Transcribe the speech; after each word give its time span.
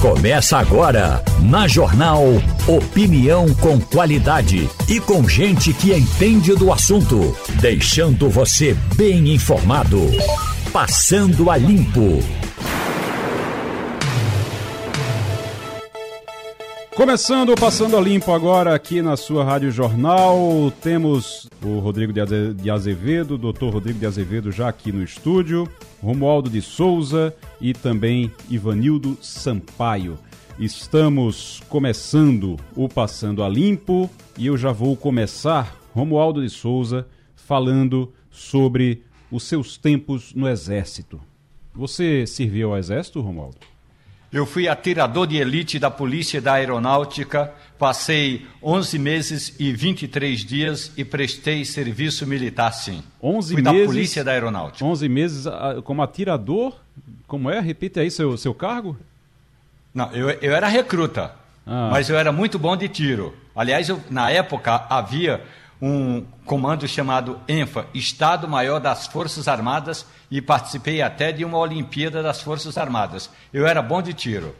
Começa 0.00 0.58
agora, 0.58 1.22
na 1.42 1.66
Jornal 1.66 2.22
Opinião 2.66 3.52
com 3.54 3.80
qualidade 3.80 4.68
e 4.88 5.00
com 5.00 5.26
gente 5.26 5.72
que 5.72 5.92
entende 5.92 6.54
do 6.54 6.70
assunto, 6.70 7.34
deixando 7.60 8.28
você 8.28 8.76
bem 8.94 9.32
informado. 9.32 9.98
Passando 10.70 11.50
a 11.50 11.56
Limpo. 11.56 12.22
Começando 16.96 17.50
o 17.50 17.54
Passando 17.54 17.94
a 17.94 18.00
Limpo 18.00 18.32
agora 18.32 18.74
aqui 18.74 19.02
na 19.02 19.18
sua 19.18 19.44
Rádio 19.44 19.70
Jornal, 19.70 20.72
temos 20.80 21.46
o 21.62 21.78
Rodrigo 21.78 22.10
de 22.10 22.70
Azevedo, 22.70 23.36
doutor 23.36 23.74
Rodrigo 23.74 23.98
de 23.98 24.06
Azevedo 24.06 24.50
já 24.50 24.66
aqui 24.66 24.90
no 24.90 25.02
estúdio, 25.02 25.70
Romualdo 26.02 26.48
de 26.48 26.62
Souza 26.62 27.36
e 27.60 27.74
também 27.74 28.32
Ivanildo 28.48 29.18
Sampaio. 29.20 30.18
Estamos 30.58 31.62
começando 31.68 32.56
o 32.74 32.88
Passando 32.88 33.44
a 33.44 33.48
Limpo 33.48 34.08
e 34.38 34.46
eu 34.46 34.56
já 34.56 34.72
vou 34.72 34.96
começar, 34.96 35.76
Romualdo 35.94 36.42
de 36.42 36.48
Souza, 36.48 37.06
falando 37.34 38.10
sobre 38.30 39.02
os 39.30 39.42
seus 39.42 39.76
tempos 39.76 40.32
no 40.32 40.48
Exército. 40.48 41.20
Você 41.74 42.26
serviu 42.26 42.70
ao 42.70 42.78
Exército, 42.78 43.20
Romualdo? 43.20 43.58
Eu 44.32 44.44
fui 44.44 44.68
atirador 44.68 45.26
de 45.26 45.36
elite 45.36 45.78
da 45.78 45.90
Polícia 45.90 46.40
da 46.40 46.54
Aeronáutica, 46.54 47.52
passei 47.78 48.46
11 48.62 48.98
meses 48.98 49.54
e 49.58 49.72
23 49.72 50.44
dias 50.44 50.92
e 50.96 51.04
prestei 51.04 51.64
serviço 51.64 52.26
militar, 52.26 52.72
sim. 52.72 53.02
11 53.22 53.54
fui 53.54 53.62
meses, 53.62 53.80
da 53.80 53.86
Polícia 53.86 54.24
da 54.24 54.32
Aeronáutica. 54.32 54.84
11 54.84 55.08
meses 55.08 55.46
ah, 55.46 55.80
como 55.84 56.02
atirador? 56.02 56.74
Como 57.26 57.50
é? 57.50 57.60
Repita 57.60 58.00
aí 58.00 58.10
seu, 58.10 58.36
seu 58.36 58.52
cargo? 58.52 58.96
Não, 59.94 60.12
eu, 60.12 60.28
eu 60.30 60.54
era 60.54 60.66
recruta, 60.68 61.34
ah. 61.66 61.88
mas 61.90 62.10
eu 62.10 62.18
era 62.18 62.32
muito 62.32 62.58
bom 62.58 62.76
de 62.76 62.88
tiro. 62.88 63.34
Aliás, 63.54 63.88
eu, 63.88 64.00
na 64.10 64.30
época 64.30 64.86
havia 64.90 65.40
um 65.80 66.24
comando 66.44 66.86
chamado 66.88 67.38
ENFA, 67.48 67.86
Estado 67.92 68.48
Maior 68.48 68.80
das 68.80 69.06
Forças 69.06 69.46
Armadas, 69.48 70.06
e 70.30 70.40
participei 70.40 71.02
até 71.02 71.32
de 71.32 71.44
uma 71.44 71.58
Olimpíada 71.58 72.22
das 72.22 72.40
Forças 72.40 72.78
Armadas. 72.78 73.30
Eu 73.52 73.66
era 73.66 73.82
bom 73.82 74.00
de 74.00 74.14
tiro, 74.14 74.54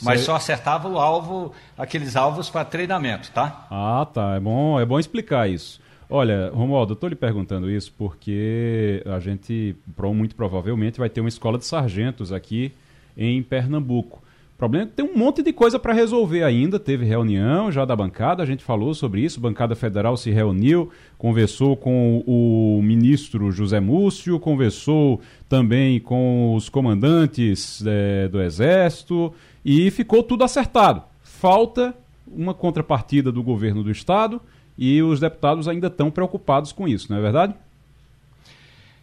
mas 0.00 0.22
só 0.22 0.34
acertava 0.34 0.88
o 0.88 0.98
alvo, 0.98 1.52
aqueles 1.76 2.16
alvos 2.16 2.48
para 2.50 2.64
treinamento, 2.64 3.30
tá? 3.32 3.66
Ah, 3.70 4.06
tá. 4.12 4.34
É 4.34 4.40
bom, 4.40 4.80
é 4.80 4.84
bom 4.84 4.98
explicar 4.98 5.48
isso. 5.48 5.80
Olha, 6.08 6.50
Romualdo, 6.52 6.92
eu 6.92 6.94
estou 6.94 7.08
lhe 7.08 7.14
perguntando 7.14 7.70
isso 7.70 7.92
porque 7.96 9.02
a 9.06 9.18
gente, 9.18 9.74
muito 10.14 10.34
provavelmente, 10.34 10.98
vai 10.98 11.08
ter 11.08 11.20
uma 11.20 11.28
escola 11.28 11.56
de 11.56 11.64
sargentos 11.64 12.32
aqui 12.32 12.72
em 13.16 13.42
Pernambuco 13.42 14.21
problema 14.62 14.88
tem 14.94 15.04
um 15.04 15.18
monte 15.18 15.42
de 15.42 15.52
coisa 15.52 15.76
para 15.76 15.92
resolver 15.92 16.44
ainda. 16.44 16.78
Teve 16.78 17.04
reunião 17.04 17.72
já 17.72 17.84
da 17.84 17.96
bancada, 17.96 18.44
a 18.44 18.46
gente 18.46 18.62
falou 18.62 18.94
sobre 18.94 19.20
isso. 19.20 19.40
A 19.40 19.42
bancada 19.42 19.74
federal 19.74 20.16
se 20.16 20.30
reuniu, 20.30 20.88
conversou 21.18 21.76
com 21.76 22.22
o 22.24 22.80
ministro 22.80 23.50
José 23.50 23.80
Múcio, 23.80 24.38
conversou 24.38 25.20
também 25.48 25.98
com 25.98 26.54
os 26.54 26.68
comandantes 26.68 27.82
é, 27.84 28.28
do 28.28 28.40
Exército 28.40 29.34
e 29.64 29.90
ficou 29.90 30.22
tudo 30.22 30.44
acertado. 30.44 31.02
Falta 31.24 31.92
uma 32.28 32.54
contrapartida 32.54 33.32
do 33.32 33.42
governo 33.42 33.82
do 33.82 33.90
estado 33.90 34.40
e 34.78 35.02
os 35.02 35.18
deputados 35.18 35.66
ainda 35.66 35.88
estão 35.88 36.08
preocupados 36.08 36.70
com 36.70 36.86
isso, 36.86 37.10
não 37.10 37.18
é 37.18 37.20
verdade? 37.20 37.52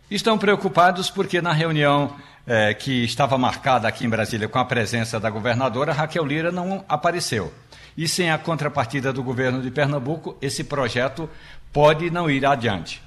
Estão 0.10 0.38
preocupados 0.38 1.10
porque 1.10 1.42
na 1.42 1.52
reunião 1.52 2.16
é, 2.50 2.74
que 2.74 3.04
estava 3.04 3.38
marcada 3.38 3.88
aqui 3.88 4.04
em 4.04 4.10
Brasília 4.10 4.50
com 4.50 4.58
a 4.58 4.66
presença 4.66 5.20
da 5.20 5.30
governadora, 5.30 5.94
Raquel 5.94 6.26
Lira 6.26 6.52
não 6.52 6.84
apareceu. 6.90 7.54
E 7.96 8.08
sem 8.08 8.32
a 8.32 8.40
contrapartida 8.40 9.14
do 9.14 9.22
governo 9.22 9.62
de 9.62 9.70
Pernambuco, 9.70 10.36
esse 10.42 10.64
projeto 10.64 11.30
pode 11.72 12.10
não 12.10 12.28
ir 12.28 12.44
adiante. 12.44 13.04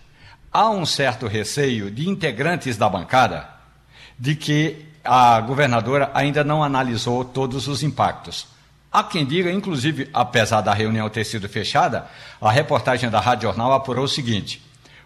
Há 0.53 0.71
um 0.71 0.87
certo 0.87 1.27
receio 1.27 1.91
de 1.91 2.09
integrantes 2.09 2.77
da 2.77 2.89
bancada 2.89 3.49
de 4.17 4.37
que 4.37 4.87
a 5.05 5.41
governadora 5.41 6.13
ainda 6.15 6.45
não 6.45 6.63
analisou 6.63 7.25
todos 7.25 7.67
os 7.67 7.83
impactos. 7.83 8.47
Há 8.93 9.03
quem 9.03 9.27
diga, 9.27 9.51
inclusive, 9.51 10.09
apesar 10.15 10.61
da 10.61 10.73
reunião 10.73 11.11
ter 11.11 11.25
sido 11.25 11.49
fechada, 11.49 12.07
a 12.41 12.53
reportagem 12.53 13.11
da 13.11 13.19
Rádio 13.19 13.49
Jornal 13.49 13.73
apurou 13.73 14.05
o 14.05 14.09
seguinte: 14.09 14.63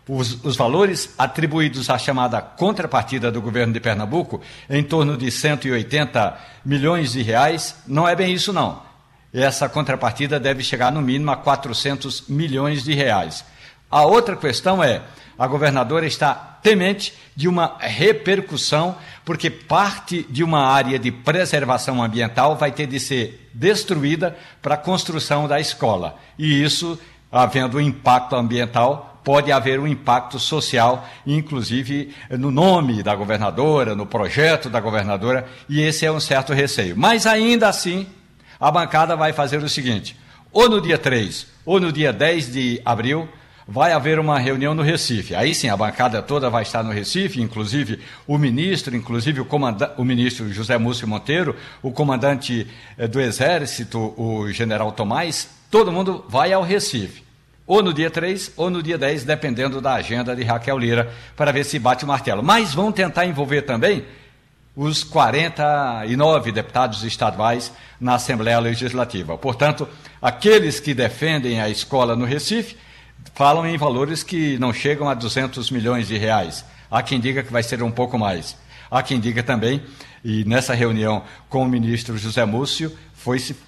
os, 0.09 0.45
os, 0.45 0.57
valores 0.57 1.15
atribuídos 1.19 1.91
à 1.91 1.99
chamada 1.99 2.41
contrapartida 2.41 3.31
do 3.31 3.43
governo 3.43 3.73
de 3.73 3.81
Pernambuco, 3.81 4.41
em 4.71 4.83
torno 4.83 5.17
de 5.17 5.31
180 5.31 6.39
milhões 6.65 7.13
de 7.13 7.23
reais, 7.23 7.77
não 7.87 8.09
é 8.09 8.15
bem 8.15 8.33
isso 8.33 8.53
não. 8.53 8.83
Essa 9.33 9.69
contrapartida 9.69 10.39
deve 10.39 10.63
chegar 10.63 10.93
no 10.93 11.03
mínimo 11.03 11.31
a 11.31 11.37
400 11.37 12.29
milhões 12.29 12.85
de 12.85 12.95
reais. 12.95 13.45
A 13.91 14.05
outra 14.05 14.37
questão 14.37 14.83
é, 14.83 15.03
a 15.39 15.47
governadora 15.47 16.07
está 16.07 16.35
temente 16.35 17.13
de 17.35 17.47
uma 17.47 17.77
repercussão, 17.79 18.97
porque 19.25 19.51
parte 19.51 20.27
de 20.31 20.43
uma 20.43 20.67
área 20.67 20.99
de 20.99 21.13
preservação 21.13 22.03
ambiental 22.03 22.57
vai 22.57 22.73
ter 22.73 22.87
de 22.87 22.99
ser 22.99 23.51
destruída 23.53 24.37
para 24.63 24.75
a 24.75 24.79
construção 24.79 25.47
da 25.47 25.61
escola. 25.61 26.17
E 26.39 26.63
isso, 26.63 26.99
havendo 27.31 27.81
impacto 27.81 28.35
ambiental, 28.35 29.16
pode 29.27 29.51
haver 29.51 29.81
um 29.81 29.89
impacto 29.89 30.39
social, 30.39 31.05
inclusive 31.27 32.15
no 32.31 32.53
nome 32.53 33.03
da 33.03 33.13
governadora, 33.13 33.97
no 33.97 34.07
projeto 34.07 34.71
da 34.71 34.79
governadora, 34.79 35.49
e 35.69 35.81
esse 35.81 36.07
é 36.07 36.13
um 36.13 36.21
certo 36.21 36.53
receio. 36.53 36.97
Mas 36.97 37.27
ainda 37.27 37.69
assim, 37.69 38.07
a 38.61 38.71
bancada 38.71 39.17
vai 39.17 39.33
fazer 39.33 39.61
o 39.65 39.69
seguinte: 39.69 40.17
ou 40.53 40.71
no 40.71 40.81
dia 40.81 40.97
3 40.97 41.45
ou 41.65 41.81
no 41.81 41.91
dia 41.91 42.13
10 42.13 42.53
de 42.53 42.81
abril, 42.85 43.29
vai 43.67 43.91
haver 43.91 44.21
uma 44.21 44.39
reunião 44.39 44.77
no 44.77 44.83
Recife. 44.85 45.35
Aí 45.35 45.57
sim, 45.57 45.69
a 45.69 45.77
bancada 45.77 46.23
toda 46.23 46.49
vai 46.49 46.63
estar 46.63 46.85
no 46.85 46.93
Recife, 46.93 47.43
inclusive 47.43 47.99
o 48.29 48.39
ministro, 48.39 48.95
inclusive 48.95 49.41
o, 49.41 49.49
o 49.97 50.05
ministro 50.05 50.53
José 50.53 50.79
Múcio 50.79 51.09
Monteiro, 51.09 51.57
o 51.83 51.91
comandante 51.91 52.69
eh, 52.97 53.09
do 53.09 53.21
Exército, 53.21 54.15
o 54.17 54.49
general 54.53 54.93
Tomás, 54.93 55.49
todo 55.69 55.91
mundo 55.91 56.25
vai 56.29 56.53
ao 56.53 56.63
Recife 56.63 57.26
ou 57.67 57.83
no 57.83 57.93
dia 57.93 58.11
3 58.11 58.53
ou 58.57 58.71
no 58.71 58.83
dia 58.83 58.97
10, 58.97 59.25
dependendo 59.25 59.81
da 59.81 59.95
agenda 59.95 60.37
de 60.37 60.45
Raquel 60.45 60.79
Lira, 60.79 61.13
para 61.37 61.53
ver 61.53 61.65
se 61.65 61.79
bate 61.79 62.05
o 62.05 62.09
martelo. 62.09 62.43
Mas 62.43 62.73
vão 62.73 62.93
tentar 62.93 63.27
envolver 63.27 63.63
também 63.63 64.05
os 64.77 65.03
49 65.03 66.53
deputados 66.53 67.03
estaduais 67.03 67.73
na 67.99 68.17
Assembleia 68.17 68.59
Legislativa. 68.61 69.39
Portanto, 69.39 69.89
aqueles 70.21 70.79
que 70.79 70.93
defendem 70.93 71.61
a 71.61 71.69
escola 71.69 72.15
no 72.15 72.27
Recife 72.27 72.77
falam 73.35 73.67
em 73.67 73.79
valores 73.79 74.23
que 74.23 74.59
não 74.59 74.73
chegam 74.73 75.09
a 75.09 75.15
200 75.15 75.71
milhões 75.71 76.09
de 76.09 76.19
reais. 76.19 76.65
Há 76.91 77.03
quem 77.03 77.19
diga 77.19 77.43
que 77.43 77.53
vai 77.53 77.63
ser 77.63 77.83
um 77.83 77.91
pouco 77.91 78.19
mais. 78.19 78.57
Há 78.91 79.03
quem 79.03 79.19
diga 79.19 79.43
também, 79.43 79.83
e 80.23 80.45
nessa 80.45 80.75
reunião 80.75 81.23
com 81.49 81.63
o 81.63 81.69
ministro 81.69 82.17
José 82.17 82.45
Múcio, 82.45 82.97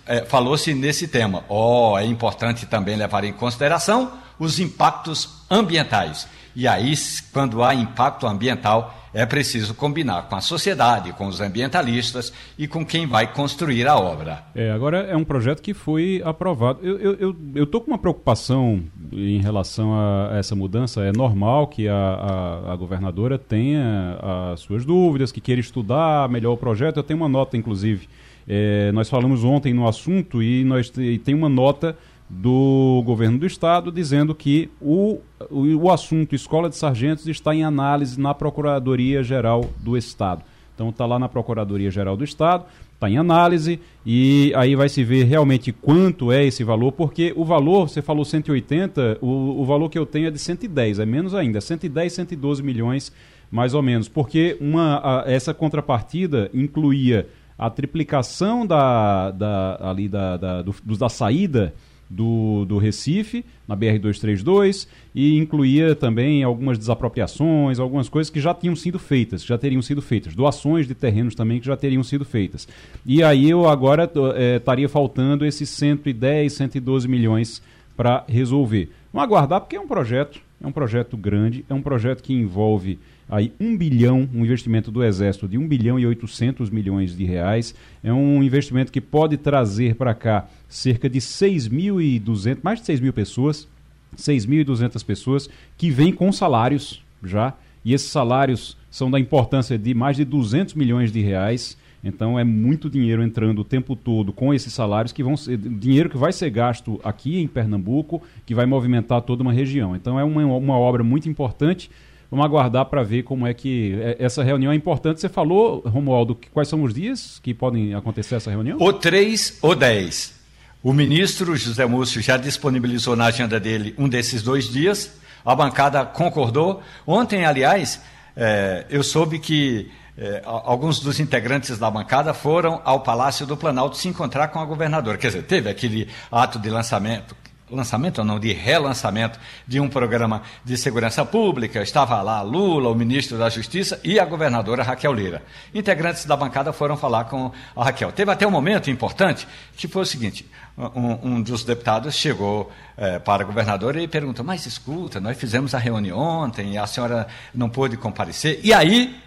é, 0.07 0.25
falou-se 0.25 0.75
nesse 0.75 1.09
tema. 1.09 1.45
Oh, 1.49 1.97
é 1.99 2.05
importante 2.05 2.67
também 2.67 2.97
levar 2.97 3.25
em 3.25 3.33
consideração 3.33 4.13
os 4.39 4.61
impactos 4.61 5.45
ambientais. 5.51 6.29
E 6.55 6.67
aí, 6.67 6.93
quando 7.33 7.63
há 7.63 7.75
impacto 7.75 8.27
ambiental, 8.27 8.95
é 9.13 9.25
preciso 9.25 9.75
combinar 9.75 10.29
com 10.29 10.37
a 10.37 10.41
sociedade, 10.41 11.13
com 11.13 11.27
os 11.27 11.41
ambientalistas 11.41 12.33
e 12.59 12.67
com 12.67 12.85
quem 12.85 13.07
vai 13.07 13.33
construir 13.33 13.87
a 13.87 13.97
obra. 13.97 14.45
É, 14.55 14.71
agora 14.71 14.99
é 14.99 15.17
um 15.17 15.25
projeto 15.25 15.63
que 15.63 15.73
foi 15.73 16.21
aprovado. 16.25 16.81
Eu 16.83 17.21
estou 17.65 17.81
eu, 17.81 17.85
com 17.85 17.91
uma 17.91 17.99
preocupação 17.99 18.83
em 19.13 19.41
relação 19.41 19.93
a 19.95 20.37
essa 20.37 20.55
mudança. 20.55 21.03
É 21.03 21.13
normal 21.13 21.69
que 21.69 21.89
a, 21.89 21.95
a, 21.95 22.73
a 22.73 22.77
governadora 22.77 23.39
tenha 23.39 24.19
as 24.53 24.61
suas 24.61 24.85
dúvidas, 24.85 25.33
que 25.33 25.41
queira 25.41 25.61
estudar 25.61 26.29
melhor 26.29 26.53
o 26.53 26.57
projeto. 26.57 26.99
Eu 26.99 27.03
tenho 27.03 27.21
uma 27.21 27.29
nota, 27.29 27.57
inclusive, 27.57 28.09
é, 28.49 28.91
nós 28.93 29.11
falamos 29.11 29.45
ontem 29.45 29.75
no 29.75 29.87
assunto 29.87 30.43
e 30.43 30.65
nós 30.65 30.91
tem 31.23 31.35
uma 31.35 31.51
nota 31.51 31.97
do 32.29 33.03
governo 33.05 33.39
do 33.39 33.47
estado 33.47 33.93
dizendo 33.93 34.35
que 34.35 34.71
o, 34.81 35.19
o, 35.51 35.67
o 35.77 35.91
assunto 35.91 36.35
Escola 36.35 36.69
de 36.69 36.77
Sargentos 36.77 37.27
está 37.27 37.55
em 37.55 37.63
análise 37.63 38.19
na 38.19 38.35
Procuradoria 38.35 39.23
Geral 39.23 39.71
do 39.79 39.97
Estado. 39.97 40.43
Então 40.75 40.91
está 40.91 41.05
lá 41.05 41.19
na 41.19 41.29
Procuradoria 41.29 41.91
Geral 41.91 42.17
do 42.17 42.25
Estado, 42.25 42.65
está 42.95 43.11
em 43.11 43.19
análise 43.19 43.81
e 44.05 44.53
aí 44.57 44.75
vai 44.77 44.89
se 44.89 45.05
ver 45.05 45.25
realmente 45.25 45.73
quanto 45.73 46.33
é 46.33 46.45
esse 46.45 46.65
valor, 46.65 46.93
porque 46.93 47.33
o 47.37 47.45
valor, 47.45 47.89
você 47.89 48.01
falou 48.01 48.25
180, 48.25 49.19
o, 49.21 49.61
o 49.61 49.65
valor 49.65 49.89
que 49.91 49.99
eu 49.99 50.07
tenho 50.07 50.29
é 50.29 50.31
de 50.31 50.39
110, 50.39 51.01
é 51.01 51.07
menos 51.07 51.35
ainda, 51.35 51.61
110, 51.61 52.13
112 52.13 52.63
milhões 52.63 53.13
mais 53.51 53.73
ou 53.75 53.83
menos, 53.83 54.09
porque 54.09 54.57
uma, 54.61 55.01
a, 55.03 55.31
essa 55.31 55.55
contrapartida 55.55 56.51
incluía 56.53 57.27
a 57.59 57.69
triplicação 57.69 58.65
da, 58.65 59.33
da, 59.33 59.79
ali 59.81 60.09
da, 60.09 60.37
da, 60.37 60.63
do, 60.63 60.75
da 60.97 61.09
saída 61.09 61.75
do, 62.09 62.65
do 62.65 62.79
Recife, 62.79 63.45
na 63.67 63.77
BR-232, 63.77 64.87
e 65.15 65.37
incluía 65.37 65.95
também 65.95 66.43
algumas 66.43 66.79
desapropriações, 66.79 67.79
algumas 67.79 68.09
coisas 68.09 68.31
que 68.31 68.41
já 68.41 68.55
tinham 68.55 68.75
sido 68.75 68.99
feitas, 68.99 69.45
já 69.45 69.59
teriam 69.59 69.83
sido 69.83 70.01
feitas, 70.01 70.35
doações 70.35 70.87
de 70.87 70.95
terrenos 70.95 71.35
também 71.35 71.61
que 71.61 71.67
já 71.67 71.77
teriam 71.77 72.03
sido 72.03 72.25
feitas. 72.25 72.67
E 73.05 73.23
aí 73.23 73.51
eu 73.51 73.69
agora 73.69 74.11
é, 74.37 74.57
estaria 74.57 74.89
faltando 74.89 75.45
esses 75.45 75.69
110, 75.69 76.53
112 76.53 77.09
milhões 77.09 77.63
para 77.97 78.25
resolver. 78.29 78.91
Vamos 79.13 79.27
aguardar, 79.27 79.61
porque 79.61 79.77
é 79.77 79.81
um 79.81 79.89
projeto, 79.89 80.41
é 80.63 80.67
um 80.67 80.73
projeto 80.73 81.17
grande, 81.17 81.65
é 81.69 81.75
um 81.75 81.83
projeto 81.83 82.23
que 82.23 82.33
envolve 82.33 82.99
aí 83.29 83.53
1 83.61 83.77
bilhão, 83.77 84.29
um 84.33 84.45
investimento 84.45 84.91
do 84.91 85.05
Exército 85.05 85.47
de 85.47 85.59
1 85.59 85.69
bilhão 85.69 85.99
e 85.99 86.07
800 86.07 86.71
milhões 86.71 87.17
de 87.17 87.25
reais. 87.25 87.75
É 88.03 88.13
um 88.13 88.43
investimento 88.43 88.91
que 88.91 89.01
pode 89.01 89.37
trazer 89.37 89.95
para 89.95 90.15
cá 90.15 90.49
cerca 90.69 91.09
de 91.09 91.19
6.200, 91.19 92.59
mais 92.63 92.81
de 92.81 92.87
6 92.87 93.01
mil 93.01 93.13
pessoas, 93.13 93.69
6.200 94.17 95.05
pessoas 95.05 95.51
que 95.77 95.91
vêm 95.91 96.13
com 96.13 96.33
salários 96.33 97.05
já, 97.23 97.55
e 97.85 97.93
esses 97.93 98.11
salários 98.11 98.77
são 98.91 99.11
da 99.11 99.21
importância 99.21 99.79
de 99.79 99.95
mais 99.95 100.17
de 100.17 100.25
200 100.25 100.75
milhões 100.75 101.13
de 101.13 101.21
reais. 101.21 101.77
Então 102.03 102.39
é 102.39 102.45
muito 102.45 102.89
dinheiro 102.89 103.23
entrando 103.23 103.61
o 103.61 103.65
tempo 103.65 103.97
todo 103.97 104.33
com 104.33 104.55
esses 104.55 104.73
salários 104.73 105.13
que 105.13 105.23
vão 105.23 105.37
ser 105.37 105.57
dinheiro 105.57 106.09
que 106.09 106.17
vai 106.17 106.33
ser 106.33 106.49
gasto 106.49 107.01
aqui 107.03 107.41
em 107.41 107.47
Pernambuco, 107.47 108.23
que 108.47 108.55
vai 108.55 108.67
movimentar 108.67 109.21
toda 109.23 109.43
uma 109.43 109.53
região. 109.53 109.97
Então 109.97 110.19
é 110.19 110.25
uma, 110.25 110.45
uma 110.45 110.79
obra 110.79 111.03
muito 111.03 111.29
importante 111.29 111.91
Vamos 112.31 112.45
aguardar 112.45 112.85
para 112.87 113.03
ver 113.03 113.23
como 113.23 113.47
é 113.47 113.55
que 113.55 113.99
é, 114.03 114.17
essa 114.19 114.43
reunião 114.43 114.71
é 114.71 114.75
importante. 114.75 115.21
Você 115.21 115.29
falou, 115.29 115.81
Romualdo, 115.87 116.39
quais 116.53 116.69
são 116.69 116.83
os 116.83 116.93
dias 116.93 117.41
que 117.43 117.55
podem 117.55 117.95
acontecer 117.95 118.35
essa 118.35 118.51
reunião? 118.51 118.77
O 118.81 118.93
3 118.93 119.59
ou 119.63 119.75
10. 119.75 120.39
O 120.83 120.93
ministro 120.93 121.57
José 121.57 121.87
Múcio 121.87 122.21
já 122.21 122.37
disponibilizou 122.37 123.17
na 123.17 123.27
agenda 123.27 123.59
dele 123.59 123.95
um 123.99 124.09
desses 124.09 124.43
dois 124.43 124.69
dias. 124.69 125.19
A 125.45 125.55
bancada 125.55 126.05
concordou. 126.05 126.83
Ontem, 127.07 127.47
aliás, 127.47 128.01
é, 128.37 128.85
eu 128.91 129.03
soube 129.03 129.39
que 129.39 129.91
é, 130.17 130.43
alguns 130.45 131.01
dos 131.01 131.19
integrantes 131.21 131.79
da 131.79 131.91
bancada 131.91 132.35
foram 132.35 132.83
ao 132.85 133.01
Palácio 133.01 133.47
do 133.47 133.57
Planalto 133.57 133.97
se 133.97 134.07
encontrar 134.07 134.49
com 134.49 134.59
a 134.59 134.65
governadora. 134.65 135.17
Quer 135.17 135.29
dizer, 135.29 135.43
teve 135.45 135.71
aquele 135.71 136.09
ato 136.31 136.59
de 136.59 136.69
lançamento 136.69 137.35
lançamento 137.71 138.23
não, 138.25 138.39
de 138.39 138.53
relançamento 138.53 139.39
de 139.67 139.81
um 139.81 139.89
programa 139.89 140.43
de 140.65 140.77
segurança 140.77 141.25
pública. 141.25 141.83
Estava 141.83 142.21
lá 142.23 142.43
Lula, 142.43 142.89
o 142.89 142.95
ministro 142.95 143.39
da 143.39 143.49
Justiça 143.49 144.01
e 144.03 144.19
a 144.19 144.25
governadora 144.25 144.83
Raquel 144.83 145.13
Lira. 145.13 145.43
Integrantes 145.75 146.25
da 146.25 146.37
bancada 146.37 146.73
foram 146.73 146.97
falar 146.97 147.25
com 147.25 147.53
a 147.77 147.85
Raquel. 147.85 148.13
Teve 148.13 148.31
até 148.31 148.47
um 148.47 148.51
momento 148.51 148.91
importante 148.91 149.47
que 149.77 149.89
foi 149.89 150.03
o 150.03 150.07
seguinte: 150.07 150.49
um, 150.77 151.35
um 151.35 151.43
dos 151.43 151.65
deputados 151.65 152.15
chegou 152.15 152.71
é, 152.97 153.19
para 153.19 153.43
a 153.43 153.47
governadora 153.47 154.01
e 154.01 154.09
perguntou: 154.09 154.45
Mas 154.45 154.67
escuta, 154.67 155.21
nós 155.21 155.37
fizemos 155.37 155.75
a 155.75 155.79
reunião 155.79 156.19
ontem 156.19 156.75
e 156.75 156.79
a 156.79 156.87
senhora 156.87 157.27
não 157.55 157.69
pôde 157.69 157.97
comparecer. 157.97 158.61
E 158.63 158.73
aí 158.73 159.19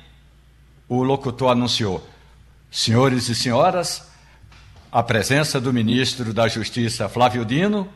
o 0.88 1.04
locutor 1.04 1.52
anunciou: 1.52 2.08
Senhores 2.70 3.28
e 3.30 3.36
senhoras, 3.36 4.10
a 4.92 5.04
presença 5.04 5.60
do 5.60 5.74
ministro 5.74 6.34
da 6.34 6.48
Justiça 6.48 7.10
Flávio 7.10 7.46
Dino 7.46 7.88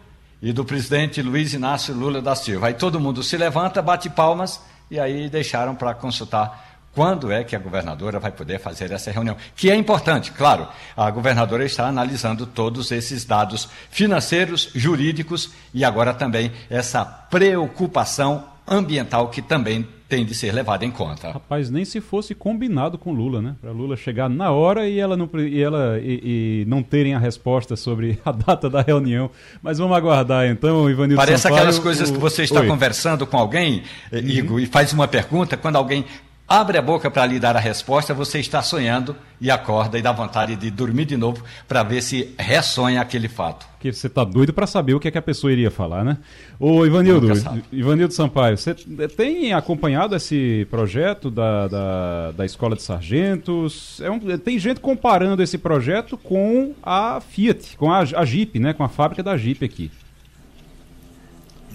e 0.42 0.52
do 0.54 0.66
presidente 0.66 1.22
Luiz 1.22 1.54
Inácio 1.54 1.94
Lula 1.94 2.22
da 2.22 2.36
Silva. 2.36 2.68
Aí 2.68 2.74
todo 2.74 3.00
mundo 3.00 3.24
se 3.24 3.38
levanta, 3.38 3.82
bate 3.82 4.10
palmas 4.10 4.60
e 4.90 5.00
aí 5.00 5.30
deixaram 5.30 5.76
para 5.76 5.94
consultar 5.94 6.66
quando 6.94 7.30
é 7.30 7.44
que 7.44 7.56
a 7.56 7.60
governadora 7.60 8.20
vai 8.20 8.32
poder 8.32 8.58
fazer 8.60 8.90
essa 8.92 9.12
reunião. 9.12 9.36
Que 9.56 9.70
é 9.70 9.76
importante, 9.76 10.32
claro, 10.32 10.68
a 10.96 11.12
governadora 11.12 11.66
está 11.66 11.86
analisando 11.88 12.46
todos 12.46 12.90
esses 12.90 13.26
dados 13.26 13.68
financeiros, 13.92 14.70
jurídicos 14.74 15.52
e 15.74 15.84
agora 15.84 16.14
também 16.14 16.54
essa 16.70 17.04
preocupação 17.04 18.55
ambiental 18.67 19.29
que 19.29 19.41
também 19.41 19.88
tem 20.07 20.23
de 20.23 20.35
ser 20.35 20.53
levado 20.53 20.83
em 20.83 20.91
conta. 20.91 21.31
Rapaz, 21.31 21.69
nem 21.69 21.83
se 21.83 22.00
fosse 22.00 22.35
combinado 22.35 22.97
com 22.97 23.12
Lula, 23.12 23.41
né? 23.41 23.56
Para 23.59 23.71
Lula 23.71 23.97
chegar 23.97 24.29
na 24.29 24.51
hora 24.51 24.88
e 24.88 25.00
ela 25.00 25.17
não 25.17 25.29
e 25.39 25.62
ela 25.62 26.00
e, 26.00 26.62
e, 26.62 26.65
não 26.67 26.83
terem 26.83 27.15
a 27.15 27.19
resposta 27.19 27.75
sobre 27.75 28.19
a 28.23 28.31
data 28.31 28.69
da 28.69 28.81
reunião. 28.81 29.29
Mas 29.62 29.79
vamos 29.79 29.97
aguardar 29.97 30.47
então, 30.47 30.89
Ivanildo 30.89 31.15
Parece 31.15 31.44
Sampaio, 31.44 31.62
aquelas 31.62 31.79
coisas 31.79 32.09
o... 32.09 32.13
que 32.13 32.19
você 32.19 32.44
está 32.44 32.62
Oi. 32.62 32.67
conversando 32.67 33.25
com 33.25 33.38
alguém, 33.38 33.83
uhum. 34.12 34.19
Igor, 34.19 34.59
e 34.59 34.65
faz 34.67 34.94
uma 34.94 35.07
pergunta 35.07 35.57
quando 35.57 35.75
alguém 35.75 36.06
abre 36.47 36.77
a 36.77 36.81
boca 36.81 37.09
para 37.09 37.25
lhe 37.25 37.39
dar 37.39 37.56
a 37.56 37.59
resposta, 37.59 38.13
você 38.13 38.39
está 38.39 38.62
sonhando 38.62 39.15
e 39.41 39.50
acorda 39.50 39.97
e 39.97 40.01
dá 40.01 40.12
vontade 40.12 40.56
de 40.56 40.69
dormir 40.69 41.06
de 41.06 41.17
novo 41.17 41.44
para 41.67 41.81
ver 41.81 42.01
se 42.01 42.35
ressonha 42.38 43.01
aquele 43.01 43.27
fato. 43.27 43.65
Que 43.92 44.00
você 44.00 44.08
está 44.08 44.24
doido 44.24 44.52
para 44.52 44.66
saber 44.66 44.96
o 44.96 45.00
que, 45.00 45.08
é 45.08 45.12
que 45.12 45.18
a 45.18 45.22
pessoa 45.22 45.54
iria 45.54 45.70
falar, 45.70 46.04
né? 46.04 46.18
Ô 46.60 46.86
Ivanildo, 46.86 47.28
Ivanildo 47.72 48.14
Sampaio, 48.16 48.58
você 48.58 48.74
tem 48.74 49.54
acompanhado 49.54 50.16
esse 50.16 50.66
projeto 50.72 51.30
da, 51.30 51.68
da, 51.68 52.32
da 52.32 52.46
Escola 52.46 52.76
de 52.76 52.82
Sargentos? 52.82 54.02
É 54.02 54.10
um, 54.10 54.20
tem 54.40 54.58
gente 54.58 54.80
comparando 54.80 55.44
esse 55.44 55.60
projeto 55.60 56.18
com 56.18 56.74
a 56.82 57.22
Fiat, 57.22 57.78
com 57.78 57.92
a, 57.92 58.00
a 58.00 58.26
Jeep, 58.26 58.58
né? 58.60 58.74
Com 58.74 58.84
a 58.84 58.90
fábrica 58.90 59.22
da 59.22 59.38
Jeep 59.38 59.64
aqui. 59.64 59.92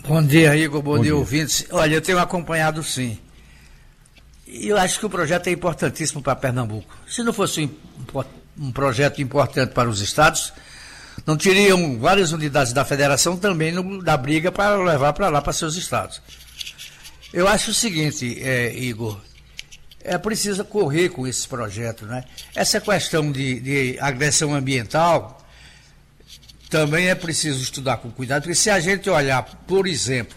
Bom 0.09 0.21
dia, 0.21 0.57
Igor. 0.57 0.83
Bom, 0.83 0.97
Bom 0.97 1.03
dia, 1.03 1.13
dia, 1.13 1.17
ouvintes. 1.17 1.65
Olha, 1.71 1.95
eu 1.95 2.03
tenho 2.03 2.19
acompanhado 2.19 2.83
sim. 2.83 3.19
E 4.49 4.67
eu 4.67 4.77
acho 4.77 4.99
que 4.99 5.07
o 5.07 5.11
projeto 5.11 5.47
é 5.47 5.53
importantíssimo 5.53 6.21
para 6.21 6.35
Pernambuco. 6.35 6.93
Se 7.07 7.23
não 7.23 7.33
fosse 7.33 7.61
um, 7.61 8.25
um 8.67 8.73
projeto 8.73 9.23
importante 9.23 9.73
para 9.73 9.89
os 9.89 10.01
estados, 10.01 10.53
não 11.31 11.37
teriam 11.37 11.97
várias 11.97 12.33
unidades 12.33 12.73
da 12.73 12.85
federação 12.85 13.37
também 13.37 13.71
no, 13.71 14.03
da 14.03 14.17
briga 14.17 14.51
para 14.51 14.75
levar 14.83 15.13
para 15.13 15.29
lá, 15.29 15.41
para 15.41 15.53
seus 15.53 15.77
estados. 15.77 16.21
Eu 17.33 17.47
acho 17.47 17.71
o 17.71 17.75
seguinte, 17.75 18.43
é, 18.43 18.77
Igor, 18.77 19.21
é 20.03 20.19
preciso 20.19 20.65
correr 20.65 21.11
com 21.11 21.29
esse 21.29 21.47
projeto, 21.47 22.05
né? 22.05 22.25
Essa 22.53 22.81
questão 22.81 23.31
de, 23.31 23.61
de 23.61 23.97
agressão 24.01 24.53
ambiental 24.53 25.41
também 26.69 27.09
é 27.09 27.15
preciso 27.15 27.63
estudar 27.63 27.99
com 27.99 28.11
cuidado, 28.11 28.43
porque 28.43 28.57
se 28.57 28.69
a 28.69 28.81
gente 28.81 29.09
olhar, 29.09 29.45
por 29.69 29.87
exemplo, 29.87 30.37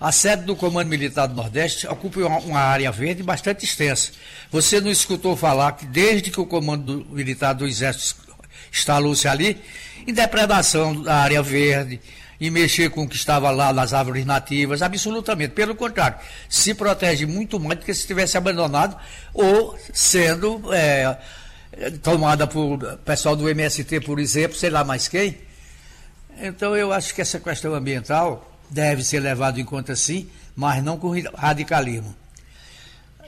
a 0.00 0.10
sede 0.10 0.42
do 0.42 0.56
Comando 0.56 0.88
Militar 0.88 1.28
do 1.28 1.34
Nordeste 1.34 1.86
ocupa 1.86 2.20
uma, 2.20 2.60
área 2.60 2.90
verde 2.90 3.22
bastante 3.22 3.64
extensa. 3.64 4.10
Você 4.50 4.80
não 4.80 4.90
escutou 4.90 5.36
falar 5.36 5.72
que 5.72 5.86
desde 5.86 6.32
que 6.32 6.40
o 6.40 6.46
Comando 6.46 7.06
Militar 7.08 7.52
do 7.52 7.66
Exército 7.66 8.26
instalou-se 8.72 9.26
ali, 9.28 9.60
em 10.06 10.12
depredação 10.12 11.02
da 11.02 11.16
área 11.16 11.42
verde, 11.42 12.00
em 12.40 12.50
mexer 12.50 12.90
com 12.90 13.02
o 13.02 13.08
que 13.08 13.16
estava 13.16 13.50
lá 13.50 13.72
nas 13.72 13.92
árvores 13.92 14.24
nativas, 14.24 14.80
absolutamente. 14.82 15.54
Pelo 15.54 15.74
contrário, 15.74 16.18
se 16.48 16.72
protege 16.74 17.26
muito 17.26 17.58
mais 17.58 17.80
do 17.80 17.84
que 17.84 17.92
se 17.92 18.06
tivesse 18.06 18.36
abandonado 18.36 18.96
ou 19.34 19.76
sendo 19.92 20.62
é, 20.72 21.18
tomada 22.02 22.46
por 22.46 22.78
pessoal 23.04 23.34
do 23.34 23.48
MST, 23.48 24.00
por 24.00 24.18
exemplo, 24.18 24.56
sei 24.56 24.70
lá 24.70 24.84
mais 24.84 25.08
quem. 25.08 25.38
Então 26.40 26.76
eu 26.76 26.92
acho 26.92 27.14
que 27.14 27.20
essa 27.20 27.40
questão 27.40 27.74
ambiental 27.74 28.56
deve 28.70 29.02
ser 29.02 29.20
levado 29.20 29.58
em 29.58 29.64
conta 29.64 29.96
sim, 29.96 30.28
mas 30.54 30.82
não 30.82 30.96
com 30.96 31.12
radicalismo. 31.34 32.14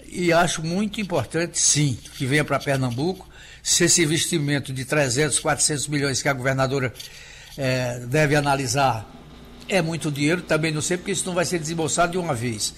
E 0.06 0.32
acho 0.32 0.62
muito 0.62 1.00
importante, 1.00 1.58
sim, 1.58 1.96
que 2.16 2.26
venha 2.26 2.44
para 2.44 2.58
Pernambuco, 2.58 3.28
se 3.62 3.84
esse 3.84 4.02
investimento 4.02 4.72
de 4.72 4.84
300, 4.84 5.38
400 5.38 5.88
milhões 5.88 6.22
que 6.22 6.28
a 6.28 6.32
governadora 6.32 6.92
é, 7.56 8.00
deve 8.00 8.36
analisar 8.36 9.06
é 9.68 9.80
muito 9.80 10.10
dinheiro, 10.10 10.42
também 10.42 10.72
não 10.72 10.82
sei, 10.82 10.96
porque 10.96 11.12
isso 11.12 11.26
não 11.26 11.34
vai 11.34 11.44
ser 11.44 11.58
desembolsado 11.58 12.12
de 12.12 12.18
uma 12.18 12.34
vez. 12.34 12.74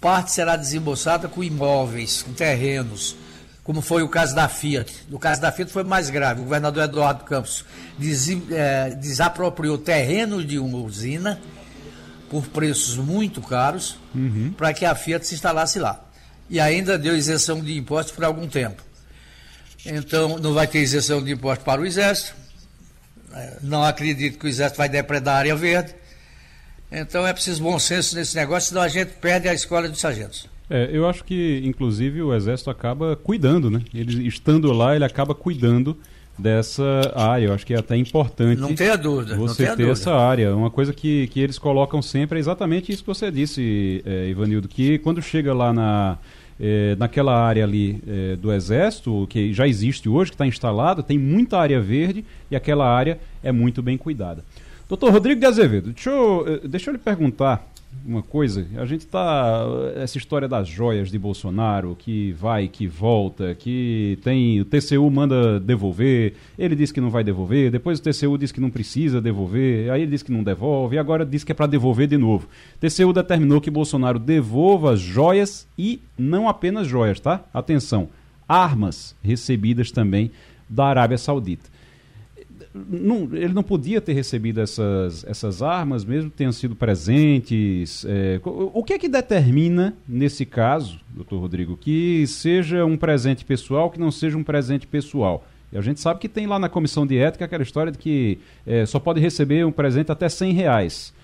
Parte 0.00 0.32
será 0.32 0.56
desembolsada 0.56 1.28
com 1.28 1.42
imóveis, 1.42 2.22
com 2.22 2.32
terrenos, 2.32 3.16
como 3.64 3.80
foi 3.80 4.02
o 4.02 4.08
caso 4.08 4.34
da 4.34 4.48
Fiat. 4.48 5.06
No 5.08 5.18
caso 5.18 5.40
da 5.40 5.52
Fiat 5.52 5.70
foi 5.70 5.84
mais 5.84 6.10
grave. 6.10 6.40
O 6.40 6.44
governador 6.44 6.84
Eduardo 6.84 7.24
Campos 7.24 7.64
des, 7.98 8.28
é, 8.50 8.90
desapropriou 8.90 9.78
terrenos 9.78 10.46
de 10.46 10.58
uma 10.58 10.78
usina 10.78 11.40
por 12.28 12.46
preços 12.46 12.96
muito 12.96 13.40
caros 13.40 13.98
uhum. 14.14 14.52
para 14.56 14.72
que 14.72 14.84
a 14.84 14.94
Fiat 14.94 15.26
se 15.26 15.34
instalasse 15.34 15.78
lá. 15.78 16.00
E 16.48 16.58
ainda 16.58 16.98
deu 16.98 17.16
isenção 17.16 17.60
de 17.60 17.76
impostos 17.76 18.14
por 18.14 18.24
algum 18.24 18.48
tempo. 18.48 18.82
Então, 19.84 20.38
não 20.38 20.54
vai 20.54 20.66
ter 20.66 20.80
isenção 20.80 21.22
de 21.22 21.32
impostos 21.32 21.64
para 21.64 21.80
o 21.80 21.86
Exército. 21.86 22.34
É, 23.34 23.58
não 23.62 23.82
acredito 23.82 24.38
que 24.38 24.46
o 24.46 24.48
Exército 24.48 24.78
vai 24.78 24.88
depredar 24.88 25.36
a 25.36 25.38
área 25.38 25.56
verde. 25.56 25.94
Então, 26.90 27.26
é 27.26 27.32
preciso 27.32 27.62
bom 27.62 27.78
senso 27.78 28.14
nesse 28.14 28.36
negócio, 28.36 28.68
senão 28.68 28.82
a 28.82 28.88
gente 28.88 29.12
perde 29.14 29.48
a 29.48 29.54
escola 29.54 29.88
de 29.88 29.98
sargentos. 29.98 30.46
É, 30.68 30.88
eu 30.92 31.08
acho 31.08 31.24
que, 31.24 31.62
inclusive, 31.64 32.22
o 32.22 32.34
Exército 32.34 32.70
acaba 32.70 33.16
cuidando, 33.16 33.70
né? 33.70 33.82
Ele 33.92 34.26
estando 34.26 34.72
lá, 34.72 34.94
ele 34.94 35.04
acaba 35.04 35.34
cuidando 35.34 35.96
dessa 36.38 37.12
área. 37.14 37.46
Eu 37.46 37.54
acho 37.54 37.66
que 37.66 37.74
é 37.74 37.78
até 37.78 37.96
importante 37.96 38.60
não 38.60 38.74
tenha 38.74 38.96
dúvida, 38.96 39.36
você 39.36 39.64
ter 39.64 39.70
dúvida. 39.70 39.92
essa 39.92 40.14
área. 40.14 40.54
Uma 40.54 40.70
coisa 40.70 40.92
que, 40.92 41.26
que 41.28 41.40
eles 41.40 41.58
colocam 41.58 42.00
sempre 42.00 42.38
é 42.38 42.40
exatamente 42.40 42.92
isso 42.92 43.02
que 43.02 43.06
você 43.06 43.30
disse, 43.30 44.02
é, 44.04 44.28
Ivanildo, 44.28 44.68
que 44.68 44.98
quando 44.98 45.20
chega 45.20 45.52
lá 45.52 45.72
na, 45.72 46.18
é, 46.60 46.96
naquela 46.96 47.34
área 47.34 47.64
ali 47.64 48.02
é, 48.06 48.36
do 48.36 48.52
Exército, 48.52 49.26
que 49.28 49.52
já 49.52 49.66
existe 49.66 50.08
hoje, 50.08 50.30
que 50.30 50.34
está 50.34 50.46
instalada, 50.46 51.02
tem 51.02 51.18
muita 51.18 51.58
área 51.58 51.80
verde 51.80 52.24
e 52.50 52.56
aquela 52.56 52.88
área 52.88 53.18
é 53.42 53.50
muito 53.50 53.82
bem 53.82 53.96
cuidada. 53.96 54.44
Doutor 54.88 55.10
Rodrigo 55.10 55.40
de 55.40 55.46
Azevedo, 55.46 55.90
deixa 55.92 56.10
eu, 56.10 56.44
eh, 56.46 56.68
deixa 56.68 56.90
eu 56.90 56.92
lhe 56.92 56.98
perguntar 56.98 57.71
uma 58.04 58.22
coisa. 58.22 58.66
A 58.76 58.84
gente 58.84 59.06
tá. 59.06 59.64
Essa 59.96 60.18
história 60.18 60.48
das 60.48 60.68
joias 60.68 61.10
de 61.10 61.18
Bolsonaro, 61.18 61.96
que 61.98 62.32
vai, 62.32 62.68
que 62.68 62.86
volta, 62.86 63.54
que 63.54 64.18
tem. 64.22 64.60
O 64.60 64.64
TCU 64.64 65.10
manda 65.10 65.60
devolver, 65.60 66.34
ele 66.58 66.74
disse 66.74 66.92
que 66.92 67.00
não 67.00 67.10
vai 67.10 67.22
devolver, 67.22 67.70
depois 67.70 67.98
o 67.98 68.02
TCU 68.02 68.36
diz 68.36 68.52
que 68.52 68.60
não 68.60 68.70
precisa 68.70 69.20
devolver, 69.20 69.90
aí 69.90 70.02
ele 70.02 70.10
diz 70.10 70.22
que 70.22 70.32
não 70.32 70.42
devolve, 70.42 70.96
e 70.96 70.98
agora 70.98 71.24
diz 71.24 71.44
que 71.44 71.52
é 71.52 71.54
para 71.54 71.66
devolver 71.66 72.06
de 72.06 72.16
novo. 72.16 72.48
O 72.76 72.78
TCU 72.78 73.12
determinou 73.12 73.60
que 73.60 73.70
Bolsonaro 73.70 74.18
devolva 74.18 74.96
joias 74.96 75.66
e 75.78 76.00
não 76.18 76.48
apenas 76.48 76.86
joias, 76.86 77.20
tá? 77.20 77.44
Atenção, 77.54 78.08
armas 78.48 79.14
recebidas 79.22 79.90
também 79.90 80.30
da 80.68 80.86
Arábia 80.86 81.18
Saudita 81.18 81.71
não, 82.74 83.28
ele 83.32 83.52
não 83.52 83.62
podia 83.62 84.00
ter 84.00 84.14
recebido 84.14 84.60
essas, 84.60 85.24
essas 85.24 85.60
armas, 85.60 86.04
mesmo 86.04 86.30
tenham 86.30 86.52
sido 86.52 86.74
presentes. 86.74 88.04
É, 88.08 88.40
o 88.44 88.82
que 88.82 88.94
é 88.94 88.98
que 88.98 89.08
determina, 89.08 89.94
nesse 90.08 90.46
caso, 90.46 90.98
doutor 91.14 91.38
Rodrigo, 91.38 91.76
que 91.76 92.26
seja 92.26 92.84
um 92.84 92.96
presente 92.96 93.44
pessoal, 93.44 93.90
que 93.90 94.00
não 94.00 94.10
seja 94.10 94.38
um 94.38 94.44
presente 94.44 94.86
pessoal? 94.86 95.46
E 95.70 95.76
a 95.76 95.80
gente 95.82 96.00
sabe 96.00 96.20
que 96.20 96.28
tem 96.28 96.46
lá 96.46 96.58
na 96.58 96.68
comissão 96.68 97.06
de 97.06 97.18
ética 97.18 97.44
aquela 97.44 97.62
história 97.62 97.92
de 97.92 97.98
que 97.98 98.38
é, 98.66 98.86
só 98.86 98.98
pode 98.98 99.20
receber 99.20 99.66
um 99.66 99.72
presente 99.72 100.10
até 100.10 100.28
100 100.28 100.52
reais. 100.52 101.14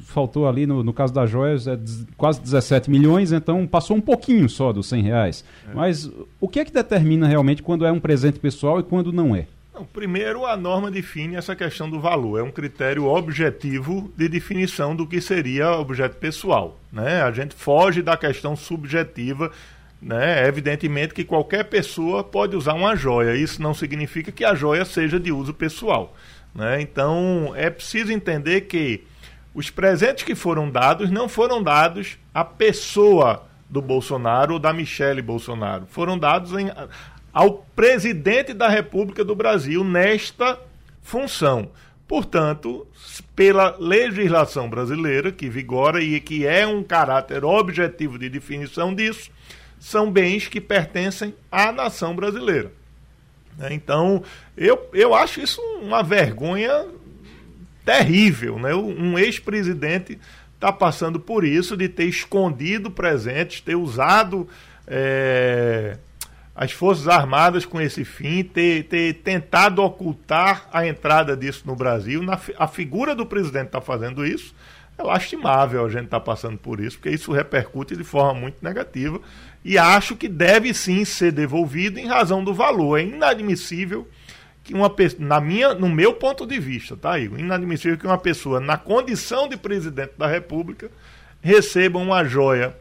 Faltou 0.00 0.48
ali, 0.48 0.66
no, 0.66 0.84
no 0.84 0.92
caso 0.92 1.12
das 1.12 1.28
joias, 1.28 1.66
é 1.66 1.76
quase 2.16 2.40
17 2.40 2.88
milhões, 2.88 3.32
então 3.32 3.66
passou 3.66 3.96
um 3.96 4.00
pouquinho 4.00 4.48
só 4.48 4.72
dos 4.72 4.86
100 4.86 5.02
reais. 5.02 5.44
É. 5.68 5.74
Mas 5.74 6.08
o 6.40 6.48
que 6.48 6.60
é 6.60 6.64
que 6.64 6.72
determina 6.72 7.26
realmente 7.26 7.62
quando 7.62 7.84
é 7.84 7.90
um 7.90 7.98
presente 7.98 8.38
pessoal 8.38 8.78
e 8.78 8.84
quando 8.84 9.12
não 9.12 9.34
é? 9.34 9.46
Não, 9.76 9.84
primeiro, 9.84 10.46
a 10.46 10.56
norma 10.56 10.90
define 10.90 11.36
essa 11.36 11.54
questão 11.54 11.90
do 11.90 12.00
valor. 12.00 12.40
É 12.40 12.42
um 12.42 12.50
critério 12.50 13.04
objetivo 13.04 14.10
de 14.16 14.26
definição 14.26 14.96
do 14.96 15.06
que 15.06 15.20
seria 15.20 15.72
objeto 15.72 16.16
pessoal. 16.16 16.80
Né? 16.90 17.20
A 17.20 17.30
gente 17.30 17.54
foge 17.54 18.00
da 18.00 18.16
questão 18.16 18.56
subjetiva. 18.56 19.52
Né? 20.00 20.48
Evidentemente 20.48 21.12
que 21.12 21.24
qualquer 21.24 21.64
pessoa 21.64 22.24
pode 22.24 22.56
usar 22.56 22.72
uma 22.72 22.96
joia. 22.96 23.36
Isso 23.36 23.60
não 23.60 23.74
significa 23.74 24.32
que 24.32 24.46
a 24.46 24.54
joia 24.54 24.86
seja 24.86 25.20
de 25.20 25.30
uso 25.30 25.52
pessoal. 25.52 26.16
Né? 26.54 26.80
Então, 26.80 27.52
é 27.54 27.68
preciso 27.68 28.10
entender 28.10 28.62
que 28.62 29.04
os 29.54 29.68
presentes 29.68 30.24
que 30.24 30.34
foram 30.34 30.70
dados 30.70 31.10
não 31.10 31.28
foram 31.28 31.62
dados 31.62 32.16
à 32.32 32.42
pessoa 32.42 33.46
do 33.68 33.82
Bolsonaro 33.82 34.54
ou 34.54 34.58
da 34.58 34.72
Michele 34.72 35.20
Bolsonaro. 35.20 35.86
Foram 35.86 36.18
dados 36.18 36.52
em, 36.52 36.70
ao 37.36 37.66
presidente 37.76 38.54
da 38.54 38.66
República 38.66 39.22
do 39.22 39.36
Brasil 39.36 39.84
nesta 39.84 40.58
função. 41.02 41.70
Portanto, 42.08 42.86
pela 43.34 43.76
legislação 43.78 44.70
brasileira, 44.70 45.30
que 45.30 45.46
vigora 45.46 46.02
e 46.02 46.18
que 46.18 46.46
é 46.46 46.66
um 46.66 46.82
caráter 46.82 47.44
objetivo 47.44 48.18
de 48.18 48.30
definição 48.30 48.94
disso, 48.94 49.30
são 49.78 50.10
bens 50.10 50.48
que 50.48 50.62
pertencem 50.62 51.34
à 51.52 51.70
nação 51.70 52.16
brasileira. 52.16 52.72
Né? 53.58 53.68
Então, 53.74 54.22
eu, 54.56 54.88
eu 54.94 55.14
acho 55.14 55.38
isso 55.38 55.60
uma 55.82 56.02
vergonha 56.02 56.86
terrível. 57.84 58.58
Né? 58.58 58.74
Um 58.74 59.18
ex-presidente 59.18 60.18
está 60.54 60.72
passando 60.72 61.20
por 61.20 61.44
isso, 61.44 61.76
de 61.76 61.86
ter 61.86 62.06
escondido 62.06 62.90
presentes, 62.90 63.60
ter 63.60 63.76
usado. 63.76 64.48
É 64.86 65.98
as 66.56 66.72
Forças 66.72 67.06
Armadas 67.06 67.66
com 67.66 67.78
esse 67.78 68.02
fim, 68.02 68.42
ter, 68.42 68.84
ter 68.84 69.12
tentado 69.16 69.82
ocultar 69.82 70.66
a 70.72 70.86
entrada 70.86 71.36
disso 71.36 71.64
no 71.66 71.76
Brasil. 71.76 72.22
Na, 72.22 72.40
a 72.56 72.66
figura 72.66 73.14
do 73.14 73.26
presidente 73.26 73.66
está 73.66 73.80
fazendo 73.80 74.24
isso. 74.26 74.54
É 74.96 75.02
lastimável 75.02 75.84
a 75.84 75.88
gente 75.90 76.06
estar 76.06 76.18
tá 76.18 76.24
passando 76.24 76.56
por 76.56 76.80
isso, 76.80 76.96
porque 76.96 77.10
isso 77.10 77.30
repercute 77.30 77.94
de 77.94 78.02
forma 78.02 78.40
muito 78.40 78.64
negativa. 78.64 79.20
E 79.62 79.76
acho 79.76 80.16
que 80.16 80.28
deve 80.28 80.72
sim 80.72 81.04
ser 81.04 81.30
devolvido 81.30 81.98
em 81.98 82.06
razão 82.06 82.42
do 82.42 82.54
valor. 82.54 82.98
É 82.98 83.02
inadmissível 83.02 84.08
que 84.64 84.72
uma 84.72 84.88
pessoa, 84.88 85.28
na 85.28 85.38
minha, 85.38 85.74
no 85.74 85.90
meu 85.90 86.14
ponto 86.14 86.46
de 86.46 86.58
vista, 86.58 86.96
tá, 86.96 87.18
Igor? 87.18 87.38
Inadmissível 87.38 87.98
que 87.98 88.06
uma 88.06 88.16
pessoa, 88.16 88.60
na 88.60 88.78
condição 88.78 89.46
de 89.46 89.58
presidente 89.58 90.14
da 90.16 90.26
República, 90.26 90.90
receba 91.42 91.98
uma 91.98 92.24
joia 92.24 92.74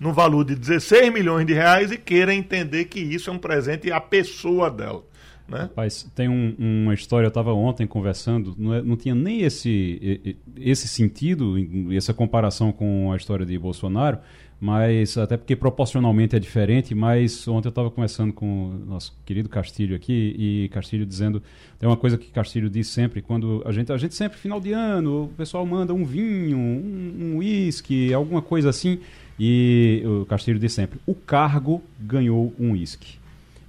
no 0.00 0.14
valor 0.14 0.44
de 0.44 0.56
16 0.56 1.12
milhões 1.12 1.46
de 1.46 1.52
reais 1.52 1.92
e 1.92 1.98
queira 1.98 2.34
entender 2.34 2.86
que 2.86 2.98
isso 2.98 3.28
é 3.28 3.32
um 3.32 3.38
presente 3.38 3.92
à 3.92 4.00
pessoa 4.00 4.70
dela. 4.70 5.04
Né? 5.46 5.62
Rapaz, 5.62 6.08
tem 6.14 6.28
um, 6.28 6.54
uma 6.58 6.94
história, 6.94 7.26
eu 7.26 7.28
estava 7.28 7.52
ontem 7.52 7.86
conversando, 7.86 8.54
não, 8.56 8.72
é, 8.72 8.80
não, 8.80 8.96
tinha 8.96 9.16
nem 9.16 9.42
esse, 9.42 10.38
esse 10.56 10.86
sentido, 10.86 11.56
essa 11.92 12.14
comparação 12.14 12.70
com 12.70 13.12
a 13.12 13.16
história 13.16 13.44
de 13.44 13.58
Bolsonaro, 13.58 14.18
mas 14.60 15.18
até 15.18 15.36
porque 15.36 15.56
proporcionalmente 15.56 16.36
é 16.36 16.38
diferente, 16.38 16.94
mas 16.94 17.48
ontem 17.48 17.66
eu 17.66 17.70
estava 17.70 17.90
conversando 17.90 18.32
com 18.32 18.68
o 18.68 18.86
nosso 18.86 19.18
querido 19.26 19.48
Castilho 19.48 19.96
aqui, 19.96 20.36
e 20.38 20.68
Castilho 20.68 21.04
dizendo, 21.04 21.42
tem 21.80 21.88
uma 21.88 21.96
coisa 21.96 22.16
que 22.16 22.30
Castilho 22.30 22.70
diz 22.70 22.86
sempre, 22.86 23.20
quando 23.20 23.60
a 23.66 23.72
gente, 23.72 23.90
a 23.90 23.96
gente 23.96 24.14
sempre, 24.14 24.38
final 24.38 24.60
de 24.60 24.72
ano, 24.72 25.24
o 25.24 25.28
pessoal 25.28 25.66
manda 25.66 25.92
um 25.92 26.04
vinho, 26.04 26.58
um 26.58 27.38
uísque, 27.38 28.10
um 28.12 28.16
alguma 28.16 28.40
coisa 28.40 28.70
assim, 28.70 29.00
e 29.42 30.02
o 30.04 30.26
Castilho 30.26 30.58
diz 30.58 30.74
sempre: 30.74 31.00
o 31.06 31.14
cargo 31.14 31.82
ganhou 31.98 32.52
um 32.60 32.72
uísque. 32.72 33.18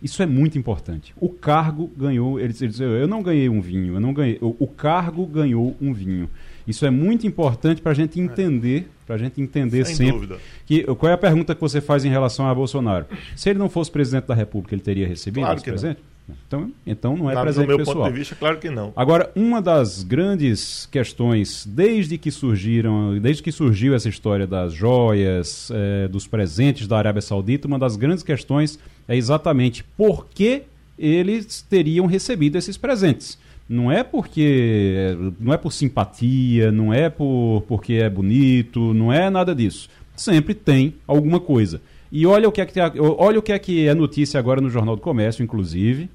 Isso 0.04 0.22
é 0.22 0.26
muito 0.26 0.58
importante. 0.58 1.14
O 1.18 1.30
cargo 1.30 1.90
ganhou. 1.96 2.38
Ele 2.38 2.52
diz: 2.52 2.78
eu 2.82 3.08
não 3.08 3.24
ganhei 3.24 3.48
um 3.48 3.62
vinho, 3.62 3.94
eu 3.94 4.00
não 4.02 4.14
ganhei. 4.14 4.38
O, 4.42 4.54
o 4.60 4.68
cargo 4.68 5.26
ganhou 5.26 5.78
um 5.80 5.94
vinho. 5.94 6.30
Isso 6.68 6.86
é 6.86 6.90
muito 6.90 7.26
importante 7.26 7.82
para 7.82 7.94
a 7.94 7.96
gente 7.96 8.20
entender, 8.20 8.90
para 9.06 9.16
a 9.16 9.18
gente 9.18 9.42
entender 9.42 9.86
Sem 9.86 9.96
sempre. 9.96 10.14
Dúvida. 10.14 10.38
Que, 10.66 10.84
qual 10.84 11.10
é 11.10 11.14
a 11.14 11.18
pergunta 11.18 11.56
que 11.56 11.62
você 11.62 11.80
faz 11.80 12.04
em 12.04 12.10
relação 12.10 12.46
a 12.48 12.54
Bolsonaro? 12.54 13.06
Se 13.36 13.50
ele 13.50 13.58
não 13.58 13.70
fosse 13.70 13.90
presidente 13.90 14.26
da 14.26 14.36
República, 14.36 14.76
ele 14.76 14.82
teria 14.82 15.08
recebido 15.08 15.44
claro 15.44 15.56
esse 15.56 15.66
presente? 15.66 16.00
Não. 16.04 16.11
Então, 16.48 16.72
então 16.86 17.18
não 17.18 17.30
é 17.30 17.34
Na, 17.34 17.42
presente 17.42 17.64
do 17.64 17.68
meu 17.68 17.78
pessoal. 17.78 17.98
ponto 17.98 18.12
de 18.12 18.20
vista, 18.20 18.36
claro 18.36 18.58
que 18.58 18.70
não. 18.70 18.94
Agora, 18.96 19.32
uma 19.36 19.62
das 19.62 20.04
grandes 20.04 20.88
questões, 20.92 21.66
desde 21.66 22.18
que 22.18 22.32
surgiram, 22.32 23.18
desde 23.20 23.44
que 23.44 23.52
surgiu 23.52 23.94
essa 23.94 24.10
história 24.10 24.48
das 24.48 24.74
joias, 24.74 25.72
é, 25.74 26.08
dos 26.08 26.28
presentes 26.28 26.88
da 26.88 26.98
Arábia 26.98 27.22
Saudita, 27.22 27.68
uma 27.68 27.80
das 27.80 27.96
grandes 27.96 28.24
questões 28.24 28.80
é 29.08 29.16
exatamente 29.16 29.84
por 29.98 30.28
que 30.28 30.64
eles 30.98 31.62
teriam 31.62 32.06
recebido 32.06 32.58
esses 32.58 32.78
presentes. 32.78 33.38
Não 33.68 33.92
é 33.92 34.04
porque 34.04 35.16
não 35.40 35.54
é 35.54 35.58
por 35.58 35.72
simpatia, 35.72 36.72
não 36.72 36.94
é 36.94 37.10
por 37.10 37.64
porque 37.68 37.94
é 37.94 38.10
bonito, 38.10 38.94
não 38.94 39.12
é 39.14 39.30
nada 39.30 39.56
disso. 39.56 39.90
Sempre 40.16 40.54
tem 40.54 40.96
alguma 41.08 41.40
coisa. 41.40 41.82
E 42.12 42.26
olha 42.26 42.50
o 42.50 42.52
que 42.52 42.60
é 42.60 42.66
que, 42.66 42.80
olha 43.00 43.40
o 43.40 43.42
que, 43.42 43.54
é, 43.54 43.58
que 43.58 43.88
é 43.88 43.94
notícia 43.96 44.38
agora 44.38 44.60
no 44.60 44.70
Jornal 44.70 44.98
do 44.98 45.02
Comércio, 45.02 45.42
inclusive. 45.42 46.10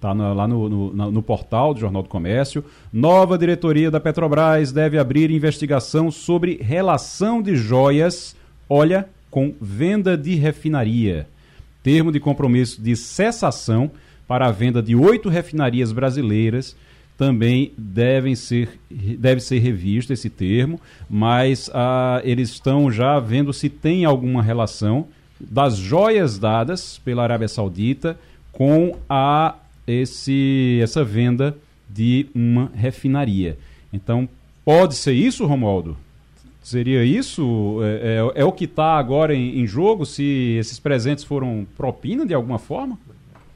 Está 0.00 0.14
lá 0.14 0.48
no, 0.48 0.66
no, 0.66 1.12
no, 1.12 1.22
portal 1.22 1.74
do 1.74 1.80
Jornal 1.80 2.02
do 2.02 2.08
Comércio. 2.08 2.64
Nova 2.90 3.36
diretoria 3.36 3.90
da 3.90 4.00
Petrobras 4.00 4.72
deve 4.72 4.98
abrir 4.98 5.30
investigação 5.30 6.10
sobre 6.10 6.56
relação 6.62 7.42
de 7.42 7.54
joias, 7.54 8.34
olha, 8.66 9.06
com 9.30 9.52
venda 9.60 10.16
de 10.16 10.36
refinaria. 10.36 11.28
Termo 11.82 12.10
de 12.10 12.18
compromisso 12.18 12.80
de 12.80 12.96
cessação 12.96 13.90
para 14.26 14.46
a 14.46 14.50
venda 14.50 14.82
de 14.82 14.96
oito 14.96 15.28
refinarias 15.28 15.92
brasileiras 15.92 16.74
também 17.18 17.70
devem 17.76 18.34
ser, 18.34 18.80
deve 18.90 19.42
ser 19.42 19.58
revisto 19.58 20.14
esse 20.14 20.30
termo, 20.30 20.80
mas 21.10 21.70
ah, 21.74 22.22
eles 22.24 22.48
estão 22.48 22.90
já 22.90 23.20
vendo 23.20 23.52
se 23.52 23.68
tem 23.68 24.06
alguma 24.06 24.42
relação 24.42 25.06
das 25.38 25.76
joias 25.76 26.38
dadas 26.38 26.98
pela 27.04 27.22
Arábia 27.22 27.48
Saudita 27.48 28.18
com 28.50 28.96
a 29.06 29.54
esse 29.90 30.80
essa 30.82 31.04
venda 31.04 31.56
de 31.88 32.26
uma 32.34 32.70
refinaria. 32.74 33.58
Então, 33.92 34.28
pode 34.64 34.94
ser 34.94 35.12
isso, 35.12 35.46
Romualdo? 35.46 35.96
Seria 36.62 37.04
isso? 37.04 37.80
É, 37.82 38.20
é, 38.36 38.42
é 38.42 38.44
o 38.44 38.52
que 38.52 38.64
está 38.64 38.96
agora 38.98 39.34
em, 39.34 39.60
em, 39.60 39.66
jogo? 39.66 40.04
Se 40.04 40.56
esses 40.58 40.78
presentes 40.78 41.24
foram 41.24 41.66
propina 41.76 42.26
de 42.26 42.34
alguma 42.34 42.58
forma? 42.58 42.98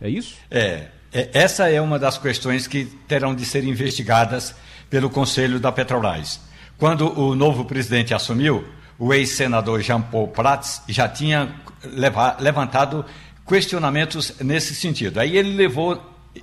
É 0.01 0.09
isso? 0.09 0.37
É, 0.51 0.87
é. 1.13 1.31
Essa 1.33 1.69
é 1.69 1.81
uma 1.81 1.99
das 1.99 2.19
questões 2.19 2.67
que 2.67 2.87
terão 3.07 3.35
de 3.35 3.45
ser 3.45 3.63
investigadas 3.65 4.55
pelo 4.89 5.11
Conselho 5.11 5.61
da 5.61 5.71
Petrobras. 5.71 6.41
Quando 6.79 7.19
o 7.19 7.35
novo 7.35 7.65
presidente 7.65 8.15
assumiu, 8.15 8.65
o 8.99 9.13
ex-senador 9.13 9.81
Jean 9.81 10.01
Paul 10.01 10.29
Prats 10.29 10.83
já 10.89 11.09
tinha 11.09 11.55
levar, 11.85 12.39
levantado 12.41 13.05
questionamentos 13.47 14.35
nesse 14.41 14.75
sentido. 14.75 15.21
Aí 15.21 15.37
ele 15.37 15.55
levou 15.55 16.01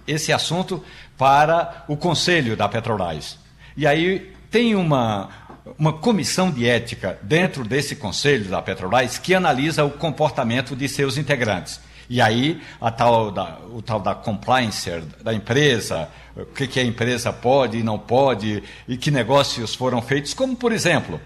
esse 0.07 0.31
assunto 0.31 0.83
para 1.17 1.85
o 1.87 1.95
conselho 1.95 2.55
da 2.55 2.67
Petrobras. 2.67 3.37
E 3.75 3.85
aí 3.87 4.33
tem 4.49 4.75
uma, 4.75 5.29
uma 5.77 5.93
comissão 5.93 6.51
de 6.51 6.67
ética 6.67 7.17
dentro 7.21 7.63
desse 7.63 7.95
conselho 7.95 8.45
da 8.45 8.61
Petrobras 8.61 9.17
que 9.17 9.33
analisa 9.33 9.83
o 9.83 9.91
comportamento 9.91 10.75
de 10.75 10.87
seus 10.89 11.17
integrantes. 11.17 11.79
E 12.09 12.19
aí 12.19 12.61
a 12.81 12.91
tal 12.91 13.31
da, 13.31 13.59
o 13.71 13.81
tal 13.81 13.99
da 13.99 14.13
compliance 14.13 14.89
da 15.23 15.33
empresa, 15.33 16.09
o 16.35 16.45
que, 16.45 16.67
que 16.67 16.79
a 16.79 16.83
empresa 16.83 17.31
pode 17.31 17.77
e 17.77 17.83
não 17.83 17.97
pode, 17.97 18.61
e 18.87 18.97
que 18.97 19.09
negócios 19.09 19.73
foram 19.73 20.01
feitos, 20.01 20.33
como 20.33 20.55
por 20.55 20.73
exemplo, 20.73 21.21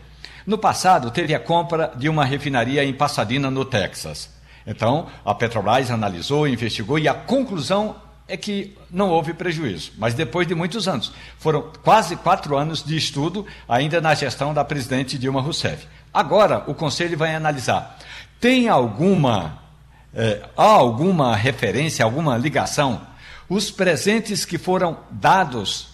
no 0.45 0.59
passado 0.59 1.09
teve 1.09 1.33
a 1.33 1.39
compra 1.39 1.91
de 1.95 2.07
uma 2.07 2.23
refinaria 2.23 2.83
em 2.83 2.93
Pasadena, 2.93 3.49
no 3.49 3.65
Texas. 3.65 4.29
Então, 4.67 5.07
a 5.23 5.33
Petrobras 5.33 5.89
analisou, 5.89 6.47
investigou 6.47 6.99
e 6.99 7.07
a 7.07 7.13
conclusão 7.13 7.95
é 8.27 8.35
que 8.35 8.75
não 8.89 9.09
houve 9.09 9.33
prejuízo, 9.33 9.91
mas 9.97 10.13
depois 10.13 10.47
de 10.47 10.55
muitos 10.55 10.87
anos. 10.87 11.11
Foram 11.37 11.71
quase 11.83 12.15
quatro 12.15 12.57
anos 12.57 12.83
de 12.83 12.97
estudo, 12.97 13.45
ainda 13.69 14.01
na 14.01 14.15
gestão 14.15 14.53
da 14.53 14.65
presidente 14.65 15.17
Dilma 15.17 15.41
Rousseff. 15.41 15.87
Agora, 16.13 16.63
o 16.67 16.73
Conselho 16.73 17.17
vai 17.17 17.35
analisar. 17.35 17.99
Tem 18.39 18.67
alguma, 18.67 19.59
é, 20.13 20.41
há 20.57 20.63
alguma 20.63 21.35
referência, 21.35 22.03
alguma 22.03 22.37
ligação? 22.37 23.01
Os 23.47 23.69
presentes 23.69 24.43
que 24.43 24.57
foram 24.57 24.97
dados 25.11 25.89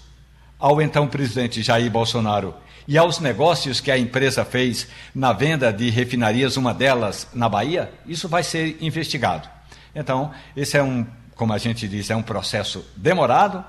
ao 0.57 0.81
então 0.81 1.07
presidente 1.07 1.61
Jair 1.61 1.91
Bolsonaro 1.91 2.53
e 2.88 2.97
aos 2.97 3.19
negócios 3.19 3.81
que 3.81 3.91
a 3.91 3.97
empresa 3.97 4.45
fez 4.45 4.88
na 5.13 5.33
venda 5.33 5.71
de 5.73 5.89
refinarias, 5.89 6.55
uma 6.55 6.73
delas 6.73 7.27
na 7.33 7.50
Bahia, 7.50 7.91
isso 8.05 8.29
vai 8.29 8.43
ser 8.43 8.77
investigado. 8.79 9.50
Então, 9.93 10.31
esse 10.55 10.77
é 10.77 10.83
um 10.83 11.05
como 11.35 11.53
a 11.53 11.57
gente 11.57 11.88
diz, 11.88 12.09
é 12.09 12.15
um 12.15 12.21
processo 12.21 12.85
demorado, 12.95 13.63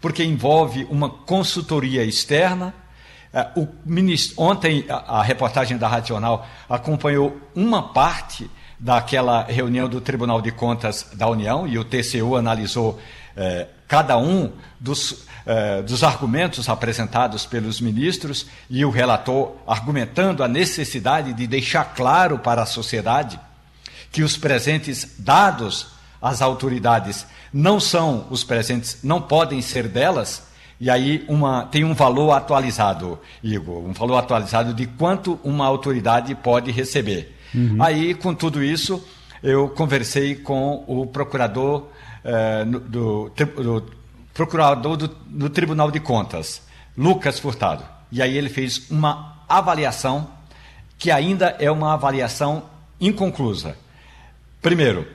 porque 0.00 0.22
envolve 0.22 0.86
uma 0.90 1.08
consultoria 1.08 2.04
externa. 2.04 2.74
É, 3.32 3.48
ministro, 3.84 4.42
ontem, 4.42 4.84
a, 4.88 5.22
reportagem 5.22 5.76
da 5.76 5.88
Racional 5.88 6.46
acompanhou 6.68 7.40
uma 7.54 7.82
parte 7.92 8.50
daquela 8.78 9.44
reunião 9.44 9.88
do 9.88 10.00
Tribunal 10.00 10.42
de 10.42 10.52
Contas 10.52 11.08
da 11.14 11.28
União 11.28 11.66
e 11.66 11.78
o 11.78 11.84
TCU 11.84 12.36
analisou 12.36 13.00
eh, 13.36 13.66
cada 13.88 14.18
um 14.18 14.52
dos, 14.78 15.24
eh, 15.46 15.82
dos 15.82 16.04
argumentos 16.04 16.68
apresentados 16.68 17.46
pelos 17.46 17.80
ministros 17.80 18.46
e 18.68 18.84
o 18.84 18.90
relator 18.90 19.56
argumentando 19.66 20.42
a 20.42 20.48
necessidade 20.48 21.32
de 21.32 21.46
deixar 21.46 21.94
claro 21.94 22.38
para 22.38 22.62
a 22.62 22.66
sociedade 22.66 23.38
que 24.12 24.22
os 24.22 24.36
presentes 24.36 25.16
dados 25.18 25.93
as 26.24 26.40
autoridades 26.40 27.26
não 27.52 27.78
são 27.78 28.26
os 28.30 28.42
presentes, 28.42 29.00
não 29.04 29.20
podem 29.20 29.60
ser 29.60 29.86
delas, 29.86 30.42
e 30.80 30.88
aí 30.88 31.22
uma, 31.28 31.66
tem 31.66 31.84
um 31.84 31.92
valor 31.92 32.32
atualizado, 32.32 33.18
Igor, 33.42 33.84
um 33.84 33.92
valor 33.92 34.16
atualizado 34.16 34.72
de 34.72 34.86
quanto 34.86 35.38
uma 35.44 35.66
autoridade 35.66 36.34
pode 36.34 36.70
receber. 36.70 37.36
Uhum. 37.54 37.76
Aí, 37.78 38.14
com 38.14 38.34
tudo 38.34 38.64
isso, 38.64 39.06
eu 39.42 39.68
conversei 39.68 40.34
com 40.34 40.82
o 40.88 41.06
procurador 41.06 41.88
eh, 42.24 42.64
do, 42.64 43.30
do, 43.30 43.84
procurador 44.32 44.96
do, 44.96 45.08
do 45.08 45.50
Tribunal 45.50 45.90
de 45.90 46.00
Contas, 46.00 46.62
Lucas 46.96 47.38
Furtado. 47.38 47.84
E 48.10 48.22
aí 48.22 48.34
ele 48.36 48.48
fez 48.48 48.90
uma 48.90 49.44
avaliação 49.46 50.26
que 50.98 51.10
ainda 51.10 51.54
é 51.58 51.70
uma 51.70 51.92
avaliação 51.92 52.62
inconclusa. 52.98 53.76
Primeiro, 54.62 55.06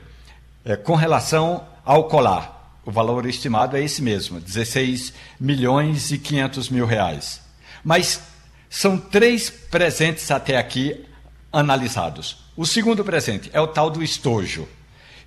é, 0.66 0.76
com 0.76 0.96
relação 0.96 1.66
ao 1.86 2.06
colar, 2.06 2.80
o 2.86 2.92
valor 2.92 3.26
estimado 3.26 3.78
é 3.78 3.84
esse 3.84 4.02
mesmo, 4.02 4.40
16 4.40 5.14
milhões 5.40 6.12
e 6.12 6.18
500 6.18 6.70
mil 6.70 6.86
reais. 6.86 7.42
Mas 7.84 8.22
são 8.70 8.98
três 8.98 9.50
presentes 9.50 10.30
até 10.32 10.58
aqui 10.58 11.06
analisados. 11.52 12.46
O 12.56 12.66
segundo 12.66 13.04
presente 13.04 13.50
é 13.54 13.60
o 13.60 13.68
tal 13.68 13.90
do 13.90 14.04
estojo. 14.04 14.68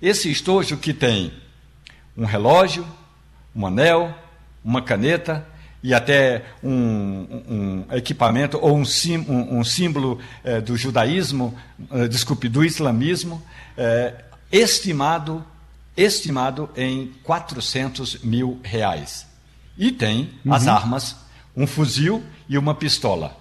Esse 0.01 0.29
estojo 0.29 0.77
que 0.77 0.93
tem 0.93 1.33
um 2.17 2.25
relógio, 2.25 2.85
um 3.55 3.65
anel, 3.65 4.13
uma 4.63 4.81
caneta 4.81 5.45
e 5.81 5.93
até 5.93 6.45
um, 6.63 7.43
um 7.49 7.85
equipamento 7.95 8.57
ou 8.61 8.77
um, 8.77 8.85
sim, 8.85 9.17
um, 9.17 9.59
um 9.59 9.63
símbolo 9.63 10.19
é, 10.43 10.61
do 10.61 10.77
judaísmo, 10.77 11.57
é, 11.91 12.07
desculpe, 12.07 12.47
do 12.47 12.63
islamismo, 12.63 13.43
é, 13.77 14.13
estimado, 14.53 15.43
estimado 15.97 16.69
em 16.77 17.11
400 17.23 18.19
mil 18.23 18.59
reais. 18.63 19.25
E 19.75 19.91
tem 19.91 20.29
uhum. 20.45 20.53
as 20.53 20.67
armas, 20.67 21.15
um 21.57 21.65
fuzil 21.65 22.23
e 22.47 22.55
uma 22.55 22.75
pistola. 22.75 23.35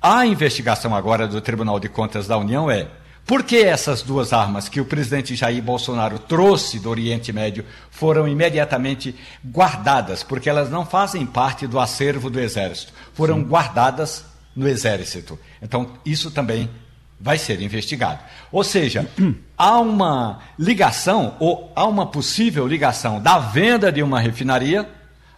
A 0.00 0.24
investigação 0.24 0.94
agora 0.94 1.28
do 1.28 1.40
Tribunal 1.42 1.78
de 1.78 1.90
Contas 1.90 2.26
da 2.26 2.38
União 2.38 2.70
é 2.70 2.88
por 3.26 3.42
que 3.42 3.56
essas 3.56 4.02
duas 4.02 4.32
armas 4.32 4.68
que 4.68 4.80
o 4.80 4.84
presidente 4.84 5.34
Jair 5.34 5.62
Bolsonaro 5.62 6.18
trouxe 6.18 6.78
do 6.78 6.88
Oriente 6.88 7.32
Médio 7.32 7.66
foram 7.90 8.26
imediatamente 8.26 9.14
guardadas? 9.44 10.22
Porque 10.22 10.48
elas 10.48 10.70
não 10.70 10.86
fazem 10.86 11.26
parte 11.26 11.66
do 11.66 11.78
acervo 11.78 12.30
do 12.30 12.40
Exército, 12.40 12.92
foram 13.12 13.38
Sim. 13.38 13.44
guardadas 13.44 14.24
no 14.54 14.66
Exército. 14.66 15.38
Então, 15.60 15.90
isso 16.06 16.30
também 16.30 16.70
vai 17.18 17.38
ser 17.38 17.60
investigado. 17.60 18.20
Ou 18.52 18.62
seja, 18.62 19.08
há 19.56 19.78
uma 19.78 20.40
ligação, 20.58 21.36
ou 21.38 21.72
há 21.74 21.86
uma 21.86 22.06
possível 22.06 22.66
ligação 22.66 23.20
da 23.20 23.38
venda 23.38 23.90
de 23.90 24.02
uma 24.02 24.20
refinaria 24.20 24.88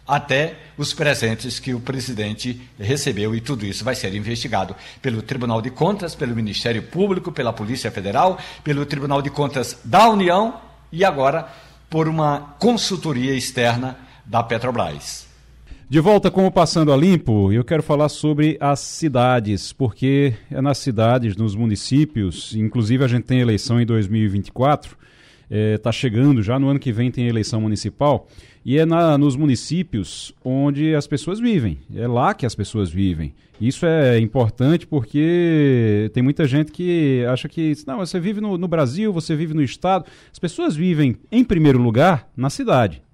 até 0.06 0.56
os 0.78 0.94
presentes 0.94 1.58
que 1.58 1.74
o 1.74 1.80
presidente 1.80 2.60
recebeu, 2.78 3.34
e 3.34 3.40
tudo 3.40 3.66
isso 3.66 3.84
vai 3.84 3.94
ser 3.94 4.14
investigado 4.14 4.74
pelo 5.02 5.20
Tribunal 5.20 5.60
de 5.60 5.70
Contas, 5.70 6.14
pelo 6.14 6.34
Ministério 6.34 6.82
Público, 6.82 7.30
pela 7.30 7.52
Polícia 7.52 7.90
Federal, 7.90 8.38
pelo 8.64 8.86
Tribunal 8.86 9.20
de 9.20 9.28
Contas 9.28 9.78
da 9.84 10.08
União 10.08 10.60
e 10.90 11.04
agora 11.04 11.46
por 11.90 12.08
uma 12.08 12.56
consultoria 12.58 13.34
externa 13.34 13.98
da 14.24 14.42
Petrobras. 14.42 15.27
De 15.90 16.00
volta 16.00 16.30
com 16.30 16.46
o 16.46 16.52
Passando 16.52 16.92
a 16.92 16.96
Limpo, 16.98 17.50
eu 17.50 17.64
quero 17.64 17.82
falar 17.82 18.10
sobre 18.10 18.58
as 18.60 18.78
cidades, 18.78 19.72
porque 19.72 20.34
é 20.50 20.60
nas 20.60 20.76
cidades, 20.76 21.34
nos 21.34 21.54
municípios, 21.54 22.54
inclusive 22.54 23.02
a 23.02 23.08
gente 23.08 23.24
tem 23.24 23.40
eleição 23.40 23.80
em 23.80 23.86
2024, 23.86 24.90
está 24.90 24.98
é, 25.50 25.78
tá 25.78 25.90
chegando 25.90 26.42
já, 26.42 26.58
no 26.58 26.68
ano 26.68 26.78
que 26.78 26.92
vem 26.92 27.10
tem 27.10 27.26
eleição 27.26 27.58
municipal, 27.62 28.28
e 28.62 28.76
é 28.76 28.84
na, 28.84 29.16
nos 29.16 29.34
municípios 29.34 30.34
onde 30.44 30.94
as 30.94 31.06
pessoas 31.06 31.40
vivem, 31.40 31.78
é 31.94 32.06
lá 32.06 32.34
que 32.34 32.44
as 32.44 32.54
pessoas 32.54 32.90
vivem. 32.90 33.32
Isso 33.58 33.86
é 33.86 34.20
importante 34.20 34.86
porque 34.86 36.10
tem 36.12 36.22
muita 36.22 36.46
gente 36.46 36.70
que 36.70 37.24
acha 37.30 37.48
que, 37.48 37.72
não, 37.86 37.96
você 37.96 38.20
vive 38.20 38.42
no, 38.42 38.58
no 38.58 38.68
Brasil, 38.68 39.10
você 39.10 39.34
vive 39.34 39.54
no 39.54 39.62
Estado, 39.62 40.04
as 40.30 40.38
pessoas 40.38 40.76
vivem, 40.76 41.16
em 41.32 41.42
primeiro 41.42 41.78
lugar, 41.78 42.28
na 42.36 42.50
cidade. 42.50 43.07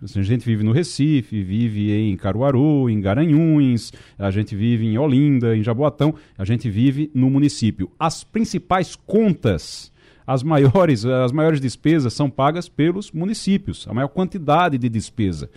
A 0.00 0.22
gente 0.22 0.44
vive 0.44 0.62
no 0.62 0.70
Recife, 0.70 1.42
vive 1.42 1.90
em 1.90 2.16
Caruaru, 2.16 2.88
em 2.88 3.00
Garanhuns, 3.00 3.92
a 4.16 4.30
gente 4.30 4.54
vive 4.54 4.86
em 4.86 4.96
Olinda, 4.96 5.56
em 5.56 5.62
Jaboatão, 5.62 6.14
a 6.36 6.44
gente 6.44 6.70
vive 6.70 7.10
no 7.12 7.28
município. 7.28 7.90
As 7.98 8.22
principais 8.22 8.94
contas, 8.94 9.90
as 10.24 10.44
maiores, 10.44 11.02
as 11.04 11.32
maiores 11.32 11.60
despesas 11.60 12.12
são 12.12 12.30
pagas 12.30 12.68
pelos 12.68 13.10
municípios, 13.10 13.88
a 13.88 13.94
maior 13.94 14.06
quantidade 14.06 14.78
de 14.78 14.88
despesa. 14.88 15.50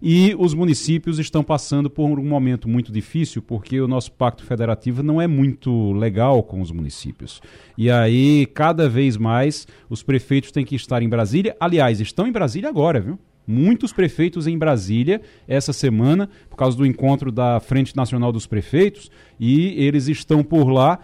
E 0.00 0.32
os 0.38 0.54
municípios 0.54 1.18
estão 1.18 1.42
passando 1.42 1.90
por 1.90 2.20
um 2.20 2.24
momento 2.24 2.68
muito 2.68 2.92
difícil, 2.92 3.42
porque 3.42 3.80
o 3.80 3.88
nosso 3.88 4.12
pacto 4.12 4.44
federativo 4.44 5.02
não 5.02 5.20
é 5.20 5.26
muito 5.26 5.92
legal 5.92 6.40
com 6.44 6.60
os 6.60 6.70
municípios. 6.70 7.42
E 7.76 7.90
aí, 7.90 8.46
cada 8.46 8.88
vez 8.88 9.16
mais, 9.16 9.66
os 9.90 10.04
prefeitos 10.04 10.52
têm 10.52 10.64
que 10.64 10.76
estar 10.76 11.02
em 11.02 11.08
Brasília. 11.08 11.56
Aliás, 11.58 12.00
estão 12.00 12.28
em 12.28 12.32
Brasília 12.32 12.68
agora, 12.68 13.00
viu? 13.00 13.18
Muitos 13.48 13.92
prefeitos 13.92 14.46
em 14.46 14.58
Brasília 14.58 15.22
essa 15.48 15.72
semana, 15.72 16.28
por 16.50 16.56
causa 16.56 16.76
do 16.76 16.84
encontro 16.84 17.32
da 17.32 17.58
Frente 17.58 17.96
Nacional 17.96 18.30
dos 18.30 18.46
Prefeitos, 18.46 19.10
e 19.40 19.82
eles 19.82 20.06
estão 20.06 20.44
por 20.44 20.68
lá, 20.68 21.00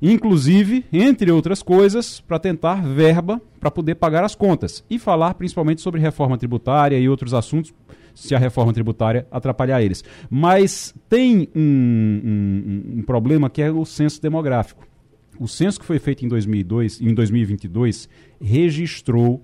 inclusive, 0.00 0.84
entre 0.92 1.32
outras 1.32 1.60
coisas, 1.60 2.20
para 2.20 2.38
tentar 2.38 2.86
verba 2.86 3.42
para 3.58 3.70
poder 3.70 3.96
pagar 3.96 4.22
as 4.22 4.36
contas 4.36 4.84
e 4.88 4.98
falar 4.98 5.34
principalmente 5.34 5.80
sobre 5.80 6.00
reforma 6.00 6.38
tributária 6.38 6.96
e 6.96 7.08
outros 7.08 7.34
assuntos. 7.34 7.74
Se 8.14 8.34
a 8.34 8.38
reforma 8.38 8.72
tributária 8.72 9.28
atrapalhar 9.30 9.80
eles. 9.80 10.02
Mas 10.28 10.92
tem 11.08 11.48
um, 11.54 11.60
um, 11.60 12.98
um 12.98 13.02
problema 13.02 13.48
que 13.48 13.62
é 13.62 13.70
o 13.70 13.84
censo 13.84 14.20
demográfico. 14.20 14.84
O 15.38 15.46
censo 15.46 15.78
que 15.78 15.86
foi 15.86 16.00
feito 16.00 16.24
em, 16.24 16.28
2002, 16.28 17.00
em 17.00 17.14
2022 17.14 18.08
registrou 18.40 19.40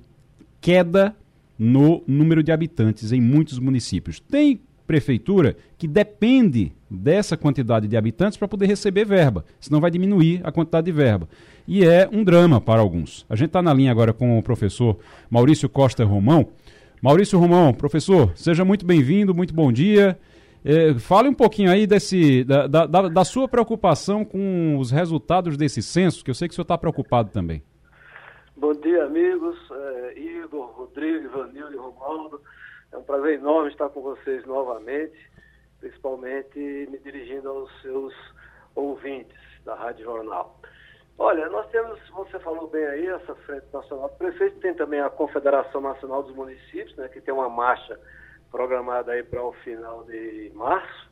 queda 0.60 1.14
no 1.58 2.02
número 2.06 2.42
de 2.42 2.52
habitantes 2.52 3.12
em 3.12 3.20
muitos 3.20 3.58
municípios. 3.58 4.20
Tem 4.20 4.60
prefeitura 4.86 5.56
que 5.78 5.88
depende 5.88 6.72
dessa 6.90 7.36
quantidade 7.36 7.88
de 7.88 7.96
habitantes 7.96 8.36
para 8.36 8.48
poder 8.48 8.66
receber 8.66 9.04
verba, 9.04 9.44
senão 9.58 9.80
vai 9.80 9.90
diminuir 9.90 10.40
a 10.44 10.52
quantidade 10.52 10.84
de 10.84 10.92
verba. 10.92 11.28
E 11.66 11.84
é 11.84 12.08
um 12.12 12.22
drama 12.22 12.60
para 12.60 12.80
alguns. 12.80 13.24
A 13.28 13.34
gente 13.34 13.48
está 13.48 13.62
na 13.62 13.72
linha 13.72 13.90
agora 13.90 14.12
com 14.12 14.38
o 14.38 14.42
professor 14.42 14.98
Maurício 15.30 15.68
Costa 15.68 16.04
Romão. 16.04 16.48
Maurício 17.00 17.38
Romão, 17.38 17.72
professor, 17.72 18.32
seja 18.34 18.64
muito 18.64 18.84
bem-vindo, 18.84 19.34
muito 19.34 19.54
bom 19.54 19.72
dia. 19.72 20.18
É, 20.64 20.94
fale 20.94 21.28
um 21.28 21.34
pouquinho 21.34 21.70
aí 21.70 21.86
desse, 21.86 22.44
da, 22.44 22.66
da, 22.66 22.86
da 22.86 23.24
sua 23.24 23.46
preocupação 23.46 24.24
com 24.24 24.78
os 24.78 24.90
resultados 24.90 25.56
desse 25.56 25.82
censo, 25.82 26.24
que 26.24 26.30
eu 26.30 26.34
sei 26.34 26.48
que 26.48 26.52
o 26.52 26.54
senhor 26.54 26.64
está 26.64 26.78
preocupado 26.78 27.30
também. 27.30 27.62
Bom 28.56 28.72
dia, 28.72 29.04
amigos. 29.04 29.58
É, 29.68 30.16
Igor, 30.16 30.66
Rodrigo, 30.66 31.24
Ivanildo 31.24 31.72
e 31.72 31.76
Romualdo. 31.76 32.40
É 32.92 32.96
um 32.96 33.02
prazer 33.02 33.34
enorme 33.34 33.72
estar 33.72 33.88
com 33.88 34.00
vocês 34.00 34.46
novamente, 34.46 35.18
principalmente 35.80 36.56
me 36.88 36.96
dirigindo 36.98 37.48
aos 37.48 37.82
seus 37.82 38.14
ouvintes 38.76 39.36
da 39.64 39.74
Rádio 39.74 40.04
Jornal. 40.04 40.60
Olha, 41.18 41.48
nós 41.48 41.68
temos, 41.70 41.98
você 42.10 42.38
falou 42.38 42.68
bem 42.68 42.84
aí, 42.86 43.08
essa 43.08 43.34
Frente 43.34 43.66
Nacional 43.72 44.08
do 44.08 44.14
Prefeito, 44.14 44.60
tem 44.60 44.72
também 44.72 45.00
a 45.00 45.10
Confederação 45.10 45.80
Nacional 45.80 46.22
dos 46.22 46.34
Municípios, 46.36 46.94
né, 46.94 47.08
que 47.08 47.20
tem 47.20 47.34
uma 47.34 47.48
marcha 47.48 47.98
programada 48.52 49.10
aí 49.10 49.24
para 49.24 49.42
o 49.42 49.52
final 49.52 50.04
de 50.04 50.52
março. 50.54 51.10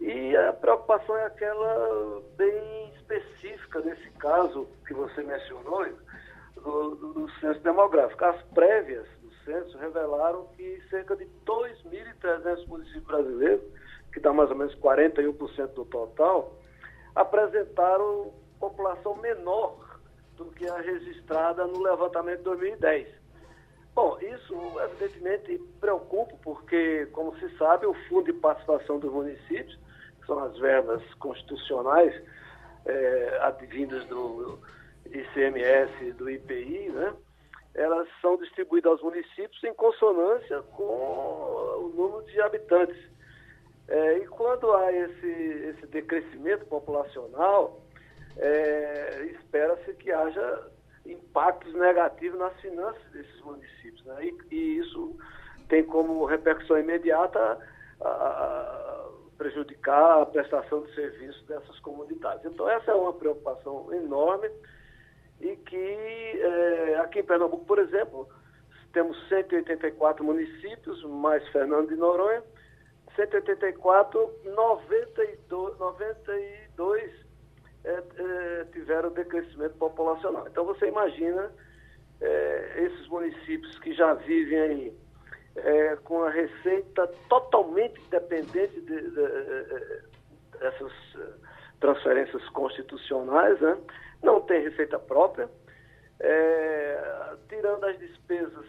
E 0.00 0.36
a 0.36 0.52
preocupação 0.52 1.16
é 1.18 1.26
aquela 1.26 2.20
bem 2.36 2.92
específica 2.96 3.80
nesse 3.80 4.10
caso 4.18 4.68
que 4.86 4.92
você 4.92 5.22
mencionou, 5.22 5.86
do, 6.62 6.94
do, 6.96 7.12
do 7.14 7.30
censo 7.40 7.60
demográfico. 7.60 8.24
As 8.24 8.42
prévias 8.54 9.06
do 9.22 9.30
censo 9.44 9.76
revelaram 9.78 10.46
que 10.56 10.82
cerca 10.90 11.16
de 11.16 11.26
2.300 11.46 12.66
municípios 12.66 13.04
brasileiros, 13.04 13.64
que 14.12 14.20
dá 14.20 14.32
mais 14.32 14.50
ou 14.50 14.56
menos 14.56 14.74
41% 14.76 15.74
do 15.74 15.84
total, 15.84 16.56
apresentaram 17.14 18.32
população 18.58 19.16
menor 19.16 19.98
do 20.36 20.46
que 20.46 20.68
a 20.68 20.80
registrada 20.80 21.66
no 21.66 21.82
levantamento 21.82 22.38
de 22.38 22.44
2010. 22.44 23.08
Bom, 23.94 24.16
isso 24.20 24.54
evidentemente 24.84 25.58
preocupa, 25.80 26.36
porque, 26.44 27.06
como 27.06 27.36
se 27.38 27.48
sabe, 27.56 27.86
o 27.86 27.94
Fundo 28.08 28.26
de 28.26 28.32
Participação 28.34 29.00
dos 29.00 29.12
Municípios, 29.12 29.76
que 30.20 30.26
são 30.26 30.38
as 30.38 30.56
verbas 30.58 31.02
constitucionais 31.14 32.14
é, 32.86 33.38
advindas 33.42 34.04
do 34.06 34.58
ICMS, 35.12 36.12
do 36.12 36.30
IPI, 36.30 36.90
né? 36.90 37.14
elas 37.74 38.08
são 38.20 38.36
distribuídas 38.36 38.92
aos 38.92 39.02
municípios 39.02 39.62
em 39.62 39.72
consonância 39.74 40.62
com 40.74 40.84
o 40.84 41.92
número 41.94 42.24
de 42.24 42.40
habitantes. 42.40 42.98
É, 43.86 44.18
e 44.18 44.26
quando 44.26 44.72
há 44.74 44.92
esse, 44.92 45.26
esse 45.26 45.86
decrescimento 45.86 46.66
populacional, 46.66 47.80
é, 48.36 49.30
espera-se 49.34 49.94
que 49.94 50.10
haja 50.10 50.70
impactos 51.06 51.72
negativos 51.74 52.38
nas 52.38 52.60
finanças 52.60 53.02
desses 53.12 53.40
municípios. 53.40 54.04
Né? 54.04 54.26
E, 54.26 54.54
e, 54.54 54.78
isso 54.78 55.16
tem 55.68 55.84
como 55.84 56.24
repercussão 56.24 56.78
imediata 56.78 57.58
a, 58.00 58.08
a 58.08 59.08
prejudicar 59.38 60.22
a 60.22 60.26
prestação 60.26 60.82
de 60.82 60.94
serviços 60.94 61.42
dessas 61.46 61.78
comunidades. 61.80 62.44
Então, 62.44 62.68
essa 62.68 62.90
é 62.90 62.94
uma 62.94 63.12
preocupação 63.12 63.92
enorme 63.94 64.50
e 65.40 65.56
que 65.56 65.76
é, 65.76 66.98
aqui 67.00 67.20
em 67.20 67.24
Pernambuco, 67.24 67.64
por 67.64 67.78
exemplo, 67.78 68.28
temos 68.92 69.16
184 69.28 70.24
municípios, 70.24 71.02
mais 71.04 71.46
Fernando 71.48 71.88
de 71.88 71.96
Noronha, 71.96 72.42
184, 73.14 74.32
92, 74.44 75.78
92 75.78 77.12
é, 77.84 77.90
é, 77.90 78.64
tiveram 78.72 79.10
decrescimento 79.10 79.74
populacional. 79.76 80.46
Então 80.48 80.64
você 80.64 80.88
imagina 80.88 81.50
é, 82.20 82.84
esses 82.84 83.08
municípios 83.08 83.78
que 83.80 83.92
já 83.94 84.14
vivem 84.14 84.58
aí 84.58 84.98
é, 85.56 85.96
com 85.96 86.22
a 86.22 86.30
receita 86.30 87.06
totalmente 87.28 88.00
dependente 88.10 88.80
de, 88.80 88.82
de, 88.82 89.10
de, 89.10 90.02
dessas 90.58 90.92
transferências 91.80 92.48
constitucionais, 92.50 93.60
né? 93.60 93.76
Não 94.22 94.40
tem 94.40 94.62
receita 94.62 94.98
própria, 94.98 95.48
é, 96.20 97.36
tirando 97.48 97.84
as 97.84 97.98
despesas 97.98 98.66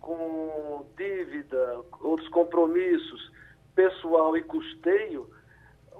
com 0.00 0.86
dívida, 0.96 1.80
outros 2.00 2.28
compromissos, 2.30 3.32
pessoal 3.74 4.36
e 4.36 4.42
custeio, 4.42 5.30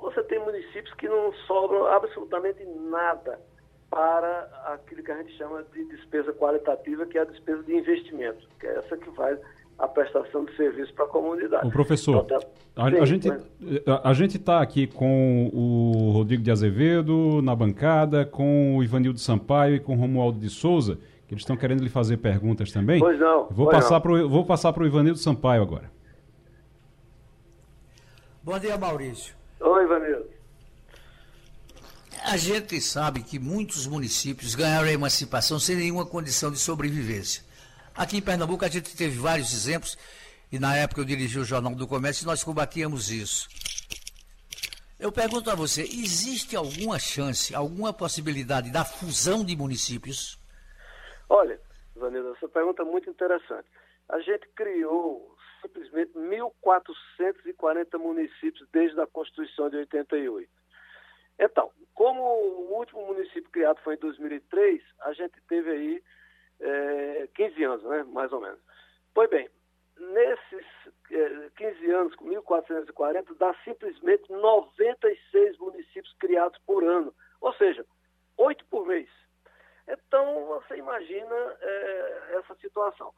você 0.00 0.22
tem 0.24 0.40
municípios 0.40 0.92
que 0.94 1.08
não 1.08 1.32
sobram 1.46 1.86
absolutamente 1.86 2.64
nada 2.64 3.40
para 3.88 4.48
aquilo 4.72 5.02
que 5.02 5.12
a 5.12 5.18
gente 5.18 5.36
chama 5.36 5.62
de 5.64 5.84
despesa 5.84 6.32
qualitativa, 6.32 7.06
que 7.06 7.18
é 7.18 7.20
a 7.20 7.24
despesa 7.24 7.62
de 7.62 7.76
investimento, 7.76 8.48
que 8.58 8.66
é 8.66 8.78
essa 8.78 8.96
que 8.96 9.10
vai 9.10 9.38
a 9.78 9.88
prestação 9.88 10.44
de 10.44 10.56
serviço 10.56 10.92
para 10.94 11.04
a 11.04 11.08
comunidade. 11.08 11.66
O 11.66 11.70
professor, 11.70 12.24
então, 12.24 12.40
tá... 12.40 12.46
a, 12.76 12.90
Sim, 12.90 12.98
a, 12.98 13.04
gente 13.04 13.28
mas... 13.28 13.42
a, 14.04 14.14
gente 14.14 14.36
está 14.36 14.60
aqui 14.60 14.86
com 14.86 15.50
o 15.52 16.10
Rodrigo 16.12 16.42
de 16.42 16.50
Azevedo 16.50 17.40
na 17.42 17.54
bancada, 17.54 18.24
com 18.24 18.76
o 18.76 18.82
Ivanildo 18.82 19.18
Sampaio 19.18 19.76
e 19.76 19.80
com 19.80 19.94
o 19.94 19.98
Romualdo 19.98 20.38
de 20.38 20.48
Souza, 20.48 20.98
que 21.26 21.34
eles 21.34 21.42
estão 21.42 21.56
querendo 21.56 21.82
lhe 21.82 21.88
fazer 21.88 22.18
perguntas 22.18 22.70
também. 22.70 23.00
Pois 23.00 23.18
não. 23.18 23.48
Vou 23.50 23.66
pois 23.66 23.78
passar 23.78 24.00
para 24.00 24.26
vou 24.26 24.44
passar 24.44 24.72
para 24.72 24.82
o 24.82 24.86
Ivanildo 24.86 25.18
Sampaio 25.18 25.62
agora. 25.62 25.90
Bom 28.42 28.58
dia, 28.58 28.76
Maurício. 28.76 29.34
Oi, 29.60 29.84
Ivanildo. 29.84 30.26
A 32.24 32.36
gente 32.36 32.80
sabe 32.80 33.22
que 33.22 33.38
muitos 33.38 33.86
municípios 33.86 34.54
ganharam 34.54 34.86
a 34.86 34.92
emancipação 34.92 35.58
sem 35.58 35.74
nenhuma 35.76 36.06
condição 36.06 36.50
de 36.50 36.58
sobrevivência. 36.58 37.42
Aqui 37.94 38.16
em 38.16 38.22
Pernambuco 38.22 38.64
a 38.64 38.68
gente 38.68 38.96
teve 38.96 39.18
vários 39.18 39.52
exemplos, 39.52 39.98
e 40.50 40.58
na 40.58 40.76
época 40.76 41.00
eu 41.00 41.04
dirigi 41.04 41.38
o 41.38 41.44
Jornal 41.44 41.74
do 41.74 41.86
Comércio 41.86 42.24
e 42.24 42.26
nós 42.26 42.42
combatíamos 42.42 43.10
isso. 43.10 43.48
Eu 44.98 45.10
pergunto 45.10 45.50
a 45.50 45.54
você, 45.54 45.82
existe 45.82 46.54
alguma 46.54 46.98
chance, 46.98 47.54
alguma 47.54 47.92
possibilidade 47.92 48.70
da 48.70 48.84
fusão 48.84 49.44
de 49.44 49.56
municípios? 49.56 50.38
Olha, 51.28 51.60
Vanessa, 51.96 52.28
essa 52.36 52.48
pergunta 52.48 52.82
é 52.82 52.84
muito 52.84 53.10
interessante. 53.10 53.68
A 54.08 54.20
gente 54.20 54.48
criou 54.54 55.36
simplesmente 55.60 56.12
1.440 56.12 57.98
municípios 57.98 58.68
desde 58.72 59.00
a 59.00 59.06
Constituição 59.06 59.68
de 59.70 59.76
88. 59.76 60.48
Então, 61.38 61.70
como 61.94 62.22
o 62.22 62.76
último 62.76 63.06
município 63.06 63.50
criado 63.50 63.80
foi 63.82 63.94
em 63.94 63.98
2003, 63.98 64.82
a 65.00 65.12
gente 65.12 65.40
teve 65.48 65.70
aí 65.70 66.02
é, 66.62 67.28
15 67.34 67.64
anos, 67.64 67.84
né, 67.84 68.04
mais 68.04 68.32
ou 68.32 68.40
menos. 68.40 68.58
Pois 69.12 69.28
bem, 69.28 69.48
nesses 69.98 70.66
é, 71.10 71.50
15 71.56 71.90
anos, 71.90 72.14
com 72.14 72.26
1.440, 72.26 73.36
dá 73.38 73.54
simplesmente 73.64 74.30
96 74.30 75.58
municípios 75.58 76.14
criados 76.18 76.58
por 76.66 76.84
ano, 76.84 77.12
ou 77.40 77.52
seja, 77.54 77.84
oito 78.38 78.64
por 78.66 78.86
mês. 78.86 79.08
Então, 79.86 80.46
você 80.46 80.76
imagina 80.76 81.34
é, 81.60 82.36
essa 82.38 82.54
situação. 82.56 83.12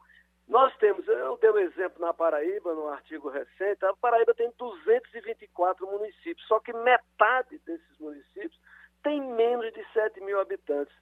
Nós 0.47 0.75
temos, 0.77 1.07
eu 1.07 1.37
dei 1.37 1.49
um 1.49 1.57
exemplo 1.57 1.99
na 1.99 2.13
Paraíba, 2.13 2.73
no 2.73 2.87
artigo 2.87 3.29
recente, 3.29 3.83
a 3.83 3.93
Paraíba 3.95 4.33
tem 4.33 4.51
224 4.57 5.87
municípios, 5.87 6.47
só 6.47 6.59
que 6.59 6.71
metade 6.71 7.57
desses 7.65 7.99
municípios 7.99 8.59
tem 9.01 9.21
menos 9.21 9.71
de 9.73 9.83
7 9.93 10.21
mil 10.21 10.39
habitantes 10.39 10.95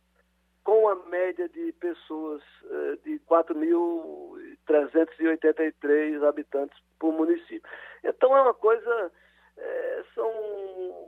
com 0.63 0.87
a 0.87 0.95
média 1.07 1.49
de 1.49 1.73
pessoas 1.73 2.41
eh, 2.71 2.97
de 3.03 3.19
4.383 3.29 6.25
habitantes 6.25 6.79
por 6.97 7.11
município. 7.13 7.69
Então 8.03 8.35
é 8.35 8.41
uma 8.41 8.53
coisa, 8.53 9.11
eh, 9.57 10.03
são 10.15 10.31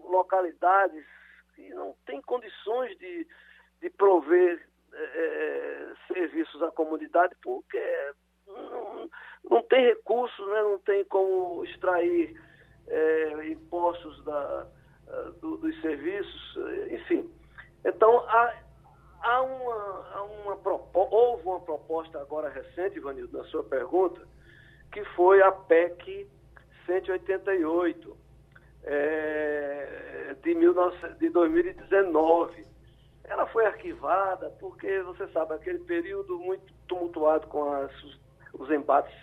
localidades 0.10 1.06
que 1.56 1.70
não 1.70 1.96
têm 2.06 2.22
condições 2.22 2.98
de, 2.98 3.26
de 3.82 3.90
prover 3.92 4.62
eh, 4.94 5.94
serviços 6.14 6.62
à 6.62 6.70
comunidade 6.72 7.34
porque 7.42 7.82
não, 8.48 9.10
não 9.50 9.64
tem 9.64 9.86
recursos, 9.86 10.46
né? 10.50 10.62
não 10.64 10.80
tem 10.80 11.06
como 11.06 11.64
extrair 11.64 12.36
impostos 13.50 14.24
da, 14.26 14.68
do, 15.42 15.58
dos 15.58 15.82
serviços, 15.82 16.56
enfim. 16.92 17.28
Então, 17.84 18.20
a, 18.30 18.54
há 19.26 19.42
uma, 19.42 20.08
há 20.14 20.24
uma 20.24 20.58
houve 20.94 21.44
uma 21.44 21.60
proposta 21.60 22.20
agora 22.22 22.50
recente, 22.50 22.98
Ivanildo, 22.98 23.38
na 23.38 23.44
sua 23.46 23.64
pergunta, 23.64 24.22
que 24.92 25.04
foi 25.16 25.42
a 25.42 25.52
PEC 25.52 26.30
188 26.86 28.16
é, 28.84 30.36
de, 30.44 30.54
19, 30.54 31.14
de 31.16 31.30
2019. 31.30 32.66
Ela 33.24 33.48
foi 33.48 33.66
arquivada 33.66 34.52
porque, 34.60 35.02
você 35.02 35.28
sabe, 35.30 35.56
aquele 35.56 35.80
período 35.80 36.38
muito 36.38 36.72
tumultuado 36.88 37.48
com 37.48 37.74
as, 37.74 37.92
os 38.54 38.70
embates 38.70 39.16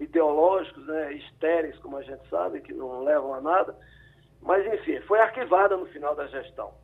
ideológicos, 0.00 0.84
né, 0.88 1.12
estéreis, 1.12 1.78
como 1.78 1.96
a 1.96 2.02
gente 2.02 2.28
sabe, 2.28 2.60
que 2.60 2.72
não 2.72 3.04
levam 3.04 3.32
a 3.32 3.40
nada. 3.40 3.78
Mas, 4.42 4.66
enfim, 4.66 5.00
foi 5.02 5.20
arquivada 5.20 5.76
no 5.76 5.86
final 5.86 6.16
da 6.16 6.26
gestão. 6.26 6.74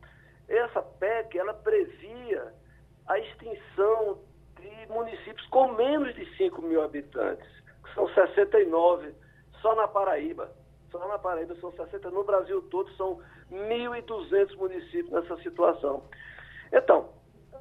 Essa 0.47 0.81
PEC, 0.81 1.37
ela 1.37 1.53
previa 1.53 2.53
a 3.11 3.19
extinção 3.19 4.19
de 4.57 4.87
municípios 4.87 5.45
com 5.47 5.73
menos 5.73 6.15
de 6.15 6.25
5 6.37 6.61
mil 6.61 6.81
habitantes, 6.81 7.47
que 7.83 7.93
são 7.93 8.07
69 8.13 9.13
só 9.61 9.75
na 9.75 9.87
Paraíba. 9.87 10.49
Só 10.91 11.05
na 11.07 11.19
Paraíba 11.19 11.55
são 11.59 11.71
60, 11.73 12.09
no 12.09 12.23
Brasil 12.23 12.61
todo 12.69 12.89
são 12.95 13.19
1.200 13.51 14.55
municípios 14.55 15.09
nessa 15.09 15.35
situação. 15.41 16.03
Então, 16.71 17.09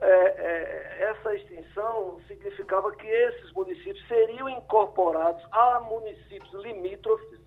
é, 0.00 0.06
é, 0.06 1.10
essa 1.10 1.34
extinção 1.34 2.20
significava 2.28 2.92
que 2.92 3.06
esses 3.06 3.52
municípios 3.52 4.06
seriam 4.06 4.48
incorporados 4.48 5.44
a 5.50 5.80
municípios 5.80 6.52
limítrofes 6.62 7.40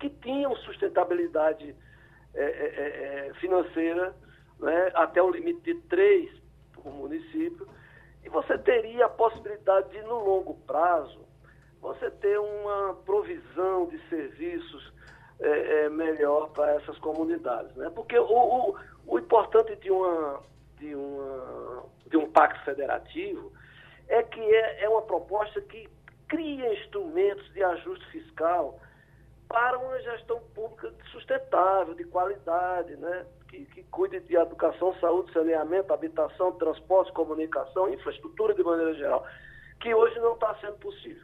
que 0.00 0.10
tinham 0.10 0.54
sustentabilidade 0.56 1.74
é, 2.34 2.42
é, 2.42 2.46
é, 2.46 3.28
é 3.28 3.34
financeira 3.34 4.14
né, 4.58 4.90
até 4.94 5.22
o 5.22 5.30
limite 5.30 5.60
de 5.62 5.80
três 5.82 6.43
por 6.84 6.92
município, 6.92 7.66
e 8.22 8.28
você 8.28 8.56
teria 8.58 9.06
a 9.06 9.08
possibilidade 9.08 9.90
de, 9.90 10.02
no 10.02 10.22
longo 10.22 10.54
prazo, 10.66 11.20
você 11.80 12.10
ter 12.10 12.38
uma 12.38 12.94
provisão 13.04 13.86
de 13.88 13.98
serviços 14.08 14.92
é, 15.40 15.84
é, 15.84 15.88
melhor 15.88 16.50
para 16.50 16.74
essas 16.74 16.96
comunidades. 16.98 17.74
Né? 17.74 17.90
Porque 17.94 18.18
o, 18.18 18.24
o, 18.24 18.76
o 19.06 19.18
importante 19.18 19.74
de, 19.76 19.90
uma, 19.90 20.40
de, 20.78 20.94
uma, 20.94 21.84
de 22.06 22.16
um 22.16 22.30
pacto 22.30 22.64
federativo 22.64 23.52
é 24.08 24.22
que 24.22 24.40
é, 24.40 24.84
é 24.84 24.88
uma 24.88 25.02
proposta 25.02 25.60
que 25.62 25.88
cria 26.28 26.72
instrumentos 26.80 27.52
de 27.52 27.62
ajuste 27.62 28.06
fiscal 28.10 28.78
para 29.48 29.78
uma 29.78 30.00
gestão 30.00 30.40
pública 30.54 30.92
sustentável, 31.12 31.94
de 31.94 32.04
qualidade, 32.04 32.96
né? 32.96 33.26
Que, 33.54 33.64
que 33.66 33.82
cuide 33.84 34.20
de 34.20 34.36
educação, 34.36 34.94
saúde, 35.00 35.32
saneamento, 35.32 35.92
habitação, 35.92 36.52
transporte, 36.52 37.12
comunicação, 37.12 37.92
infraestrutura 37.92 38.54
de 38.54 38.62
maneira 38.62 38.94
geral, 38.94 39.24
que 39.80 39.94
hoje 39.94 40.18
não 40.18 40.34
está 40.34 40.54
sendo 40.60 40.74
possível. 40.74 41.22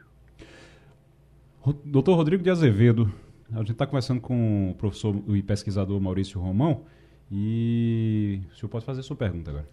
Doutor 1.84 2.14
Rodrigo 2.14 2.42
de 2.42 2.50
Azevedo, 2.50 3.12
a 3.52 3.58
gente 3.58 3.72
está 3.72 3.86
conversando 3.86 4.20
com 4.20 4.70
o 4.70 4.74
professor 4.74 5.14
e 5.28 5.42
pesquisador 5.42 6.00
Maurício 6.00 6.40
Romão 6.40 6.86
e 7.30 8.40
o 8.50 8.56
senhor 8.56 8.70
pode 8.70 8.84
fazer 8.84 9.00
a 9.00 9.02
sua 9.02 9.16
pergunta 9.16 9.50
agora. 9.50 9.68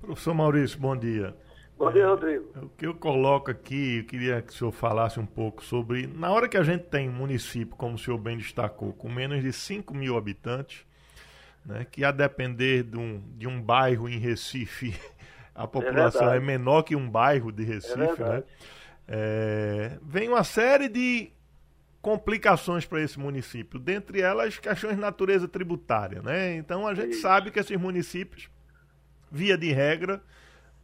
Professor 0.00 0.34
Maurício, 0.34 0.78
bom 0.78 0.96
dia. 0.96 1.34
Bom 1.78 1.92
dia, 1.92 2.08
Rodrigo. 2.08 2.46
O 2.62 2.68
que 2.70 2.86
eu 2.86 2.94
coloco 2.94 3.50
aqui, 3.50 3.98
eu 3.98 4.04
queria 4.04 4.40
que 4.40 4.50
o 4.50 4.56
senhor 4.56 4.72
falasse 4.72 5.20
um 5.20 5.26
pouco 5.26 5.62
sobre. 5.62 6.06
Na 6.06 6.30
hora 6.30 6.48
que 6.48 6.56
a 6.56 6.62
gente 6.62 6.84
tem 6.84 7.08
um 7.08 7.12
município, 7.12 7.76
como 7.76 7.96
o 7.96 7.98
senhor 7.98 8.16
bem 8.16 8.38
destacou, 8.38 8.94
com 8.94 9.10
menos 9.10 9.42
de 9.42 9.52
5 9.52 9.94
mil 9.94 10.16
habitantes, 10.16 10.86
né, 11.66 11.84
que 11.90 12.04
a 12.04 12.12
depender 12.12 12.84
de 12.84 12.96
um, 12.96 13.22
de 13.36 13.46
um 13.46 13.60
bairro 13.60 14.08
em 14.08 14.18
Recife, 14.18 14.94
a 15.54 15.64
é 15.64 15.66
população 15.66 16.32
é, 16.32 16.36
é 16.36 16.40
menor 16.40 16.82
que 16.82 16.94
um 16.94 17.10
bairro 17.10 17.50
de 17.50 17.64
Recife, 17.64 18.22
é 18.22 18.24
né? 18.24 18.42
É, 19.08 19.98
vem 20.02 20.28
uma 20.28 20.42
série 20.42 20.88
de 20.88 21.30
complicações 22.00 22.84
para 22.84 23.00
esse 23.00 23.18
município, 23.18 23.80
dentre 23.80 24.20
elas 24.20 24.58
questões 24.58 24.94
de 24.94 25.00
natureza 25.00 25.48
tributária, 25.48 26.22
né? 26.22 26.54
Então 26.56 26.86
a 26.86 26.94
gente 26.94 27.16
sabe 27.16 27.50
que 27.50 27.58
esses 27.58 27.76
municípios, 27.76 28.48
via 29.30 29.58
de 29.58 29.72
regra, 29.72 30.22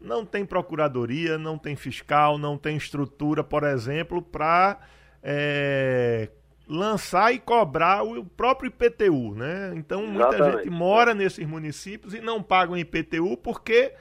não 0.00 0.26
tem 0.26 0.44
procuradoria, 0.44 1.38
não 1.38 1.56
tem 1.56 1.76
fiscal, 1.76 2.38
não 2.38 2.58
tem 2.58 2.76
estrutura, 2.76 3.44
por 3.44 3.62
exemplo, 3.62 4.20
para 4.20 4.80
é, 5.22 6.28
lançar 6.72 7.34
e 7.34 7.38
cobrar 7.38 8.02
o 8.02 8.24
próprio 8.24 8.68
IPTU, 8.68 9.34
né? 9.34 9.72
Então 9.76 10.06
muita 10.06 10.34
Exatamente. 10.34 10.64
gente 10.64 10.70
mora 10.70 11.14
nesses 11.14 11.46
municípios 11.46 12.14
e 12.14 12.20
não 12.20 12.42
paga 12.42 12.72
o 12.72 12.78
IPTU 12.78 13.36
porque 13.36 13.92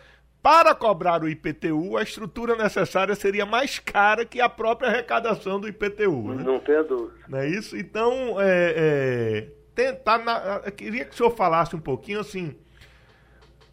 para 0.41 0.73
cobrar 0.73 1.21
o 1.21 1.29
IPTU 1.29 1.97
a 1.97 2.01
estrutura 2.01 2.55
necessária 2.55 3.13
seria 3.13 3.45
mais 3.45 3.77
cara 3.77 4.25
que 4.25 4.39
a 4.39 4.47
própria 4.47 4.89
arrecadação 4.89 5.59
do 5.59 5.67
IPTU. 5.67 6.33
Né? 6.33 6.43
Não 6.43 6.59
tenha 6.59 6.83
dúvida. 6.83 7.25
Não 7.27 7.39
é 7.39 7.47
isso? 7.47 7.77
Então, 7.77 8.39
é, 8.39 8.73
é, 8.77 9.47
tentar. 9.75 10.17
Na, 10.19 10.71
queria 10.71 11.03
que 11.03 11.13
o 11.13 11.17
senhor 11.17 11.31
falasse 11.31 11.75
um 11.75 11.79
pouquinho 11.79 12.21
assim. 12.21 12.55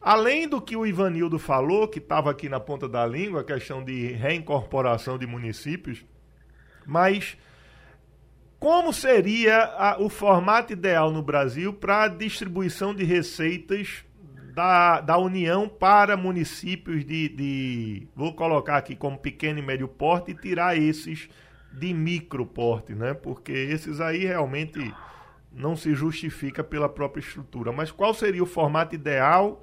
Além 0.01 0.49
do 0.49 0.61
que 0.61 0.77
o 0.77 0.87
Ivanildo 0.87 1.39
falou, 1.39 1.89
que 1.89 1.99
estava 1.99 2.31
aqui 2.31 2.49
na 2.49 2.61
ponta 2.61 2.89
da 2.89 3.05
língua, 3.05 3.41
a 3.41 3.45
questão 3.45 3.85
de 3.85 4.13
reincorporação 4.13 5.19
de 5.19 5.27
municípios, 5.27 6.05
mas 6.87 7.37
como 8.59 8.93
seria 8.93 9.63
a, 9.65 10.01
o 10.01 10.09
formato 10.09 10.73
ideal 10.73 11.13
no 11.13 11.23
Brasil 11.23 11.73
para 11.73 12.05
a 12.05 12.09
distribuição 12.09 12.95
de 12.95 13.05
receitas 13.05 14.05
da, 14.55 15.01
da 15.01 15.17
União 15.17 15.69
para 15.69 16.17
municípios 16.17 17.05
de, 17.05 17.29
de, 17.29 18.09
Vou 18.17 18.35
colocar 18.35 18.77
aqui 18.77 18.97
como 18.97 19.17
pequeno 19.17 19.61
e 19.61 19.63
médio 19.63 19.87
porte 19.87 20.33
e 20.33 20.35
tirar 20.35 20.77
esses 20.77 21.29
de 21.73 21.95
micro 21.95 22.45
porte, 22.45 22.93
né? 22.93 23.15
Porque 23.15 23.53
esses 23.53 24.01
aí 24.01 24.25
realmente 24.25 24.93
não 25.53 25.77
se 25.77 25.95
justifica 25.95 26.65
pela 26.65 26.89
própria 26.89 27.21
estrutura. 27.21 27.71
Mas 27.71 27.93
qual 27.93 28.13
seria 28.13 28.43
o 28.43 28.47
formato 28.47 28.97
ideal 28.97 29.63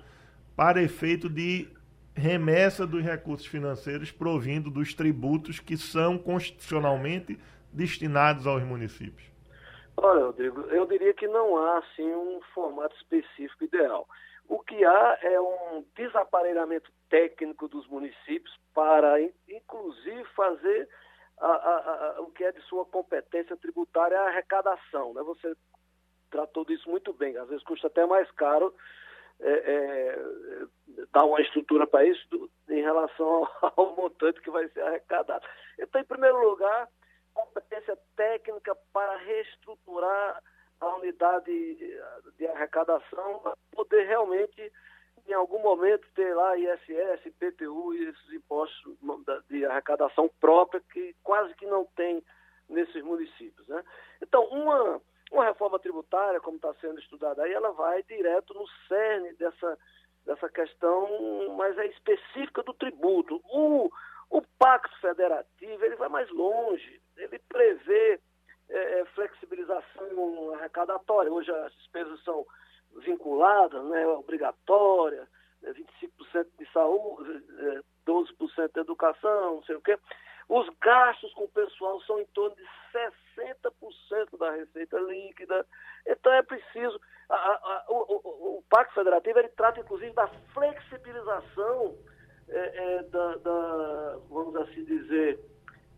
para 0.55 0.81
efeito 0.81 1.27
de 1.27 1.67
remessa 2.15 2.87
dos 2.87 3.03
recursos 3.03 3.45
financeiros 3.45 4.11
provindo 4.11 4.71
dos 4.71 4.93
tributos 4.93 5.59
que 5.59 5.75
são 5.75 6.17
constitucionalmente 6.17 7.37
destinados 7.75 8.47
aos 8.47 8.63
municípios? 8.63 9.29
Olha, 9.97 10.25
Rodrigo, 10.25 10.61
eu 10.69 10.85
diria 10.85 11.13
que 11.13 11.27
não 11.27 11.57
há 11.57 11.77
assim 11.79 12.13
um 12.13 12.41
formato 12.53 12.95
específico 12.97 13.63
ideal. 13.63 14.07
O 14.47 14.59
que 14.59 14.83
há 14.83 15.17
é 15.21 15.39
um 15.39 15.85
desaparelhamento 15.95 16.91
técnico 17.09 17.67
dos 17.67 17.87
municípios 17.87 18.53
para, 18.73 19.21
inclusive, 19.49 20.23
fazer 20.35 20.87
a, 21.39 21.47
a, 21.47 22.15
a, 22.17 22.21
o 22.21 22.31
que 22.31 22.43
é 22.43 22.51
de 22.51 22.61
sua 22.63 22.85
competência 22.85 23.55
tributária, 23.57 24.19
a 24.19 24.27
arrecadação. 24.27 25.13
Né? 25.13 25.23
Você 25.23 25.55
tratou 26.29 26.65
disso 26.65 26.89
muito 26.89 27.13
bem. 27.13 27.37
Às 27.37 27.47
vezes 27.47 27.63
custa 27.63 27.87
até 27.87 28.05
mais 28.05 28.29
caro 28.31 28.73
é, 29.39 29.49
é, 29.49 30.19
dar 31.11 31.25
uma 31.25 31.41
estrutura 31.41 31.87
para 31.87 32.05
isso 32.05 32.27
do, 32.29 32.49
em 32.69 32.81
relação 32.81 33.47
ao, 33.61 33.73
ao 33.77 33.95
montante 33.95 34.41
que 34.41 34.51
vai 34.51 34.67
ser 34.69 34.81
arrecadado. 34.81 35.45
Então, 35.79 36.01
em 36.01 36.05
primeiro 36.05 36.49
lugar, 36.49 36.87
competência 37.35 37.95
técnica 38.15 38.75
para 38.91 39.17
reestruturar 39.17 40.41
a 40.79 40.95
unidade 40.95 41.77
de 42.37 42.47
arrecadação 42.47 43.39
para 43.39 43.55
poder 43.71 44.07
realmente, 44.07 44.71
em 45.27 45.33
algum 45.33 45.59
momento, 45.59 46.07
ter 46.15 46.33
lá 46.33 46.57
ISS, 46.57 47.25
IPTU 47.25 47.93
e 47.93 48.09
esses 48.09 48.33
impostos 48.33 48.97
de 49.49 49.65
arrecadação 49.65 50.29
própria 50.39 50.81
que 50.91 51.15
quase 51.21 51.53
que 51.55 51.65
não 51.65 51.85
tem 51.95 52.23
nesses 52.69 53.03
municípios. 53.03 53.67
Né? 53.67 53.83
Então, 54.21 54.45
uma, 54.45 55.01
uma 55.31 55.45
reforma 55.45 55.79
tributária, 55.79 56.39
como 56.39 56.57
está 56.57 56.73
sendo 56.75 56.99
estudada 56.99 57.43
aí, 57.43 57.53
ela 57.53 57.71
vai 57.71 58.01
direto 58.03 58.53
no 58.53 58.65
cerne 58.87 59.33
dessa, 59.33 59.77
dessa 60.25 60.49
questão, 60.49 61.55
mas 61.55 61.77
é 61.77 61.87
específica 61.87 62.63
do 62.63 62.73
tributo. 62.73 63.41
O, 63.45 63.89
o 64.29 64.41
Pacto 64.57 64.99
Federativo 64.99 65.85
ele 65.85 65.95
vai 65.95 66.09
mais 66.09 66.29
longe, 66.31 67.01
ele 67.17 67.39
prevê 67.49 68.19
é, 68.69 68.99
é, 68.99 69.05
flexibilização 69.05 70.53
arrecadatória. 70.55 71.31
Hoje 71.31 71.51
as 71.51 71.73
despesas 71.75 72.21
são 72.23 72.45
vinculadas, 72.97 73.83
né, 73.85 74.07
obrigatórias, 74.07 75.27
né, 75.61 75.73
25% 75.73 76.47
de 76.57 76.71
saúde, 76.71 77.43
12% 78.05 78.59
é, 78.59 78.67
de 78.67 78.79
educação, 78.79 79.55
não 79.55 79.63
sei 79.63 79.75
o 79.75 79.81
quê. 79.81 79.97
Os 80.47 80.69
gastos 80.79 81.33
com 81.33 81.45
o 81.45 81.49
pessoal 81.49 81.99
são 82.01 82.19
em 82.19 82.25
torno 82.27 82.55
de 82.55 82.63
60% 82.93 84.37
da 84.37 84.51
receita 84.51 84.99
líquida. 84.99 85.65
Então 86.05 86.31
é 86.33 86.43
preciso. 86.43 87.01
A, 87.27 87.35
a, 87.35 87.85
o, 87.89 87.95
o, 87.95 88.57
o, 88.57 88.63
Pacto 88.69 88.93
Federativo 88.93 89.39
ele 89.39 89.49
trata, 89.49 89.79
inclusive, 89.79 90.13
da 90.13 90.27
flexibilização 90.53 91.97
é, 92.47 92.59
é, 92.59 93.03
da, 93.03 93.35
da, 93.37 94.19
vamos 94.29 94.55
assim 94.57 94.83
dizer, 94.83 95.39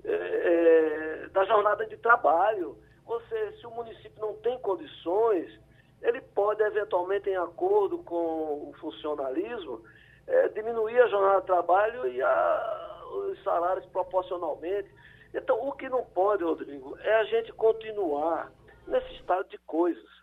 é, 0.07 1.23
é, 1.23 1.27
da 1.29 1.43
jornada 1.45 1.85
de 1.85 1.97
trabalho. 1.97 2.77
Ou 3.05 3.21
seja, 3.21 3.57
se 3.57 3.67
o 3.67 3.71
município 3.71 4.19
não 4.19 4.33
tem 4.35 4.57
condições, 4.59 5.59
ele 6.01 6.21
pode, 6.21 6.61
eventualmente, 6.63 7.29
em 7.29 7.35
acordo 7.35 7.99
com 7.99 8.69
o 8.69 8.73
funcionalismo, 8.79 9.83
é, 10.27 10.47
diminuir 10.49 10.99
a 11.01 11.07
jornada 11.07 11.41
de 11.41 11.47
trabalho 11.47 12.07
e 12.07 12.21
a, 12.21 13.01
os 13.29 13.43
salários 13.43 13.85
proporcionalmente. 13.87 14.89
Então, 15.33 15.59
o 15.67 15.71
que 15.73 15.89
não 15.89 16.05
pode, 16.05 16.43
Rodrigo, 16.43 16.97
é 16.99 17.15
a 17.15 17.23
gente 17.25 17.51
continuar 17.53 18.51
nesse 18.87 19.13
estado 19.15 19.47
de 19.49 19.57
coisas. 19.59 20.17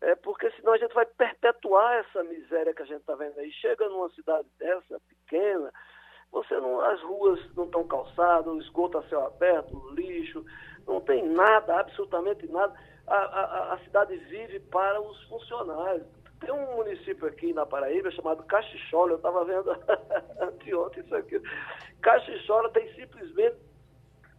É 0.00 0.14
porque 0.14 0.50
senão 0.52 0.72
a 0.72 0.78
gente 0.78 0.94
vai 0.94 1.06
perpetuar 1.06 1.98
essa 1.98 2.22
miséria 2.22 2.72
que 2.72 2.82
a 2.82 2.86
gente 2.86 3.00
está 3.00 3.14
vendo 3.16 3.38
aí. 3.38 3.50
Chega 3.52 3.88
numa 3.88 4.08
cidade 4.10 4.46
dessa, 4.58 5.00
pequena, 5.08 5.72
você 6.30 6.54
não, 6.60 6.80
as 6.80 7.00
ruas 7.02 7.40
não 7.56 7.64
estão 7.64 7.84
calçadas, 7.84 8.46
o 8.52 8.60
esgoto 8.60 8.98
a 8.98 9.02
céu 9.04 9.26
aberto, 9.26 9.90
lixo, 9.94 10.44
não 10.86 11.00
tem 11.00 11.26
nada, 11.28 11.80
absolutamente 11.80 12.46
nada. 12.48 12.72
A, 13.06 13.16
a, 13.16 13.74
a 13.74 13.78
cidade 13.78 14.16
vive 14.16 14.60
para 14.60 15.00
os 15.00 15.22
funcionários. 15.24 16.06
Tem 16.40 16.52
um 16.52 16.76
município 16.76 17.26
aqui 17.26 17.52
na 17.52 17.66
Paraíba 17.66 18.10
chamado 18.12 18.42
Caxichola, 18.44 19.12
eu 19.12 19.16
estava 19.16 19.44
vendo 19.44 19.70
anteontem 20.40 21.02
isso 21.02 21.14
aqui. 21.14 21.40
Caxichola 22.00 22.68
tem 22.70 22.92
simplesmente 22.94 23.56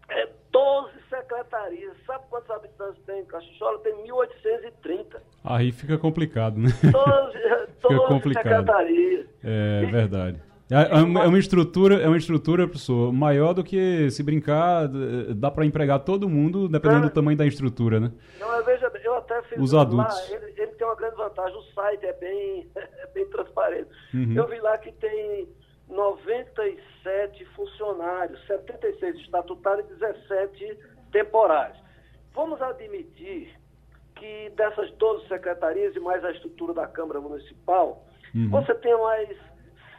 é, 0.09 0.29
12 0.51 0.91
secretarias. 1.09 1.93
Sabe 2.05 2.25
quantos 2.29 2.49
habitantes 2.51 3.03
tem 3.05 3.21
em 3.21 3.25
Caxichola? 3.25 3.79
Tem 3.79 3.93
1.830. 4.05 5.17
Aí 5.43 5.71
fica 5.71 5.97
complicado, 5.97 6.57
né? 6.57 6.69
12, 6.83 7.39
12 7.81 8.07
complicado. 8.07 8.43
secretarias. 8.43 9.27
É 9.43 9.85
verdade. 9.91 10.48
É, 10.71 10.99
é, 10.99 11.01
uma, 11.01 11.23
é 11.23 11.27
uma 11.27 11.39
estrutura, 11.39 11.95
é 11.95 12.07
uma 12.07 12.17
estrutura, 12.17 12.67
professor, 12.67 13.11
maior 13.11 13.53
do 13.53 13.63
que 13.63 14.09
se 14.11 14.21
brincar, 14.21 14.87
dá 15.35 15.49
para 15.49 15.65
empregar 15.65 15.99
todo 15.99 16.29
mundo, 16.29 16.69
dependendo 16.69 17.05
é. 17.05 17.09
do 17.09 17.13
tamanho 17.13 17.37
da 17.37 17.45
estrutura, 17.45 17.99
né? 17.99 18.11
Não, 18.39 18.53
eu, 18.55 18.63
vejo, 18.63 18.85
eu 19.03 19.15
até 19.15 19.41
fiz 19.43 19.59
Os 19.59 19.73
adultos. 19.73 20.29
Lá, 20.29 20.35
ele, 20.35 20.53
ele, 20.57 20.71
tem 20.73 20.85
uma 20.85 20.95
grande 20.95 21.15
vantagem, 21.15 21.57
o 21.57 21.63
site 21.73 22.05
é 22.05 22.13
bem, 22.13 22.69
é 22.75 23.07
bem 23.15 23.25
transparente. 23.29 23.89
Uhum. 24.13 24.33
Eu 24.35 24.47
vi 24.47 24.59
lá 24.59 24.77
que 24.77 24.91
tem 24.91 25.49
97 25.89 27.45
funcionários, 27.55 28.39
76 28.45 29.15
estatutários 29.21 29.89
e 29.89 29.95
17 29.95 30.77
temporários. 31.11 31.79
Vamos 32.35 32.61
admitir 32.61 33.55
que 34.15 34.51
dessas 34.55 34.91
12 34.91 35.27
secretarias 35.27 35.95
e 35.95 35.99
mais 35.99 36.23
a 36.23 36.31
estrutura 36.31 36.75
da 36.75 36.85
Câmara 36.85 37.19
Municipal, 37.19 38.05
uhum. 38.35 38.49
você 38.51 38.75
tem 38.75 38.95
mais 38.99 39.35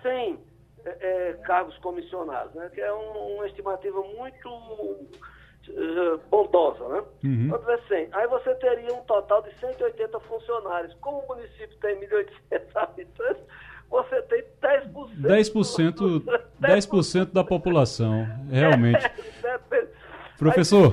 100 0.02 0.49
é, 0.84 0.90
é, 1.00 1.32
cargos 1.44 1.76
comissionados, 1.78 2.54
né? 2.54 2.70
que 2.74 2.80
é 2.80 2.92
um, 2.92 3.36
uma 3.36 3.46
estimativa 3.46 4.00
muito 4.02 4.48
uh, 4.48 6.18
bondosa. 6.30 6.88
Né? 6.88 7.02
Uhum. 7.24 7.50
100. 7.88 8.08
Aí 8.12 8.26
você 8.28 8.54
teria 8.54 8.94
um 8.94 9.02
total 9.02 9.42
de 9.42 9.54
180 9.58 10.20
funcionários. 10.20 10.94
Como 11.00 11.18
o 11.18 11.28
município 11.28 11.76
tem 11.80 12.00
1.800 12.00 12.60
habitantes, 12.76 13.42
você 13.90 14.22
tem 14.22 14.44
10%. 14.62 14.92
10%, 15.20 16.24
10 16.60 17.26
da 17.32 17.44
população, 17.44 18.26
realmente. 18.50 19.04
Professor, 20.38 20.90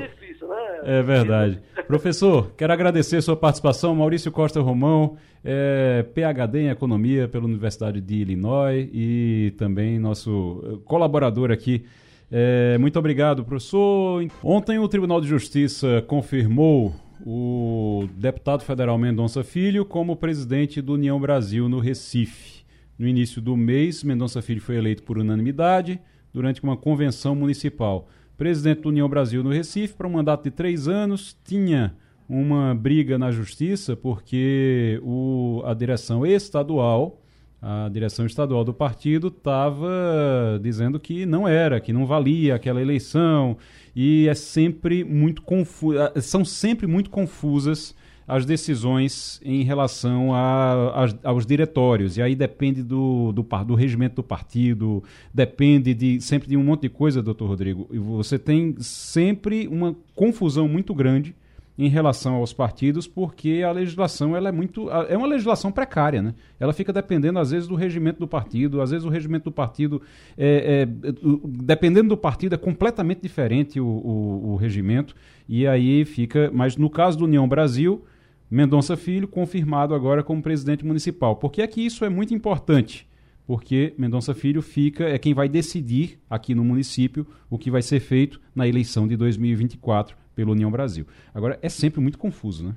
né? 0.48 1.00
é 1.00 1.02
verdade. 1.02 1.60
Professor, 1.88 2.52
quero 2.58 2.74
agradecer 2.74 3.18
a 3.18 3.22
sua 3.22 3.36
participação. 3.36 3.96
Maurício 3.96 4.32
Costa 4.32 4.62
Romão, 4.62 5.18
é, 5.44 6.06
PhD 6.14 6.60
em 6.60 6.70
Economia 6.70 7.28
pela 7.28 7.46
Universidade 7.46 8.02
de 8.02 8.16
Illinois 8.16 8.90
e 8.94 9.54
também 9.58 10.00
nosso 10.00 10.82
colaborador 10.86 11.52
aqui. 11.52 11.86
É, 12.32 12.78
muito 12.78 13.00
obrigado, 13.00 13.44
professor. 13.44 14.26
Ontem 14.44 14.80
o 14.80 14.88
Tribunal 14.88 15.22
de 15.22 15.28
Justiça 15.28 16.04
confirmou 16.08 16.94
o 17.26 18.08
deputado 18.16 18.64
federal 18.64 18.98
Mendonça 18.98 19.44
Filho 19.44 19.86
como 19.86 20.16
presidente 20.16 20.82
do 20.82 20.94
União 20.94 21.20
Brasil 21.20 21.70
no 21.70 21.80
Recife. 21.80 22.66
No 22.98 23.08
início 23.08 23.42
do 23.42 23.56
mês, 23.56 24.04
Mendonça 24.04 24.42
Filho 24.42 24.62
foi 24.62 24.76
eleito 24.76 25.04
por 25.04 25.18
unanimidade 25.18 26.00
durante 26.34 26.62
uma 26.64 26.76
convenção 26.76 27.36
municipal. 27.36 28.08
Presidente 28.38 28.82
do 28.82 28.90
União 28.90 29.10
Brasil 29.10 29.44
no 29.44 29.50
Recife, 29.50 29.96
para 29.96 30.08
um 30.08 30.12
mandato 30.12 30.44
de 30.44 30.52
três 30.52 30.88
anos, 30.88 31.36
tinha 31.44 31.96
uma 32.30 32.76
briga 32.76 33.18
na 33.18 33.32
justiça 33.32 33.96
porque 33.96 35.02
o, 35.04 35.64
a 35.66 35.74
direção 35.74 36.24
estadual, 36.24 37.20
a 37.60 37.90
direção 37.92 38.28
estadual 38.28 38.64
do 38.64 38.76
partido, 38.76 39.30
estava 39.30 40.60
dizendo 40.62 41.00
que 41.00 41.26
não 41.26 41.48
era, 41.48 41.80
que 41.80 41.92
não 41.92 42.06
valia 42.06 42.54
aquela 42.54 42.80
eleição 42.80 43.58
e 43.96 44.28
é 44.28 44.36
sempre 44.36 45.04
muito 45.04 45.42
confuso, 45.42 45.98
são 46.22 46.46
sempre 46.46 46.86
muito 46.86 47.10
confusas 47.10 47.96
as 48.28 48.46
decisões 48.46 49.40
em 49.44 49.64
relação 49.64 50.34
a, 50.34 51.06
a, 51.06 51.30
aos 51.30 51.46
diretórios. 51.46 52.18
E 52.18 52.22
aí 52.22 52.36
depende 52.36 52.84
do, 52.84 53.32
do, 53.32 53.42
do 53.42 53.74
regimento 53.74 54.18
do 54.18 54.24
partido, 54.24 55.02
depende 55.34 55.94
de 55.94 56.20
sempre 56.20 56.50
de 56.50 56.58
um 56.58 56.64
monte 56.64 56.82
de 56.82 56.90
coisa, 56.90 57.24
doutor 57.24 57.48
Rodrigo. 57.48 57.88
E 57.90 57.98
você 57.98 58.38
tem 58.38 58.76
sempre 58.80 59.68
uma 59.68 59.96
confusão 60.14 60.68
muito 60.68 60.94
grande 60.94 61.34
em 61.78 61.88
relação 61.88 62.36
aos 62.36 62.52
partidos, 62.52 63.08
porque 63.08 63.62
a 63.64 63.72
legislação 63.72 64.36
ela 64.36 64.50
é 64.50 64.52
muito 64.52 64.90
é 64.90 65.16
uma 65.16 65.28
legislação 65.28 65.72
precária, 65.72 66.24
né? 66.24 66.34
Ela 66.60 66.74
fica 66.74 66.92
dependendo 66.92 67.38
às 67.38 67.52
vezes 67.52 67.68
do 67.68 67.76
regimento 67.76 68.20
do 68.20 68.28
partido, 68.28 68.82
às 68.82 68.90
vezes 68.90 69.06
o 69.06 69.10
regimento 69.10 69.46
do 69.46 69.52
partido 69.52 70.02
é, 70.36 70.82
é 70.82 71.12
dependendo 71.46 72.10
do 72.10 72.18
partido 72.18 72.56
é 72.56 72.58
completamente 72.58 73.22
diferente 73.22 73.80
o, 73.80 73.86
o, 73.86 74.54
o 74.54 74.56
regimento 74.56 75.16
e 75.48 75.68
aí 75.68 76.04
fica. 76.04 76.50
Mas 76.52 76.76
no 76.76 76.90
caso 76.90 77.20
do 77.20 77.26
União 77.26 77.48
Brasil 77.48 78.04
Mendonça 78.50 78.96
Filho 78.96 79.28
confirmado 79.28 79.94
agora 79.94 80.24
como 80.24 80.42
presidente 80.42 80.86
municipal. 80.86 81.36
Por 81.36 81.52
que 81.52 81.62
é 81.62 81.68
que 81.68 81.86
isso 81.86 82.06
é 82.06 82.10
muito 82.10 82.34
importante? 82.34 83.08
Porque 83.46 83.94
Mendonça 83.98 84.34
Filho 84.34 84.62
fica 84.62 85.06
é 85.06 85.18
quem 85.18 85.34
vai 85.34 85.50
decidir 85.50 86.20
aqui 86.30 86.54
no 86.56 86.64
município 86.64 87.26
o 87.50 87.58
que 87.58 87.72
vai 87.72 87.82
ser 87.82 88.00
feito 88.00 88.42
na 88.56 88.68
eleição 88.68 89.08
de 89.08 89.16
2024 89.16 90.18
pela 90.36 90.52
União 90.52 90.70
Brasil. 90.72 91.06
Agora 91.34 91.58
é 91.62 91.70
sempre 91.70 92.00
muito 92.00 92.18
confuso, 92.18 92.66
né? 92.66 92.76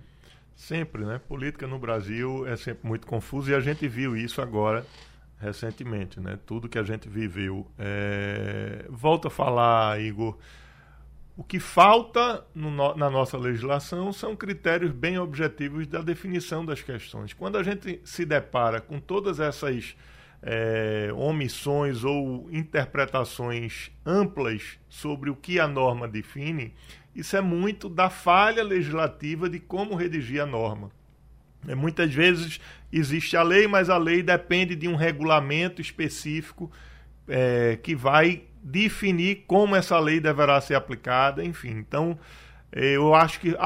Sempre, 0.54 1.04
né? 1.04 1.18
Política 1.18 1.66
no 1.66 1.78
Brasil 1.78 2.46
é 2.46 2.56
sempre 2.56 2.86
muito 2.86 3.06
confuso 3.06 3.50
e 3.50 3.54
a 3.54 3.60
gente 3.60 3.86
viu 3.88 4.16
isso 4.16 4.40
agora 4.40 4.84
recentemente, 5.40 6.20
né? 6.20 6.38
Tudo 6.46 6.68
que 6.68 6.78
a 6.78 6.82
gente 6.82 7.08
viveu. 7.08 7.66
É... 7.78 8.84
Volto 8.88 9.28
a 9.28 9.30
falar, 9.30 10.00
Igor 10.00 10.36
o 11.40 11.42
que 11.42 11.58
falta 11.58 12.44
no, 12.54 12.94
na 12.94 13.08
nossa 13.08 13.38
legislação 13.38 14.12
são 14.12 14.36
critérios 14.36 14.92
bem 14.92 15.18
objetivos 15.18 15.86
da 15.86 16.02
definição 16.02 16.66
das 16.66 16.82
questões. 16.82 17.32
Quando 17.32 17.56
a 17.56 17.62
gente 17.62 17.98
se 18.04 18.26
depara 18.26 18.78
com 18.78 19.00
todas 19.00 19.40
essas 19.40 19.96
é, 20.42 21.08
omissões 21.16 22.04
ou 22.04 22.46
interpretações 22.52 23.90
amplas 24.04 24.78
sobre 24.86 25.30
o 25.30 25.34
que 25.34 25.58
a 25.58 25.66
norma 25.66 26.06
define, 26.06 26.74
isso 27.16 27.34
é 27.34 27.40
muito 27.40 27.88
da 27.88 28.10
falha 28.10 28.62
legislativa 28.62 29.48
de 29.48 29.58
como 29.58 29.94
redigir 29.94 30.42
a 30.42 30.46
norma. 30.46 30.90
É, 31.66 31.74
muitas 31.74 32.12
vezes 32.12 32.60
existe 32.92 33.34
a 33.34 33.42
lei, 33.42 33.66
mas 33.66 33.88
a 33.88 33.96
lei 33.96 34.22
depende 34.22 34.76
de 34.76 34.86
um 34.86 34.94
regulamento 34.94 35.80
específico 35.80 36.70
é, 37.26 37.78
que 37.82 37.94
vai 37.94 38.42
definir 38.62 39.44
como 39.46 39.74
essa 39.76 39.98
lei 39.98 40.20
deverá 40.20 40.60
ser 40.60 40.74
aplicada, 40.74 41.44
enfim. 41.44 41.70
Então, 41.70 42.18
eu 42.72 43.14
acho 43.14 43.40
que. 43.40 43.56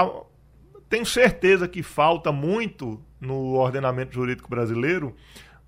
Tenho 0.88 1.06
certeza 1.06 1.66
que 1.66 1.82
falta 1.82 2.30
muito 2.30 3.02
no 3.20 3.54
ordenamento 3.54 4.14
jurídico 4.14 4.48
brasileiro 4.48 5.16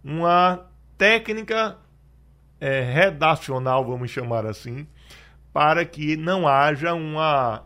uma 0.04 0.66
técnica 0.96 1.78
é, 2.60 2.80
redacional, 2.80 3.84
vamos 3.84 4.10
chamar 4.10 4.46
assim, 4.46 4.86
para 5.52 5.84
que 5.84 6.16
não 6.16 6.46
haja 6.46 6.94
uma 6.94 7.64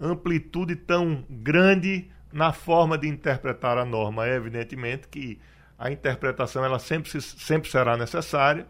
amplitude 0.00 0.74
tão 0.74 1.24
grande 1.30 2.10
na 2.32 2.52
forma 2.52 2.98
de 2.98 3.06
interpretar 3.06 3.78
a 3.78 3.84
norma. 3.84 4.26
É 4.26 4.34
evidentemente 4.34 5.06
que 5.08 5.38
a 5.78 5.90
interpretação 5.90 6.64
ela 6.64 6.78
sempre, 6.78 7.20
sempre 7.20 7.70
será 7.70 7.96
necessária, 7.96 8.66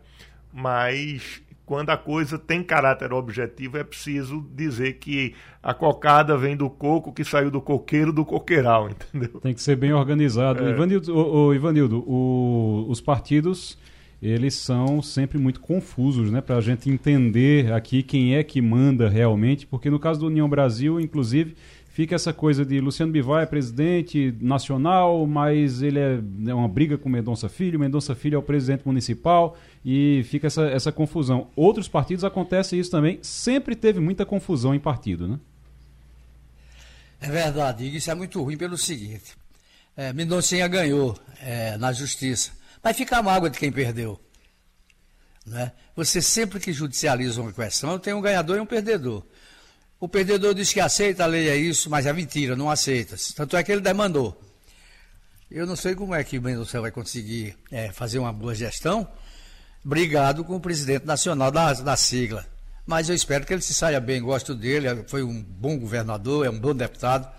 mas 0.52 1.42
quando 1.72 1.88
a 1.88 1.96
coisa 1.96 2.38
tem 2.38 2.62
caráter 2.62 3.14
objetivo, 3.14 3.78
é 3.78 3.82
preciso 3.82 4.46
dizer 4.54 4.98
que 4.98 5.34
a 5.62 5.72
cocada 5.72 6.36
vem 6.36 6.54
do 6.54 6.68
coco 6.68 7.10
que 7.10 7.24
saiu 7.24 7.50
do 7.50 7.62
coqueiro 7.62 8.12
do 8.12 8.26
coqueiral, 8.26 8.90
entendeu? 8.92 9.40
Tem 9.40 9.54
que 9.54 9.62
ser 9.62 9.76
bem 9.76 9.90
organizado. 9.90 10.62
É. 10.62 10.68
Ivanildo, 10.68 11.16
o, 11.16 11.46
o 11.46 11.54
Ivanildo 11.54 12.04
o, 12.06 12.84
os 12.90 13.00
partidos 13.00 13.78
eles 14.20 14.52
são 14.52 15.00
sempre 15.00 15.38
muito 15.38 15.60
confusos, 15.60 16.30
né? 16.30 16.42
Para 16.42 16.58
a 16.58 16.60
gente 16.60 16.90
entender 16.90 17.72
aqui 17.72 18.02
quem 18.02 18.36
é 18.36 18.44
que 18.44 18.60
manda 18.60 19.08
realmente, 19.08 19.66
porque 19.66 19.88
no 19.88 19.98
caso 19.98 20.20
do 20.20 20.26
União 20.26 20.50
Brasil, 20.50 21.00
inclusive, 21.00 21.56
fica 21.92 22.14
essa 22.14 22.32
coisa 22.32 22.64
de 22.64 22.80
Luciano 22.80 23.12
Bivar 23.12 23.42
é 23.42 23.46
presidente 23.46 24.34
nacional, 24.40 25.26
mas 25.26 25.82
ele 25.82 25.98
é, 25.98 26.18
é 26.48 26.54
uma 26.54 26.68
briga 26.68 26.96
com 26.96 27.08
Mendonça 27.08 27.48
Filho, 27.48 27.78
Mendonça 27.78 28.14
Filho 28.14 28.36
é 28.36 28.38
o 28.38 28.42
presidente 28.42 28.84
municipal 28.84 29.56
e 29.84 30.22
fica 30.24 30.46
essa, 30.46 30.64
essa 30.64 30.90
confusão. 30.90 31.48
Outros 31.54 31.88
partidos 31.88 32.24
acontece 32.24 32.78
isso 32.78 32.90
também, 32.90 33.18
sempre 33.22 33.76
teve 33.76 34.00
muita 34.00 34.24
confusão 34.24 34.74
em 34.74 34.80
partido, 34.80 35.28
né? 35.28 35.38
É 37.20 37.30
verdade, 37.30 37.84
e 37.84 37.96
isso 37.96 38.10
é 38.10 38.14
muito 38.14 38.42
ruim 38.42 38.56
pelo 38.56 38.76
seguinte, 38.76 39.36
é, 39.96 40.12
Mendoncinha 40.12 40.66
ganhou 40.66 41.16
é, 41.40 41.76
na 41.76 41.92
justiça, 41.92 42.50
mas 42.82 42.96
fica 42.96 43.18
a 43.18 43.22
mágoa 43.22 43.48
de 43.48 43.58
quem 43.58 43.70
perdeu. 43.70 44.18
Né? 45.46 45.72
Você 45.94 46.22
sempre 46.22 46.58
que 46.58 46.72
judicializa 46.72 47.40
uma 47.40 47.52
questão, 47.52 47.98
tem 47.98 48.14
um 48.14 48.20
ganhador 48.20 48.56
e 48.56 48.60
um 48.60 48.66
perdedor. 48.66 49.24
O 50.02 50.08
perdedor 50.08 50.52
diz 50.52 50.72
que 50.72 50.80
aceita, 50.80 51.22
a 51.22 51.28
lei 51.28 51.48
é 51.48 51.56
isso, 51.56 51.88
mas 51.88 52.06
é 52.06 52.12
mentira, 52.12 52.56
não 52.56 52.68
aceita. 52.68 53.14
Tanto 53.36 53.56
é 53.56 53.62
que 53.62 53.70
ele 53.70 53.80
demandou. 53.80 54.36
Eu 55.48 55.64
não 55.64 55.76
sei 55.76 55.94
como 55.94 56.12
é 56.12 56.24
que 56.24 56.36
o 56.36 56.42
Mendonça 56.42 56.80
vai 56.80 56.90
conseguir 56.90 57.54
é, 57.70 57.92
fazer 57.92 58.18
uma 58.18 58.32
boa 58.32 58.52
gestão, 58.52 59.06
brigado 59.84 60.42
com 60.42 60.56
o 60.56 60.60
presidente 60.60 61.06
nacional 61.06 61.52
da, 61.52 61.72
da 61.74 61.94
sigla. 61.94 62.44
Mas 62.84 63.08
eu 63.08 63.14
espero 63.14 63.46
que 63.46 63.52
ele 63.52 63.62
se 63.62 63.72
saia 63.72 64.00
bem, 64.00 64.20
gosto 64.20 64.56
dele, 64.56 64.88
é, 64.88 65.04
foi 65.06 65.22
um 65.22 65.40
bom 65.40 65.78
governador, 65.78 66.46
é 66.46 66.50
um 66.50 66.58
bom 66.58 66.74
deputado. 66.74 67.32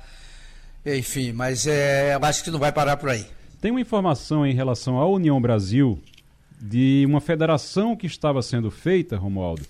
Enfim, 0.85 1.33
mas 1.33 1.67
é, 1.67 2.15
eu 2.15 2.23
acho 2.23 2.45
que 2.45 2.49
não 2.49 2.59
vai 2.59 2.71
parar 2.71 2.95
por 2.95 3.09
aí. 3.09 3.27
Tem 3.59 3.71
uma 3.71 3.81
informação 3.81 4.47
em 4.47 4.53
relação 4.53 4.97
à 4.99 5.05
União 5.05 5.41
Brasil 5.41 6.01
de 6.61 7.03
uma 7.05 7.19
federação 7.19 7.93
que 7.93 8.07
estava 8.07 8.41
sendo 8.41 8.71
feita, 8.71 9.17
Romualdo, 9.17 9.63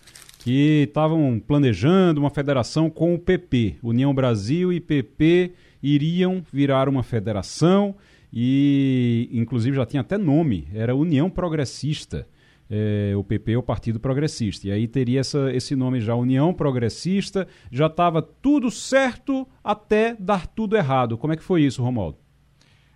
que 0.43 0.83
estavam 0.87 1.39
planejando 1.39 2.19
uma 2.19 2.29
federação 2.29 2.89
com 2.89 3.15
o 3.15 3.19
PP. 3.19 3.77
União 3.81 4.13
Brasil 4.13 4.73
e 4.73 4.81
PP 4.81 5.53
iriam 5.81 6.43
virar 6.51 6.89
uma 6.89 7.01
federação 7.01 7.95
e, 8.31 9.29
inclusive, 9.31 9.77
já 9.77 9.85
tinha 9.85 10.01
até 10.01 10.17
nome, 10.17 10.67
era 10.73 10.93
União 10.93 11.29
Progressista. 11.29 12.27
é, 12.69 13.13
o 13.15 13.23
PP 13.23 13.53
é 13.53 13.57
o 13.57 13.63
Partido 13.63 14.01
Progressista. 14.01 14.67
E 14.67 14.71
aí 14.71 14.85
teria 14.85 15.21
essa, 15.21 15.49
esse 15.53 15.77
nome 15.77 16.01
já, 16.01 16.13
União 16.13 16.53
Progressista, 16.53 17.47
já 17.71 17.85
estava 17.85 18.21
tudo 18.21 18.69
certo 18.69 19.47
até 19.63 20.13
dar 20.19 20.47
tudo 20.47 20.75
errado. 20.75 21.17
Como 21.17 21.31
é 21.31 21.37
que 21.37 21.43
foi 21.43 21.61
isso, 21.61 21.81
Romualdo? 21.81 22.17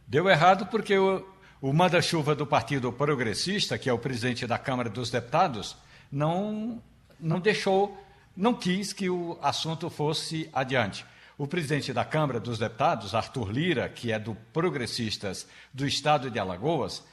Deu 0.06 0.28
errado 0.28 0.66
porque 0.66 0.98
o, 0.98 1.24
o 1.62 1.72
manda-chuva 1.72 2.36
do 2.36 2.46
Partido 2.46 2.92
Progressista, 2.92 3.78
que 3.78 3.90
é 3.90 3.94
o 3.94 4.00
presidente 4.00 4.46
da 4.46 4.58
Câmara 4.58 4.90
dos 4.90 5.10
Deputados, 5.10 5.78
não, 6.12 6.82
não 7.20 7.40
deixou, 7.40 7.98
não 8.36 8.54
quis 8.54 8.94
que 8.94 9.10
o 9.10 9.38
assunto 9.42 9.90
fosse 9.90 10.50
adiante. 10.54 11.06
O 11.38 11.48
presidente 11.48 11.94
da 11.94 12.04
Câmara 12.04 12.40
dos 12.40 12.58
Deputados, 12.58 13.14
Arthur 13.14 13.52
Lira, 13.52 13.90
que 13.90 14.12
é 14.12 14.18
do 14.18 14.36
Progressistas 14.52 15.48
do 15.74 15.86
Estado 15.86 16.32
de 16.32 16.40
Alagoas, 16.40 17.04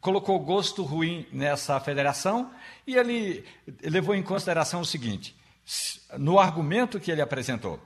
colocou 0.00 0.38
gosto 0.38 0.82
ruim 0.82 1.26
nessa 1.32 1.80
federação 1.80 2.50
e 2.86 2.96
ele 2.96 3.44
levou 3.82 4.14
em 4.14 4.22
consideração 4.22 4.80
o 4.80 4.84
seguinte: 4.84 5.34
no 6.18 6.38
argumento 6.38 7.00
que 7.00 7.10
ele 7.10 7.22
apresentou, 7.22 7.80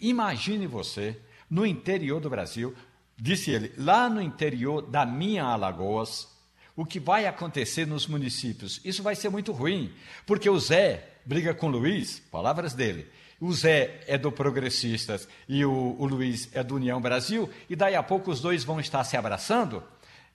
imagine 0.00 0.66
você 0.66 1.20
no 1.50 1.66
interior 1.66 2.20
do 2.20 2.30
Brasil, 2.30 2.74
disse 3.16 3.50
ele, 3.50 3.72
lá 3.76 4.08
no 4.08 4.20
interior 4.20 4.82
da 4.82 5.04
minha 5.04 5.44
Alagoas, 5.44 6.33
o 6.76 6.84
que 6.84 6.98
vai 6.98 7.26
acontecer 7.26 7.86
nos 7.86 8.06
municípios? 8.06 8.80
Isso 8.84 9.02
vai 9.02 9.14
ser 9.14 9.28
muito 9.28 9.52
ruim, 9.52 9.92
porque 10.26 10.48
o 10.50 10.58
Zé 10.58 11.08
briga 11.24 11.54
com 11.54 11.68
o 11.68 11.70
Luiz, 11.70 12.20
palavras 12.30 12.74
dele. 12.74 13.06
O 13.40 13.52
Zé 13.52 14.00
é 14.06 14.16
do 14.16 14.32
Progressistas 14.32 15.28
e 15.48 15.64
o, 15.64 15.96
o 15.98 16.06
Luiz 16.06 16.48
é 16.52 16.62
do 16.62 16.76
União 16.76 17.00
Brasil, 17.00 17.48
e 17.68 17.76
daí 17.76 17.94
a 17.94 18.02
pouco 18.02 18.30
os 18.30 18.40
dois 18.40 18.64
vão 18.64 18.80
estar 18.80 19.04
se 19.04 19.16
abraçando. 19.16 19.82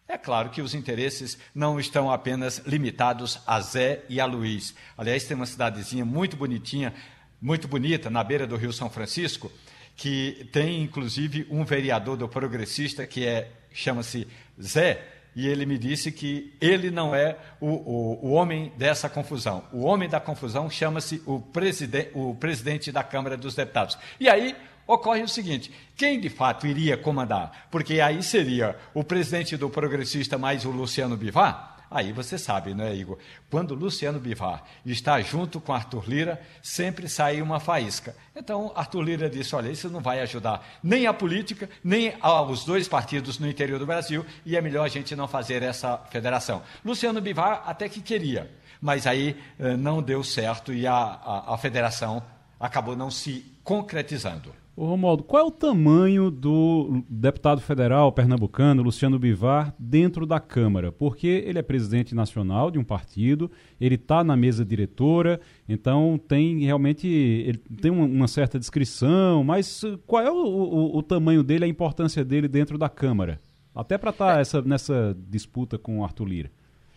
É 0.08 0.18
claro 0.18 0.50
que 0.50 0.62
os 0.62 0.74
interesses 0.74 1.38
não 1.54 1.80
estão 1.80 2.12
apenas 2.12 2.60
limitados 2.66 3.40
a 3.46 3.60
Zé 3.62 4.04
e 4.10 4.20
a 4.20 4.26
Luiz. 4.26 4.74
Aliás, 4.98 5.24
tem 5.26 5.36
uma 5.36 5.46
cidadezinha 5.46 6.04
muito 6.04 6.36
bonitinha, 6.36 6.94
muito 7.42 7.68
bonita, 7.68 8.10
na 8.10 8.24
beira 8.24 8.48
do 8.48 8.56
Rio 8.56 8.74
São 8.74 8.90
Francisco, 8.90 9.52
que 9.96 10.50
tem 10.52 10.82
inclusive 10.82 11.46
um 11.50 11.64
vereador 11.64 12.18
do 12.18 12.28
progressista 12.28 13.06
que 13.06 13.26
é 13.26 13.52
chama-se 13.72 14.28
Zé, 14.60 15.19
e 15.40 15.48
ele 15.48 15.66
me 15.66 15.78
disse 15.78 16.12
que 16.12 16.54
ele 16.60 16.92
não 16.92 17.16
é 17.16 17.38
o, 17.62 17.68
o, 17.68 18.20
o 18.28 18.32
homem 18.32 18.74
dessa 18.78 19.08
confusão. 19.08 19.64
O 19.72 19.86
homem 19.86 20.10
da 20.10 20.20
confusão 20.20 20.70
chama-se 20.70 21.24
o, 21.26 21.40
preside, 21.40 22.10
o 22.14 22.36
presidente 22.36 22.92
da 22.92 23.04
Câmara 23.04 23.38
dos 23.38 23.56
Deputados. 23.56 23.98
E 24.20 24.28
aí 24.28 24.54
ocorre 24.86 25.24
o 25.24 25.30
seguinte: 25.30 25.72
quem 25.96 26.20
de 26.20 26.30
fato 26.30 26.68
iria 26.68 26.98
comandar? 26.98 27.70
Porque 27.72 28.02
aí 28.02 28.22
seria 28.22 28.76
o 28.94 29.02
presidente 29.02 29.56
do 29.56 29.70
progressista 29.70 30.38
mais 30.38 30.66
o 30.66 30.72
Luciano 30.72 31.16
Bivar. 31.16 31.69
Aí 31.92 32.12
você 32.12 32.38
sabe, 32.38 32.74
não 32.74 32.86
é, 32.86 32.96
Igor? 32.96 33.18
Quando 33.50 33.74
Luciano 33.74 34.20
Bivar 34.20 34.64
está 34.86 35.20
junto 35.22 35.60
com 35.60 35.74
Arthur 35.74 36.08
Lira, 36.08 36.42
sempre 36.62 37.10
sai 37.10 37.42
uma 37.42 37.60
faísca. 37.60 38.16
Então, 38.36 38.72
Arthur 38.76 39.02
Lira 39.02 39.30
disse: 39.30 39.56
olha, 39.56 39.70
isso 39.70 39.90
não 39.90 40.00
vai 40.00 40.22
ajudar 40.22 40.64
nem 40.84 41.08
a 41.08 41.14
política, 41.14 41.68
nem 41.84 42.16
aos 42.22 42.64
dois 42.64 42.88
partidos 42.88 43.40
no 43.40 43.48
interior 43.48 43.80
do 43.80 43.88
Brasil, 43.88 44.24
e 44.46 44.56
é 44.56 44.62
melhor 44.62 44.86
a 44.86 44.90
gente 44.90 45.16
não 45.16 45.28
fazer 45.28 45.64
essa 45.64 45.98
federação. 46.10 46.62
Luciano 46.86 47.20
Bivar 47.22 47.64
até 47.66 47.90
que 47.90 48.02
queria, 48.02 48.52
mas 48.80 49.08
aí 49.08 49.36
eh, 49.58 49.76
não 49.76 50.02
deu 50.02 50.24
certo 50.24 50.72
e 50.72 50.86
a, 50.86 50.94
a, 50.94 51.56
a 51.56 51.58
federação 51.58 52.22
acabou 52.60 52.96
não 52.96 53.10
se 53.10 53.46
concretizando. 53.64 54.59
Ô 54.80 54.86
Romualdo, 54.86 55.26
qual 55.26 55.44
é 55.44 55.46
o 55.46 55.52
tamanho 55.52 56.32
do 56.32 57.04
deputado 57.10 57.60
federal 57.60 58.14
pernambucano 58.14 58.82
Luciano 58.82 59.20
Bivar 59.20 59.76
dentro 59.78 60.26
da 60.26 60.40
Câmara? 60.40 60.90
Porque 60.90 61.28
ele 61.28 61.60
é 61.60 61.62
presidente 61.62 62.16
nacional 62.16 62.72
de 62.72 62.80
um 62.80 62.84
partido, 62.86 63.52
ele 63.78 63.96
está 63.96 64.24
na 64.24 64.38
mesa 64.38 64.64
diretora, 64.64 65.42
então 65.68 66.18
tem 66.18 66.60
realmente 66.60 67.06
ele 67.10 67.58
tem 67.58 67.92
uma, 67.92 68.06
uma 68.06 68.28
certa 68.30 68.58
descrição, 68.58 69.44
mas 69.44 69.82
qual 70.08 70.24
é 70.24 70.32
o, 70.32 70.36
o, 70.36 70.98
o, 71.00 71.04
tamanho 71.04 71.44
dele, 71.44 71.66
a 71.66 71.68
importância 71.68 72.24
dele 72.24 72.48
dentro 72.48 72.78
da 72.78 72.88
Câmara? 72.88 73.42
Até 73.76 73.98
para 73.98 74.12
estar 74.12 74.46
tá 74.46 74.60
é. 74.60 74.62
nessa 74.62 75.14
disputa 75.28 75.78
com 75.78 76.00
o 76.00 76.06
Arthur 76.06 76.26
Lira. 76.26 76.52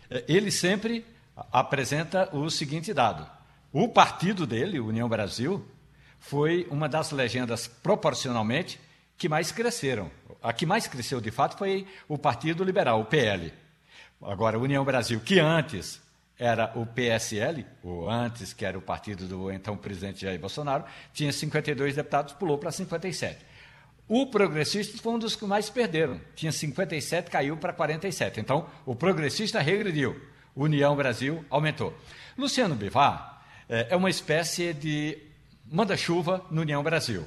É, 0.09 0.23
ele 0.29 0.53
sempre 0.53 1.05
apresenta 1.51 2.29
o 2.33 2.49
seguinte 2.49 2.95
dado: 2.95 3.27
o 3.73 3.89
partido 3.89 4.47
dele, 4.47 4.79
União 4.79 5.09
Brasil, 5.09 5.65
foi 6.23 6.69
uma 6.71 6.89
das 6.89 7.11
legendas 7.11 7.67
proporcionalmente 7.67 8.81
que 9.19 9.29
mais 9.29 9.51
cresceram. 9.51 10.09
A 10.41 10.53
que 10.53 10.65
mais 10.65 10.87
cresceu 10.87 11.21
de 11.21 11.33
fato 11.33 11.59
foi 11.59 11.87
o 12.09 12.17
Partido 12.17 12.63
Liberal, 12.63 13.01
o 13.01 13.05
PL. 13.05 13.53
Agora, 14.23 14.59
União 14.59 14.85
Brasil, 14.85 15.21
que 15.21 15.41
antes 15.41 16.01
era 16.39 16.73
o 16.77 16.87
PSL, 16.87 17.67
ou 17.83 18.09
antes 18.09 18.53
que 18.53 18.65
era 18.65 18.79
o 18.79 18.83
partido 18.83 19.27
do 19.27 19.51
então 19.51 19.77
presidente 19.77 20.23
Jair 20.23 20.39
Bolsonaro, 20.39 20.85
tinha 21.13 21.33
52 21.33 21.97
deputados, 21.97 22.33
pulou 22.35 22.57
para 22.57 22.71
57. 22.71 23.45
O 24.09 24.27
progressista 24.27 24.97
foi 24.99 25.13
um 25.13 25.19
dos 25.19 25.35
que 25.35 25.45
mais 25.45 25.71
perderam. 25.71 26.21
Tinha 26.37 26.53
57, 26.53 27.31
caiu 27.31 27.57
para 27.57 27.73
47. 27.73 28.41
Então, 28.41 28.69
o 28.87 28.95
progressista 28.95 29.61
regrediu. 29.61 30.21
União 30.55 30.95
Brasil 30.95 31.45
aumentou. 31.51 31.97
Luciano 32.39 32.77
Bivar 32.77 33.43
é, 33.69 33.89
é 33.91 33.97
uma 33.97 34.11
espécie 34.11 34.73
de 34.73 35.32
manda-chuva 35.73 36.45
no 36.51 36.61
União 36.61 36.83
Brasil. 36.83 37.27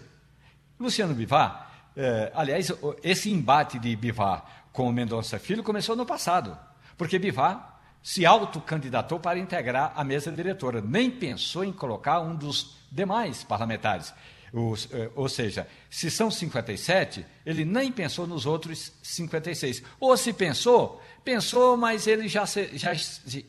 Luciano 0.80 1.16
Bivar, 1.16 1.92
eh, 1.98 2.32
aliás, 2.36 2.72
esse 3.04 3.32
embate 3.32 3.80
de 3.80 3.96
Bivar 3.96 4.68
com 4.72 4.88
o 4.88 4.94
Mendonça 4.94 5.40
Filho 5.40 5.64
começou 5.64 5.96
no 5.96 6.06
passado, 6.06 6.58
porque 6.96 7.18
Bivar 7.18 7.82
se 8.04 8.24
autocandidatou 8.24 9.20
para 9.20 9.40
integrar 9.40 9.94
a 9.96 10.04
mesa 10.04 10.32
diretora, 10.32 10.80
nem 10.80 11.10
pensou 11.10 11.64
em 11.64 11.74
colocar 11.74 12.22
um 12.22 12.36
dos 12.36 12.78
demais 12.92 13.44
parlamentares. 13.44 14.14
Os, 14.54 14.88
eh, 14.94 15.10
ou 15.16 15.28
seja, 15.28 15.68
se 15.90 16.12
são 16.12 16.30
57, 16.30 17.26
ele 17.44 17.66
nem 17.66 17.92
pensou 17.92 18.28
nos 18.28 18.46
outros 18.46 18.92
56. 19.02 19.82
Ou 20.00 20.16
se 20.16 20.32
pensou, 20.32 21.02
pensou, 21.24 21.76
mas 21.76 22.06
ele 22.06 22.28
já, 22.28 22.46
já, 22.46 22.92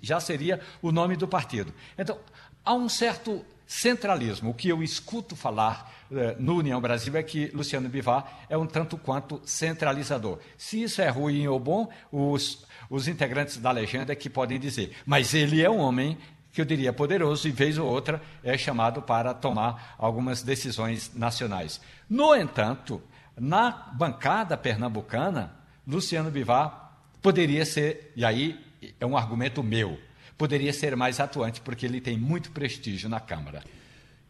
já 0.00 0.20
seria 0.20 0.58
o 0.80 0.90
nome 0.90 1.16
do 1.16 1.28
partido. 1.28 1.72
Então, 1.98 2.18
há 2.64 2.72
um 2.72 2.88
certo 2.88 3.44
centralismo. 3.66 4.50
O 4.50 4.54
que 4.54 4.68
eu 4.68 4.82
escuto 4.82 5.34
falar 5.34 5.92
eh, 6.10 6.36
no 6.38 6.56
União 6.56 6.80
Brasil 6.80 7.16
é 7.16 7.22
que 7.22 7.50
Luciano 7.52 7.88
Bivar 7.88 8.46
é 8.48 8.56
um 8.56 8.66
tanto 8.66 8.96
quanto 8.96 9.40
centralizador. 9.44 10.38
Se 10.56 10.82
isso 10.82 11.02
é 11.02 11.08
ruim 11.08 11.46
ou 11.48 11.58
bom, 11.58 11.88
os, 12.12 12.64
os 12.88 13.08
integrantes 13.08 13.58
da 13.58 13.70
legenda 13.70 14.12
é 14.12 14.16
que 14.16 14.30
podem 14.30 14.58
dizer. 14.58 14.96
Mas 15.04 15.34
ele 15.34 15.62
é 15.62 15.68
um 15.68 15.78
homem 15.78 16.16
que 16.52 16.60
eu 16.60 16.64
diria 16.64 16.92
poderoso 16.92 17.46
e 17.46 17.50
vez 17.50 17.76
ou 17.76 17.86
outra 17.86 18.22
é 18.42 18.56
chamado 18.56 19.02
para 19.02 19.34
tomar 19.34 19.94
algumas 19.98 20.42
decisões 20.42 21.12
nacionais. 21.14 21.80
No 22.08 22.34
entanto, 22.34 23.02
na 23.36 23.70
bancada 23.70 24.56
pernambucana, 24.56 25.54
Luciano 25.86 26.30
Bivar 26.30 26.98
poderia 27.20 27.66
ser, 27.66 28.12
e 28.16 28.24
aí 28.24 28.58
é 28.98 29.04
um 29.04 29.16
argumento 29.16 29.62
meu, 29.62 29.98
poderia 30.36 30.72
ser 30.72 30.96
mais 30.96 31.20
atuante, 31.20 31.60
porque 31.60 31.86
ele 31.86 32.00
tem 32.00 32.18
muito 32.18 32.50
prestígio 32.50 33.08
na 33.08 33.20
Câmara. 33.20 33.62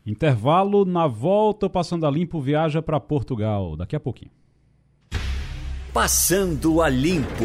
Intervalo, 0.04 0.84
na 0.84 1.06
volta, 1.06 1.68
Passando 1.68 2.06
a 2.06 2.10
Limpo 2.10 2.40
viaja 2.40 2.80
para 2.80 3.00
Portugal. 3.00 3.76
Daqui 3.76 3.96
a 3.96 4.00
pouquinho. 4.00 4.30
Passando 5.92 6.80
a 6.80 6.88
Limpo. 6.88 7.44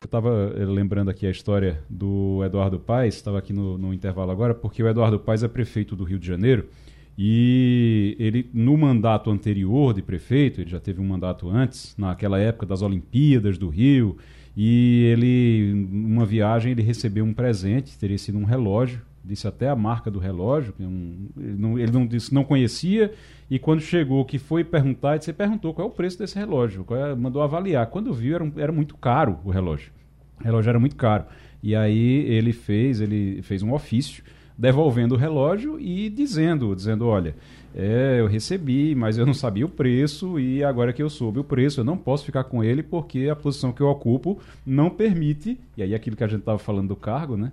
Eu 0.00 0.06
estava 0.06 0.54
eh, 0.56 0.64
lembrando 0.64 1.10
aqui 1.10 1.26
a 1.26 1.30
história 1.30 1.82
do 1.90 2.42
Eduardo 2.44 2.78
Paes, 2.78 3.16
estava 3.16 3.38
aqui 3.38 3.52
no, 3.52 3.76
no 3.76 3.92
intervalo 3.92 4.30
agora, 4.30 4.54
porque 4.54 4.82
o 4.82 4.88
Eduardo 4.88 5.18
Paes 5.18 5.42
é 5.42 5.48
prefeito 5.48 5.96
do 5.96 6.04
Rio 6.04 6.18
de 6.18 6.26
Janeiro 6.26 6.68
e 7.16 8.16
ele, 8.18 8.48
no 8.52 8.76
mandato 8.76 9.30
anterior 9.30 9.94
de 9.94 10.02
prefeito, 10.02 10.60
ele 10.60 10.70
já 10.70 10.80
teve 10.80 11.00
um 11.00 11.06
mandato 11.06 11.48
antes, 11.48 11.94
naquela 11.96 12.38
época 12.38 12.66
das 12.66 12.82
Olimpíadas 12.82 13.56
do 13.56 13.68
Rio, 13.68 14.16
e 14.56 15.04
ele, 15.12 15.88
uma 15.90 16.24
viagem, 16.24 16.72
ele 16.72 16.82
recebeu 16.82 17.24
um 17.24 17.34
presente, 17.34 17.98
teria 17.98 18.18
sido 18.18 18.38
um 18.38 18.44
relógio, 18.44 19.02
disse 19.24 19.48
até 19.48 19.68
a 19.68 19.74
marca 19.74 20.10
do 20.10 20.18
relógio, 20.18 20.74
um, 20.78 21.28
ele, 21.36 21.56
não, 21.56 21.78
ele 21.78 21.90
não 21.90 22.06
disse, 22.06 22.32
não 22.32 22.44
conhecia, 22.44 23.12
e 23.50 23.58
quando 23.58 23.80
chegou, 23.80 24.24
que 24.24 24.38
foi 24.38 24.62
perguntar, 24.62 25.20
você 25.20 25.32
perguntou 25.32 25.74
qual 25.74 25.88
é 25.88 25.90
o 25.90 25.92
preço 25.92 26.18
desse 26.18 26.38
relógio, 26.38 26.86
é, 26.90 27.14
mandou 27.14 27.42
avaliar. 27.42 27.86
Quando 27.88 28.12
viu, 28.12 28.34
era, 28.34 28.52
era 28.56 28.72
muito 28.72 28.96
caro 28.96 29.38
o 29.44 29.50
relógio. 29.50 29.92
O 30.40 30.44
relógio 30.44 30.70
era 30.70 30.78
muito 30.78 30.96
caro. 30.96 31.24
E 31.62 31.74
aí 31.74 32.26
ele 32.28 32.52
fez, 32.52 33.00
ele 33.00 33.40
fez 33.42 33.62
um 33.62 33.72
ofício 33.72 34.22
devolvendo 34.56 35.14
o 35.14 35.18
relógio 35.18 35.80
e 35.80 36.08
dizendo, 36.08 36.74
dizendo, 36.74 37.06
olha, 37.06 37.34
é, 37.74 38.18
eu 38.20 38.28
recebi, 38.28 38.94
mas 38.94 39.18
eu 39.18 39.26
não 39.26 39.34
sabia 39.34 39.66
o 39.66 39.68
preço 39.68 40.38
e 40.38 40.62
agora 40.62 40.92
que 40.92 41.02
eu 41.02 41.10
soube 41.10 41.40
o 41.40 41.44
preço, 41.44 41.80
eu 41.80 41.84
não 41.84 41.96
posso 41.96 42.24
ficar 42.24 42.44
com 42.44 42.62
ele 42.62 42.82
porque 42.82 43.28
a 43.28 43.34
posição 43.34 43.72
que 43.72 43.80
eu 43.80 43.88
ocupo 43.88 44.38
não 44.64 44.88
permite, 44.88 45.58
e 45.76 45.82
aí 45.82 45.92
aquilo 45.92 46.16
que 46.16 46.22
a 46.22 46.28
gente 46.28 46.40
estava 46.40 46.58
falando 46.58 46.88
do 46.88 46.96
cargo, 46.96 47.36
né? 47.36 47.50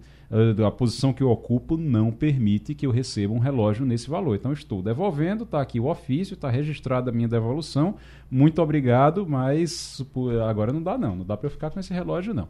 A 0.66 0.72
posição 0.72 1.12
que 1.12 1.22
eu 1.22 1.30
ocupo 1.30 1.76
não 1.76 2.10
permite 2.10 2.74
que 2.74 2.86
eu 2.86 2.92
receba 2.92 3.34
um 3.34 3.40
relógio 3.40 3.86
nesse 3.86 4.10
valor. 4.10 4.34
Então 4.34 4.54
estou 4.54 4.82
devolvendo, 4.82 5.44
está 5.44 5.60
aqui 5.60 5.78
o 5.78 5.88
ofício, 5.88 6.36
está 6.36 6.50
registrada 6.50 7.10
a 7.10 7.14
minha 7.14 7.28
devolução. 7.28 7.96
Muito 8.30 8.62
obrigado, 8.62 9.28
mas 9.28 10.02
agora 10.48 10.72
não 10.72 10.82
dá 10.82 10.98
não, 10.98 11.18
não 11.18 11.26
dá 11.26 11.36
para 11.36 11.48
eu 11.48 11.52
ficar 11.52 11.70
com 11.70 11.82
esse 11.82 11.94
relógio 11.94 12.34
não. 12.34 12.48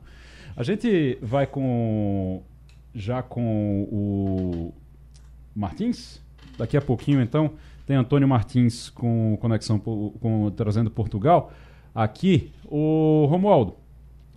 A 0.55 0.61
gente 0.61 1.17
vai 1.23 1.47
com 1.47 2.43
já 2.93 3.21
com 3.21 3.83
o 3.91 4.73
Martins. 5.55 6.21
Daqui 6.57 6.77
a 6.77 6.81
pouquinho, 6.81 7.21
então, 7.21 7.51
tem 7.85 7.95
Antônio 7.95 8.27
Martins 8.27 8.89
com 8.89 9.37
conexão 9.41 9.79
com, 9.79 10.51
trazendo 10.55 10.89
Portugal. 10.91 11.51
Aqui, 11.93 12.51
o 12.65 13.25
Romualdo. 13.29 13.75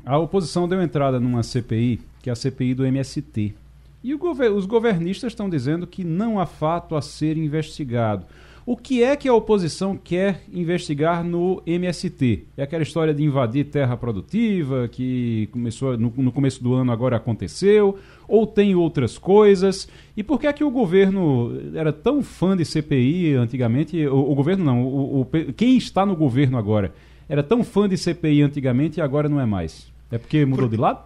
A 0.05 0.18
oposição 0.18 0.68
deu 0.68 0.82
entrada 0.82 1.18
numa 1.18 1.42
CPI, 1.42 2.00
que 2.22 2.28
é 2.28 2.32
a 2.32 2.36
CPI 2.36 2.74
do 2.74 2.84
MST. 2.84 3.55
E 4.02 4.14
gover 4.14 4.52
os 4.52 4.66
governistas 4.66 5.32
estão 5.32 5.48
dizendo 5.48 5.86
que 5.86 6.05
não 6.05 6.38
há 6.38 6.44
fato 6.44 6.94
a 6.94 7.00
ser 7.00 7.38
investigado. 7.38 8.26
O 8.67 8.79
que 8.79 9.03
é 9.03 9.15
que 9.15 9.29
a 9.29 9.35
oposição 9.35 9.95
quer 9.95 10.43
investigar 10.51 11.23
no 11.23 11.62
MST? 11.67 12.47
É 12.57 12.62
aquela 12.62 12.83
história 12.83 13.12
de 13.12 13.23
invadir 13.23 13.67
terra 13.67 13.95
produtiva 13.95 14.89
que 14.89 15.51
começou 15.53 15.99
no, 15.99 16.11
no, 16.17 16.33
começo 16.33 16.62
do 16.62 16.73
ano 16.73 16.91
agora 16.91 17.17
aconteceu? 17.17 17.99
Ou 18.27 18.47
tem 18.47 18.75
outras 18.75 19.19
coisas? 19.19 19.87
E 20.17 20.23
por 20.23 20.41
que 20.41 20.47
é 20.47 20.53
que 20.53 20.65
o 20.65 20.71
governo 20.71 21.53
era 21.75 21.93
tão 21.93 22.23
fã 22.23 22.57
de 22.57 22.65
CPI 22.65 23.35
antigamente? 23.35 24.07
O, 24.07 24.33
o 24.33 24.35
governo 24.35 24.65
não, 24.65 24.83
o, 24.83 25.21
o, 25.21 25.27
quem 25.53 25.77
está 25.77 26.07
no 26.07 26.17
governo 26.17 26.57
agora 26.57 26.95
era 27.29 27.43
tão 27.43 27.62
fã 27.62 27.87
de 27.87 27.99
CPI 27.99 28.41
antigamente 28.41 28.99
e 28.99 29.03
agora 29.03 29.29
não 29.29 29.39
é 29.39 29.45
mais? 29.45 29.93
É 30.11 30.17
porque 30.17 30.43
mudou 30.47 30.65
por, 30.65 30.75
de 30.75 30.81
lado? 30.81 31.05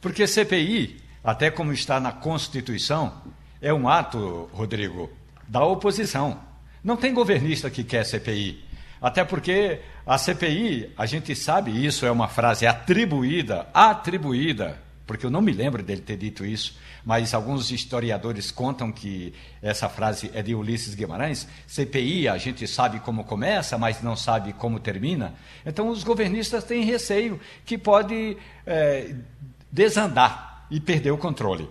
Porque 0.00 0.24
CPI, 0.24 0.98
até 1.24 1.50
como 1.50 1.72
está 1.72 1.98
na 1.98 2.12
Constituição, 2.12 3.12
é 3.60 3.74
um 3.74 3.88
ato, 3.88 4.48
Rodrigo, 4.52 5.10
da 5.48 5.64
oposição. 5.64 6.51
Não 6.82 6.96
tem 6.96 7.14
governista 7.14 7.70
que 7.70 7.84
quer 7.84 8.04
CPI. 8.04 8.64
Até 9.00 9.24
porque 9.24 9.80
a 10.06 10.16
CPI, 10.16 10.92
a 10.96 11.06
gente 11.06 11.34
sabe, 11.34 11.84
isso 11.84 12.06
é 12.06 12.10
uma 12.10 12.28
frase 12.28 12.66
atribuída, 12.66 13.66
atribuída, 13.74 14.80
porque 15.06 15.26
eu 15.26 15.30
não 15.30 15.40
me 15.40 15.52
lembro 15.52 15.82
dele 15.82 16.00
ter 16.00 16.16
dito 16.16 16.44
isso, 16.44 16.76
mas 17.04 17.34
alguns 17.34 17.70
historiadores 17.72 18.50
contam 18.50 18.92
que 18.92 19.34
essa 19.60 19.88
frase 19.88 20.30
é 20.34 20.42
de 20.42 20.54
Ulisses 20.54 20.94
Guimarães. 20.94 21.48
CPI, 21.66 22.28
a 22.28 22.38
gente 22.38 22.66
sabe 22.68 23.00
como 23.00 23.24
começa, 23.24 23.76
mas 23.76 24.02
não 24.02 24.16
sabe 24.16 24.52
como 24.52 24.78
termina. 24.78 25.34
Então, 25.66 25.88
os 25.88 26.04
governistas 26.04 26.62
têm 26.62 26.84
receio 26.84 27.40
que 27.64 27.76
pode 27.76 28.36
é, 28.64 29.14
desandar 29.70 30.66
e 30.70 30.80
perder 30.80 31.10
o 31.10 31.18
controle. 31.18 31.68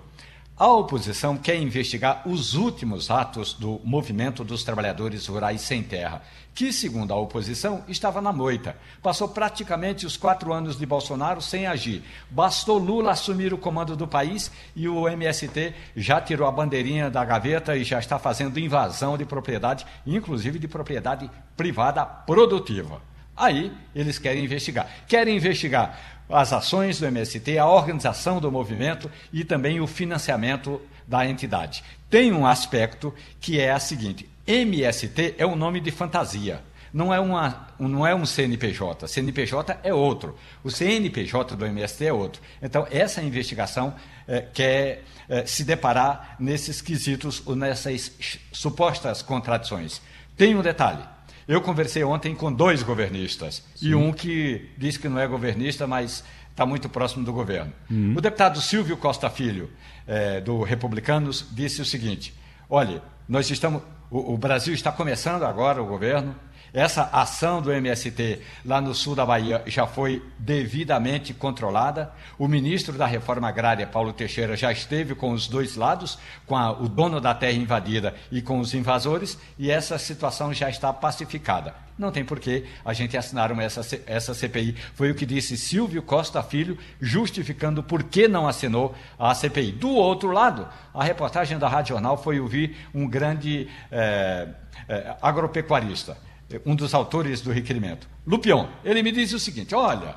A 0.62 0.68
oposição 0.68 1.38
quer 1.38 1.60
investigar 1.60 2.22
os 2.24 2.54
últimos 2.54 3.10
atos 3.10 3.52
do 3.52 3.82
movimento 3.84 4.44
dos 4.44 4.64
trabalhadores 4.64 5.26
rurais 5.26 5.62
sem 5.62 5.82
terra, 5.82 6.22
que, 6.54 6.72
segundo 6.72 7.12
a 7.12 7.18
oposição, 7.18 7.84
estava 7.88 8.22
na 8.22 8.32
moita. 8.32 8.78
Passou 9.02 9.28
praticamente 9.28 10.06
os 10.06 10.18
quatro 10.18 10.54
anos 10.54 10.78
de 10.78 10.86
Bolsonaro 10.86 11.42
sem 11.42 11.66
agir. 11.66 12.04
Bastou 12.30 12.78
Lula 12.78 13.14
assumir 13.14 13.52
o 13.56 13.58
comando 13.58 13.96
do 13.96 14.08
país 14.08 14.52
e 14.76 14.88
o 14.88 15.10
MST 15.10 15.74
já 15.96 16.22
tirou 16.22 16.48
a 16.48 16.52
bandeirinha 16.52 17.10
da 17.10 17.26
gaveta 17.26 17.76
e 17.76 17.84
já 17.84 17.98
está 17.98 18.20
fazendo 18.20 18.60
invasão 18.60 19.18
de 19.18 19.26
propriedade, 19.26 19.84
inclusive 20.06 20.60
de 20.60 20.68
propriedade 20.68 21.28
privada 21.58 22.06
produtiva. 22.06 23.02
Aí 23.36 23.76
eles 23.96 24.20
querem 24.20 24.46
investigar. 24.46 24.88
Querem 25.08 25.38
investigar 25.38 26.21
as 26.32 26.54
ações 26.54 27.00
do 27.00 27.06
MST, 27.06 27.58
a 27.58 27.68
organização 27.68 28.40
do 28.40 28.52
movimento 28.52 29.10
e 29.32 29.44
também 29.44 29.80
o 29.80 29.88
financiamento 29.88 30.82
da 31.08 31.28
entidade. 31.28 31.84
Tem 32.10 32.32
um 32.32 32.46
aspecto 32.46 33.14
que 33.40 33.60
é 33.60 33.72
a 33.72 33.80
seguinte: 33.80 34.30
MST 34.48 35.36
é 35.38 35.46
um 35.46 35.56
nome 35.56 35.80
de 35.80 35.92
fantasia. 35.92 36.62
Não 36.94 37.14
é, 37.14 37.20
uma, 37.22 37.70
não 37.80 38.06
é 38.06 38.14
um 38.14 38.26
CNPJ. 38.26 39.08
CNPJ 39.08 39.80
é 39.82 39.94
outro. 39.94 40.38
O 40.62 40.70
CNPJ 40.70 41.56
do 41.56 41.66
MST 41.66 42.06
é 42.06 42.12
outro. 42.12 42.42
Então, 42.62 42.86
essa 42.92 43.22
investigação 43.22 43.96
é, 44.28 44.42
quer 44.42 45.04
é, 45.30 45.46
se 45.46 45.64
deparar 45.64 46.36
nesses 46.38 46.82
quesitos, 46.82 47.46
nessas 47.46 48.12
supostas 48.52 49.22
contradições. 49.22 50.02
Tem 50.36 50.54
um 50.54 50.62
detalhe. 50.62 51.04
Eu 51.52 51.60
conversei 51.60 52.02
ontem 52.02 52.34
com 52.34 52.50
dois 52.50 52.82
governistas 52.82 53.62
Sim. 53.76 53.90
e 53.90 53.94
um 53.94 54.14
que 54.14 54.70
diz 54.78 54.96
que 54.96 55.10
não 55.10 55.20
é 55.20 55.28
governista, 55.28 55.86
mas 55.86 56.24
está 56.50 56.66
muito 56.66 56.88
próximo 56.88 57.26
do 57.26 57.34
governo. 57.34 57.74
Uhum. 57.90 58.14
O 58.18 58.22
deputado 58.22 58.62
Silvio 58.62 58.96
Costa 58.96 59.30
Filho, 59.30 59.70
é, 60.08 60.40
do 60.40 60.64
Republicanos, 60.64 61.46
disse 61.52 61.82
o 61.82 61.86
seguinte: 61.86 62.34
olha, 62.70 63.04
nós 63.28 63.52
estamos, 63.52 63.82
o, 64.10 64.34
o 64.34 64.38
Brasil 64.38 64.74
está 64.74 64.94
começando 64.94 65.44
agora 65.44 65.84
o 65.84 65.86
governo, 65.86 66.34
essa 66.74 67.04
ação 67.12 67.62
do 67.62 67.72
MST 67.72 68.40
lá 68.64 68.80
no 68.80 68.96
sul 68.96 69.14
da 69.14 69.26
Bahia 69.26 69.62
já 69.68 69.86
foi 69.86 70.24
devidamente 70.40 71.34
controlada. 71.34 72.14
O 72.40 72.48
ministro 72.48 72.98
da 72.98 73.06
Reforma 73.06 73.50
Agrária, 73.50 73.86
Paulo 73.86 74.14
Teixeira, 74.14 74.56
já 74.56 74.72
esteve 74.72 75.14
com 75.14 75.32
os 75.32 75.48
dois 75.48 75.76
lados, 75.76 76.18
com 76.48 76.56
a, 76.56 76.72
o 76.72 76.88
dono 76.88 77.20
da 77.20 77.36
terra 77.36 77.58
invadida 77.58 78.16
e 78.32 78.42
com 78.42 78.60
os 78.60 78.74
invasores, 78.74 79.38
e 79.60 79.70
essa 79.70 79.98
situação 79.98 80.54
já 80.54 80.70
está 80.70 80.94
pacificada. 80.94 81.76
Não 81.98 82.10
tem 82.10 82.24
por 82.24 82.40
que 82.40 82.66
a 82.86 82.94
gente 82.94 83.18
assinar 83.18 83.52
essa, 83.60 83.82
essa 84.08 84.34
CPI. 84.34 84.74
Foi 84.96 85.12
o 85.12 85.16
que 85.16 85.26
disse 85.26 85.58
Silvio 85.58 86.02
Costa 86.02 86.42
Filho, 86.42 86.78
justificando 87.02 87.84
por 87.84 88.04
que 88.04 88.30
não 88.30 88.48
assinou 88.48 88.96
a 89.20 89.36
CPI. 89.36 89.74
Do 89.74 89.90
outro 89.90 90.32
lado, 90.32 90.68
a 90.94 91.04
reportagem 91.04 91.60
da 91.60 91.68
Rádio 91.68 91.96
Jornal 91.96 92.18
foi 92.18 92.40
ouvir 92.40 92.78
um 92.94 93.06
grande 93.08 93.68
é, 93.92 94.48
é, 94.88 95.16
agropecuarista 95.22 96.31
um 96.66 96.76
dos 96.76 96.94
autores 96.94 97.42
do 97.42 97.52
requerimento, 97.52 98.10
Lupion, 98.26 98.68
ele 98.84 99.04
me 99.04 99.12
diz 99.12 99.32
o 99.34 99.40
seguinte: 99.40 99.76
olha, 99.76 100.16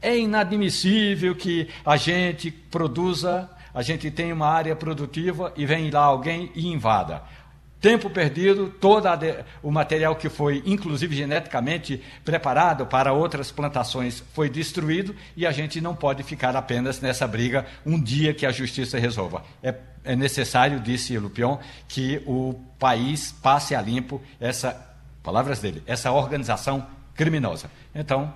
é 0.00 0.18
inadmissível 0.18 1.34
que 1.34 1.68
a 1.84 1.96
gente 1.96 2.50
produza, 2.50 3.48
a 3.72 3.82
gente 3.82 4.10
tenha 4.10 4.34
uma 4.34 4.48
área 4.48 4.76
produtiva 4.76 5.52
e 5.56 5.64
vem 5.64 5.90
lá 5.90 6.02
alguém 6.02 6.50
e 6.54 6.66
invada. 6.66 7.22
Tempo 7.80 8.08
perdido, 8.08 8.72
todo 8.80 9.06
o 9.62 9.70
material 9.70 10.16
que 10.16 10.30
foi, 10.30 10.62
inclusive 10.64 11.14
geneticamente 11.14 12.02
preparado 12.24 12.86
para 12.86 13.12
outras 13.12 13.50
plantações, 13.50 14.24
foi 14.32 14.48
destruído 14.48 15.14
e 15.36 15.46
a 15.46 15.52
gente 15.52 15.82
não 15.82 15.94
pode 15.94 16.22
ficar 16.22 16.56
apenas 16.56 17.02
nessa 17.02 17.26
briga 17.26 17.66
um 17.84 18.02
dia 18.02 18.32
que 18.32 18.46
a 18.46 18.50
justiça 18.50 18.98
resolva. 18.98 19.44
É, 19.62 19.74
é 20.02 20.16
necessário, 20.16 20.80
disse 20.80 21.18
Lupion, 21.18 21.58
que 21.86 22.22
o 22.24 22.54
país 22.78 23.32
passe 23.32 23.74
a 23.74 23.82
limpo 23.82 24.18
essa 24.40 24.93
palavras 25.24 25.58
dele, 25.58 25.82
essa 25.86 26.12
organização 26.12 26.86
criminosa. 27.16 27.70
Então, 27.94 28.32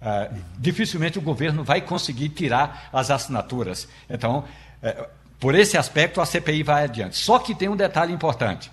uh, 0.00 0.34
dificilmente 0.58 1.18
o 1.18 1.22
governo 1.22 1.62
vai 1.62 1.82
conseguir 1.82 2.30
tirar 2.30 2.88
as 2.92 3.10
assinaturas. 3.10 3.86
Então, 4.08 4.44
uh, 4.82 5.06
por 5.38 5.54
esse 5.54 5.76
aspecto, 5.76 6.20
a 6.20 6.26
CPI 6.26 6.62
vai 6.62 6.84
adiante. 6.84 7.16
Só 7.16 7.38
que 7.38 7.54
tem 7.54 7.68
um 7.68 7.76
detalhe 7.76 8.12
importante: 8.12 8.72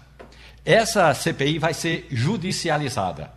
essa 0.65 1.13
CPI 1.13 1.59
vai 1.59 1.73
ser 1.73 2.07
judicializada. 2.09 3.31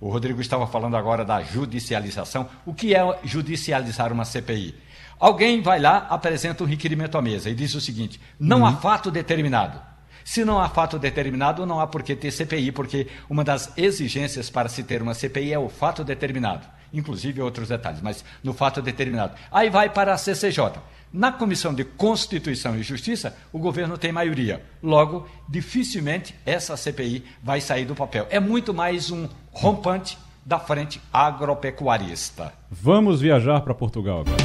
O 0.00 0.10
Rodrigo 0.10 0.40
estava 0.40 0.66
falando 0.66 0.96
agora 0.96 1.24
da 1.24 1.42
judicialização. 1.42 2.48
O 2.66 2.74
que 2.74 2.94
é 2.94 3.18
judicializar 3.24 4.12
uma 4.12 4.24
CPI? 4.24 4.74
Alguém 5.18 5.62
vai 5.62 5.80
lá, 5.80 6.06
apresenta 6.10 6.62
um 6.62 6.66
requerimento 6.66 7.16
à 7.16 7.22
mesa 7.22 7.48
e 7.48 7.54
diz 7.54 7.74
o 7.74 7.80
seguinte: 7.80 8.20
não 8.38 8.60
uhum. 8.60 8.66
há 8.66 8.76
fato 8.76 9.10
determinado. 9.10 9.80
Se 10.26 10.44
não 10.44 10.58
há 10.58 10.68
fato 10.68 10.98
determinado, 10.98 11.64
não 11.64 11.78
há 11.78 11.86
por 11.86 12.02
que 12.02 12.16
ter 12.16 12.32
CPI, 12.32 12.72
porque 12.72 13.06
uma 13.30 13.44
das 13.44 13.72
exigências 13.76 14.50
para 14.50 14.68
se 14.68 14.82
ter 14.82 15.00
uma 15.00 15.14
CPI 15.14 15.52
é 15.52 15.58
o 15.58 15.68
fato 15.68 16.02
determinado. 16.02 16.66
Inclusive 16.92 17.40
outros 17.40 17.68
detalhes, 17.68 18.00
mas 18.02 18.24
no 18.42 18.52
fato 18.52 18.82
determinado. 18.82 19.34
Aí 19.52 19.70
vai 19.70 19.88
para 19.88 20.12
a 20.12 20.18
CCJ. 20.18 20.80
Na 21.12 21.30
Comissão 21.30 21.72
de 21.72 21.84
Constituição 21.84 22.76
e 22.76 22.82
Justiça, 22.82 23.36
o 23.52 23.60
governo 23.60 23.96
tem 23.96 24.10
maioria. 24.10 24.64
Logo, 24.82 25.28
dificilmente 25.48 26.34
essa 26.44 26.76
CPI 26.76 27.24
vai 27.40 27.60
sair 27.60 27.84
do 27.84 27.94
papel. 27.94 28.26
É 28.28 28.40
muito 28.40 28.74
mais 28.74 29.12
um 29.12 29.28
rompante 29.52 30.18
da 30.44 30.58
frente 30.58 31.00
agropecuarista. 31.12 32.52
Vamos 32.68 33.20
viajar 33.20 33.60
para 33.60 33.74
Portugal 33.74 34.22
agora. 34.22 34.42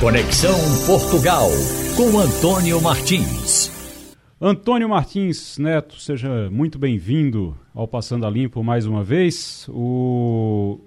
Conexão 0.00 0.58
Portugal 0.86 1.50
com 1.94 2.18
Antônio 2.18 2.80
Martins. 2.80 3.79
Antônio 4.42 4.88
Martins 4.88 5.58
Neto, 5.58 6.00
seja 6.00 6.48
muito 6.50 6.78
bem-vindo 6.78 7.54
ao 7.74 7.86
Passando 7.86 8.24
a 8.24 8.30
Limpo 8.30 8.64
mais 8.64 8.86
uma 8.86 9.04
vez. 9.04 9.68
O, 9.68 10.80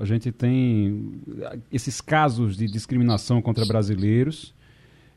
a 0.00 0.04
gente 0.04 0.32
tem 0.32 1.12
esses 1.72 2.00
casos 2.00 2.56
de 2.56 2.66
discriminação 2.66 3.40
contra 3.40 3.64
brasileiros 3.64 4.52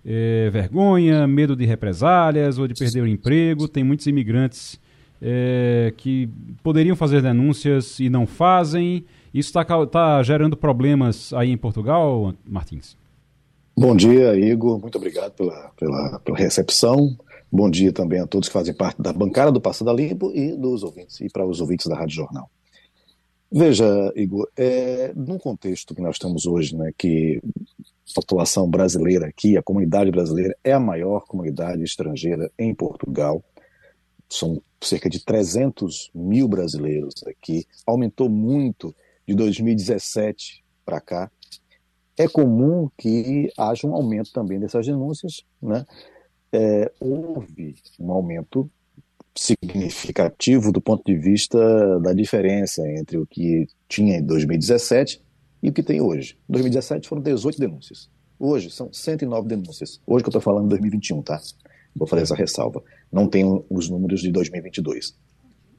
é, 0.06 0.50
vergonha, 0.52 1.26
medo 1.26 1.56
de 1.56 1.66
represálias 1.66 2.60
ou 2.60 2.68
de 2.68 2.74
perder 2.74 3.02
o 3.02 3.08
emprego. 3.08 3.68
Tem 3.68 3.84
muitos 3.84 4.06
imigrantes 4.06 4.80
é, 5.20 5.94
que 5.98 6.30
poderiam 6.62 6.96
fazer 6.96 7.22
denúncias 7.22 8.00
e 8.00 8.10
não 8.10 8.28
fazem. 8.28 9.06
Isso 9.34 9.50
está 9.50 9.86
tá 9.88 10.22
gerando 10.22 10.56
problemas 10.56 11.34
aí 11.34 11.50
em 11.50 11.58
Portugal, 11.58 12.34
Martins? 12.46 12.96
Bom 13.76 13.96
dia, 13.96 14.36
Igor. 14.36 14.80
Muito 14.80 14.98
obrigado 14.98 15.32
pela, 15.32 15.72
pela, 15.76 16.20
pela 16.20 16.38
recepção. 16.38 17.18
Bom 17.56 17.70
dia 17.70 17.94
também 17.94 18.20
a 18.20 18.26
todos 18.26 18.50
que 18.50 18.54
fazem 18.54 18.74
parte 18.74 19.00
da 19.00 19.14
bancada 19.14 19.52
do 19.52 19.62
Passada 19.62 19.94
Limpo 19.94 20.32
e 20.32 20.58
dos 20.58 20.82
ouvintes, 20.82 21.22
e 21.22 21.30
para 21.30 21.46
os 21.46 21.62
ouvintes 21.62 21.86
da 21.86 21.96
Rádio 21.96 22.16
Jornal. 22.16 22.50
Veja, 23.52 24.12
Igor, 24.16 24.50
é, 24.58 25.14
num 25.16 25.38
contexto 25.38 25.94
que 25.94 26.02
nós 26.02 26.16
estamos 26.16 26.48
hoje, 26.48 26.76
né, 26.76 26.92
que 26.98 27.40
a 28.10 28.14
população 28.16 28.68
brasileira 28.68 29.28
aqui, 29.28 29.56
a 29.56 29.62
comunidade 29.62 30.10
brasileira 30.10 30.58
é 30.64 30.74
a 30.74 30.80
maior 30.80 31.26
comunidade 31.28 31.84
estrangeira 31.84 32.50
em 32.58 32.74
Portugal, 32.74 33.44
são 34.28 34.60
cerca 34.82 35.08
de 35.08 35.24
300 35.24 36.10
mil 36.12 36.48
brasileiros 36.48 37.14
aqui, 37.28 37.68
aumentou 37.86 38.30
muito 38.30 38.96
de 39.28 39.36
2017 39.36 40.66
para 40.84 41.00
cá. 41.00 41.32
É 42.18 42.28
comum 42.28 42.90
que 42.98 43.52
haja 43.56 43.86
um 43.86 43.94
aumento 43.94 44.32
também 44.32 44.60
dessas 44.60 44.88
denúncias, 44.88 45.44
né? 45.62 45.86
É, 46.54 46.92
houve 47.00 47.76
um 48.00 48.12
aumento 48.12 48.70
significativo 49.36 50.72
do 50.72 50.80
ponto 50.80 51.04
de 51.04 51.18
vista 51.18 52.00
da 52.00 52.14
diferença 52.14 52.88
entre 52.88 53.18
o 53.18 53.26
que 53.26 53.68
tinha 53.90 54.18
em 54.18 54.24
2017 54.24 55.20
e 55.64 55.70
o 55.70 55.74
que 55.74 55.82
tem 55.82 56.00
hoje. 56.00 56.38
Em 56.48 56.54
2017 56.54 57.08
foram 57.08 57.24
18 57.24 57.60
denúncias. 57.60 58.10
Hoje 58.40 58.70
são 58.70 58.94
109 58.94 59.48
denúncias. 59.48 60.00
Hoje 60.06 60.24
que 60.24 60.28
eu 60.28 60.32
estou 60.32 60.42
falando 60.42 60.66
em 60.66 60.70
2021, 60.70 61.24
tá? 61.24 61.42
Vou 61.96 62.08
fazer 62.08 62.24
essa 62.24 62.36
ressalva. 62.36 62.84
Não 63.12 63.28
tenho 63.28 63.66
os 63.70 63.90
números 63.90 64.22
de 64.22 64.32
2022. 64.32 65.16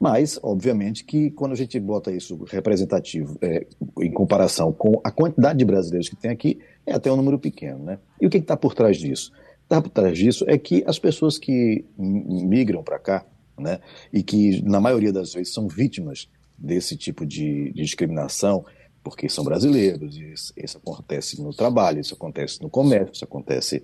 Mas, 0.00 0.38
obviamente, 0.42 1.04
que 1.04 1.30
quando 1.30 1.52
a 1.52 1.56
gente 1.56 1.78
bota 1.78 2.10
isso 2.10 2.42
representativo 2.44 3.38
é, 3.40 3.66
em 4.00 4.12
comparação 4.12 4.72
com 4.72 5.00
a 5.04 5.10
quantidade 5.10 5.58
de 5.58 5.64
brasileiros 5.64 6.08
que 6.08 6.16
tem 6.16 6.30
aqui, 6.30 6.58
é 6.84 6.92
até 6.92 7.10
um 7.10 7.16
número 7.16 7.38
pequeno, 7.38 7.84
né? 7.84 7.98
E 8.20 8.26
o 8.26 8.30
que 8.30 8.38
está 8.38 8.56
por 8.56 8.74
trás 8.74 8.96
disso? 8.96 9.32
Está 9.64 9.80
por 9.80 9.88
trás 9.88 10.16
disso 10.16 10.44
é 10.46 10.56
que 10.56 10.84
as 10.86 10.98
pessoas 10.98 11.38
que 11.38 11.84
migram 11.98 12.82
para 12.82 12.98
cá, 12.98 13.26
né, 13.58 13.80
e 14.12 14.22
que 14.22 14.62
na 14.62 14.80
maioria 14.80 15.12
das 15.12 15.32
vezes 15.32 15.52
são 15.52 15.66
vítimas 15.66 16.28
desse 16.56 16.96
tipo 16.96 17.24
de, 17.26 17.72
de 17.72 17.82
discriminação, 17.82 18.64
porque 19.02 19.28
são 19.28 19.44
brasileiros, 19.44 20.16
isso, 20.16 20.52
isso, 20.56 20.78
acontece 20.78 21.40
no 21.42 21.52
trabalho, 21.52 22.00
isso 22.00 22.14
acontece 22.14 22.60
no 22.62 22.70
comércio, 22.70 23.12
isso 23.12 23.24
acontece 23.24 23.82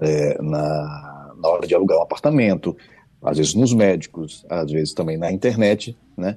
é, 0.00 0.40
na, 0.42 1.34
na 1.40 1.48
hora 1.48 1.66
de 1.66 1.74
alugar 1.74 1.98
um 1.98 2.02
apartamento, 2.02 2.76
às 3.22 3.38
vezes 3.38 3.54
nos 3.54 3.72
médicos, 3.72 4.44
às 4.48 4.70
vezes 4.70 4.92
também 4.92 5.16
na 5.16 5.32
internet, 5.32 5.96
né? 6.16 6.36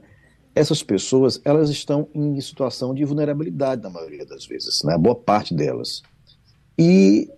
Essas 0.56 0.82
pessoas, 0.82 1.40
elas 1.46 1.70
estão 1.70 2.08
em 2.16 2.40
situação 2.42 2.94
de 2.94 3.06
vulnerabilidade 3.06 3.84
na 3.84 3.90
maioria 3.90 4.26
das 4.26 4.46
vezes, 4.46 4.82
né? 4.84 4.98
Boa 4.98 5.16
parte 5.16 5.54
delas. 5.54 6.02
E 6.78 7.30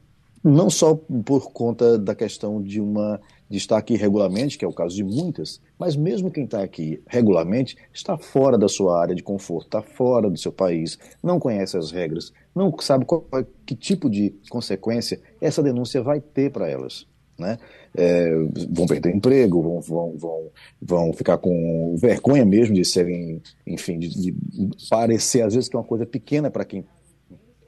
não 0.43 0.69
só 0.69 0.95
por 1.25 1.51
conta 1.51 1.97
da 1.97 2.15
questão 2.15 2.61
de 2.61 2.79
uma 2.79 3.19
de 3.49 3.57
estar 3.57 3.77
aqui 3.77 3.95
regularmente, 3.95 4.57
que 4.57 4.63
é 4.63 4.67
o 4.67 4.73
caso 4.73 4.95
de 4.95 5.03
muitas, 5.03 5.59
mas 5.77 5.95
mesmo 5.95 6.29
quem 6.29 6.43
está 6.43 6.61
aqui 6.61 7.01
regularmente 7.07 7.75
está 7.91 8.15
fora 8.15 8.57
da 8.59 8.67
sua 8.67 9.01
área 9.01 9.15
de 9.15 9.23
conforto, 9.23 9.65
está 9.65 9.81
fora 9.81 10.29
do 10.29 10.37
seu 10.37 10.51
país, 10.51 10.99
não 11.23 11.39
conhece 11.39 11.75
as 11.75 11.89
regras, 11.89 12.31
não 12.55 12.71
sabe 12.79 13.05
qual, 13.05 13.25
que 13.65 13.75
tipo 13.75 14.07
de 14.07 14.35
consequência 14.49 15.19
essa 15.41 15.63
denúncia 15.63 16.01
vai 16.01 16.21
ter 16.21 16.51
para 16.51 16.69
elas. 16.69 17.07
Né? 17.39 17.57
É, 17.95 18.35
vão 18.69 18.85
perder 18.85 19.15
emprego, 19.15 19.61
vão, 19.61 19.81
vão, 19.81 20.17
vão, 20.17 20.51
vão 20.79 21.13
ficar 21.13 21.37
com 21.37 21.95
vergonha 21.97 22.45
mesmo 22.45 22.75
de 22.75 22.85
serem, 22.85 23.41
enfim, 23.65 23.97
de, 23.97 24.09
de 24.09 24.35
parecer 24.89 25.41
às 25.41 25.55
vezes 25.55 25.69
que 25.69 25.75
é 25.75 25.79
uma 25.79 25.85
coisa 25.85 26.05
pequena 26.05 26.51
para 26.51 26.65
quem 26.65 26.85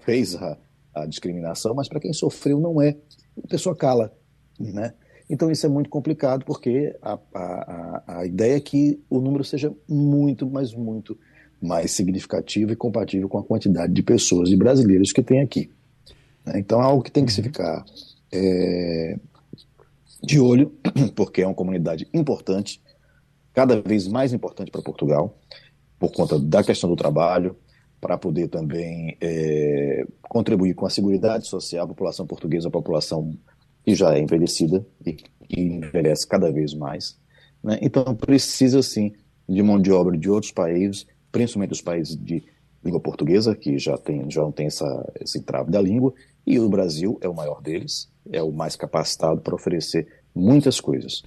fez 0.01 0.35
a, 0.35 0.57
a 0.93 1.05
discriminação, 1.05 1.73
mas 1.73 1.87
para 1.87 1.99
quem 1.99 2.13
sofreu 2.13 2.59
não 2.59 2.81
é. 2.81 2.95
A 3.43 3.47
pessoa 3.47 3.75
cala, 3.75 4.13
né? 4.59 4.93
Então 5.29 5.49
isso 5.49 5.65
é 5.65 5.69
muito 5.69 5.89
complicado 5.89 6.43
porque 6.45 6.93
a, 7.01 7.17
a, 7.33 8.03
a 8.19 8.25
ideia 8.25 8.57
é 8.57 8.59
que 8.59 9.01
o 9.09 9.21
número 9.21 9.43
seja 9.43 9.73
muito, 9.87 10.49
mas 10.49 10.73
muito 10.73 11.17
mais 11.61 11.91
significativo 11.91 12.73
e 12.73 12.75
compatível 12.75 13.29
com 13.29 13.37
a 13.37 13.43
quantidade 13.43 13.93
de 13.93 14.03
pessoas, 14.03 14.49
de 14.49 14.57
brasileiros 14.57 15.13
que 15.13 15.21
tem 15.21 15.41
aqui. 15.41 15.71
Né? 16.45 16.59
Então 16.59 16.81
é 16.81 16.83
algo 16.83 17.03
que 17.03 17.11
tem 17.11 17.25
que 17.25 17.31
se 17.31 17.41
ficar 17.41 17.85
é, 18.31 19.17
de 20.21 20.39
olho, 20.39 20.73
porque 21.15 21.41
é 21.41 21.47
uma 21.47 21.55
comunidade 21.55 22.07
importante, 22.13 22.81
cada 23.53 23.79
vez 23.81 24.07
mais 24.07 24.33
importante 24.33 24.71
para 24.71 24.81
Portugal, 24.81 25.37
por 25.99 26.11
conta 26.11 26.39
da 26.39 26.63
questão 26.63 26.89
do 26.89 26.95
trabalho, 26.95 27.55
para 28.01 28.17
poder 28.17 28.47
também 28.47 29.15
é, 29.21 30.03
contribuir 30.23 30.73
com 30.73 30.87
a 30.87 30.89
segurança 30.89 31.41
social 31.41 31.85
da 31.85 31.93
população 31.93 32.25
portuguesa, 32.25 32.67
a 32.67 32.71
população 32.71 33.37
que 33.85 33.93
já 33.93 34.15
é 34.15 34.19
envelhecida 34.19 34.83
e 35.05 35.13
que 35.13 35.29
envelhece 35.55 36.27
cada 36.27 36.51
vez 36.51 36.73
mais. 36.73 37.17
Né? 37.63 37.77
Então, 37.79 38.15
precisa, 38.15 38.81
sim, 38.81 39.13
de 39.47 39.61
mão 39.61 39.79
de 39.79 39.91
obra 39.91 40.17
de 40.17 40.29
outros 40.29 40.51
países, 40.51 41.05
principalmente 41.31 41.73
os 41.73 41.81
países 41.81 42.15
de 42.15 42.43
língua 42.83 42.99
portuguesa, 42.99 43.55
que 43.55 43.77
já, 43.77 43.95
tem, 43.97 44.29
já 44.29 44.41
não 44.41 44.51
tem 44.51 44.65
essa, 44.65 45.13
esse 45.21 45.37
entrave 45.37 45.69
da 45.69 45.79
língua, 45.79 46.11
e 46.45 46.59
o 46.59 46.67
Brasil 46.67 47.19
é 47.21 47.29
o 47.29 47.35
maior 47.35 47.61
deles, 47.61 48.09
é 48.31 48.41
o 48.41 48.51
mais 48.51 48.75
capacitado 48.75 49.41
para 49.41 49.53
oferecer 49.53 50.07
muitas 50.33 50.79
coisas. 50.79 51.21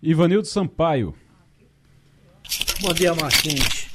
Ivanildo 0.00 0.46
Sampaio. 0.46 1.14
Bom 2.80 2.92
dia, 2.92 3.12
Martins. 3.12 3.85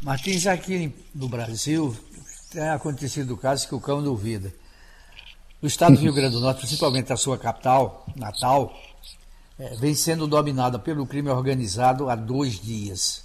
Martins, 0.00 0.46
aqui 0.46 0.94
no 1.12 1.28
Brasil 1.28 1.96
tem 2.52 2.68
acontecido 2.68 3.34
o 3.34 3.36
caso 3.36 3.66
que 3.66 3.74
o 3.74 3.80
cão 3.80 4.00
duvida. 4.00 4.54
O 5.60 5.66
estado 5.66 5.96
do 5.96 6.00
Rio 6.00 6.14
Grande 6.14 6.36
do 6.36 6.40
Norte, 6.40 6.60
principalmente 6.60 7.12
a 7.12 7.16
sua 7.16 7.36
capital, 7.36 8.06
Natal, 8.14 8.72
é, 9.58 9.74
vem 9.74 9.96
sendo 9.96 10.28
dominada 10.28 10.78
pelo 10.78 11.04
crime 11.04 11.30
organizado 11.30 12.08
há 12.08 12.14
dois 12.14 12.60
dias. 12.60 13.24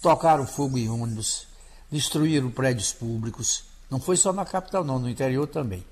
Tocaram 0.00 0.46
fogo 0.46 0.78
em 0.78 0.88
ônibus, 0.88 1.48
destruíram 1.90 2.48
prédios 2.48 2.92
públicos. 2.92 3.64
Não 3.90 3.98
foi 3.98 4.16
só 4.16 4.32
na 4.32 4.44
capital, 4.44 4.84
não, 4.84 5.00
no 5.00 5.10
interior 5.10 5.48
também. 5.48 5.84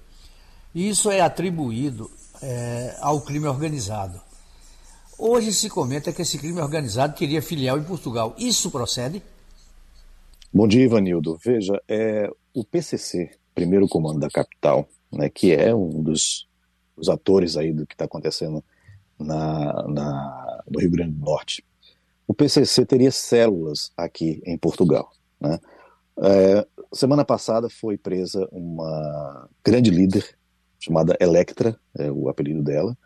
E 0.72 0.88
isso 0.88 1.10
é 1.10 1.20
atribuído 1.20 2.08
é, 2.40 2.96
ao 3.00 3.20
crime 3.22 3.48
organizado. 3.48 4.20
Hoje 5.18 5.52
se 5.52 5.68
comenta 5.68 6.12
que 6.12 6.22
esse 6.22 6.38
crime 6.38 6.60
organizado 6.60 7.16
teria 7.16 7.42
filial 7.42 7.76
em 7.76 7.84
Portugal. 7.84 8.36
Isso 8.38 8.70
procede? 8.70 9.20
Bom 10.56 10.68
dia, 10.68 10.84
Ivanildo. 10.84 11.36
Veja, 11.44 11.82
é, 11.88 12.30
o 12.54 12.64
PCC, 12.64 13.28
primeiro 13.52 13.88
comando 13.88 14.20
da 14.20 14.30
capital, 14.30 14.88
né, 15.10 15.28
que 15.28 15.52
é 15.52 15.74
um 15.74 16.00
dos, 16.00 16.46
dos 16.96 17.08
atores 17.08 17.56
aí 17.56 17.72
do 17.72 17.84
que 17.84 17.94
está 17.94 18.04
acontecendo 18.04 18.62
na, 19.18 19.82
na, 19.88 20.62
no 20.70 20.78
Rio 20.78 20.92
Grande 20.92 21.10
do 21.10 21.24
Norte. 21.24 21.64
O 22.24 22.32
PCC 22.32 22.86
teria 22.86 23.10
células 23.10 23.90
aqui 23.96 24.40
em 24.46 24.56
Portugal. 24.56 25.10
Né? 25.40 25.58
É, 26.22 26.64
semana 26.92 27.24
passada 27.24 27.68
foi 27.68 27.98
presa 27.98 28.48
uma 28.52 29.48
grande 29.64 29.90
líder 29.90 30.38
chamada 30.78 31.16
Electra, 31.18 31.76
é 31.98 32.12
o 32.12 32.28
apelido 32.28 32.62
dela, 32.62 32.96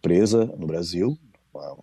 presa 0.00 0.46
no 0.56 0.66
Brasil, 0.66 1.18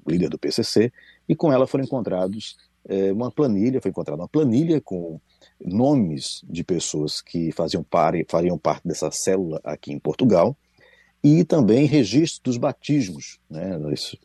líder 0.07 0.29
do 0.29 0.39
PCC, 0.39 0.91
e 1.27 1.35
com 1.35 1.53
ela 1.53 1.67
foram 1.67 1.83
encontrados 1.83 2.57
é, 2.89 3.11
uma 3.13 3.31
planilha, 3.31 3.79
foi 3.79 3.91
encontrada 3.91 4.19
uma 4.19 4.27
planilha 4.27 4.81
com 4.81 5.21
nomes 5.63 6.43
de 6.49 6.63
pessoas 6.63 7.21
que 7.21 7.51
faziam 7.51 7.83
par, 7.83 8.13
fariam 8.27 8.57
parte 8.57 8.87
dessa 8.87 9.11
célula 9.11 9.61
aqui 9.63 9.93
em 9.93 9.99
Portugal 9.99 10.57
e 11.23 11.43
também 11.43 11.85
registro 11.85 12.41
dos 12.45 12.57
batismos, 12.57 13.39
né? 13.49 13.77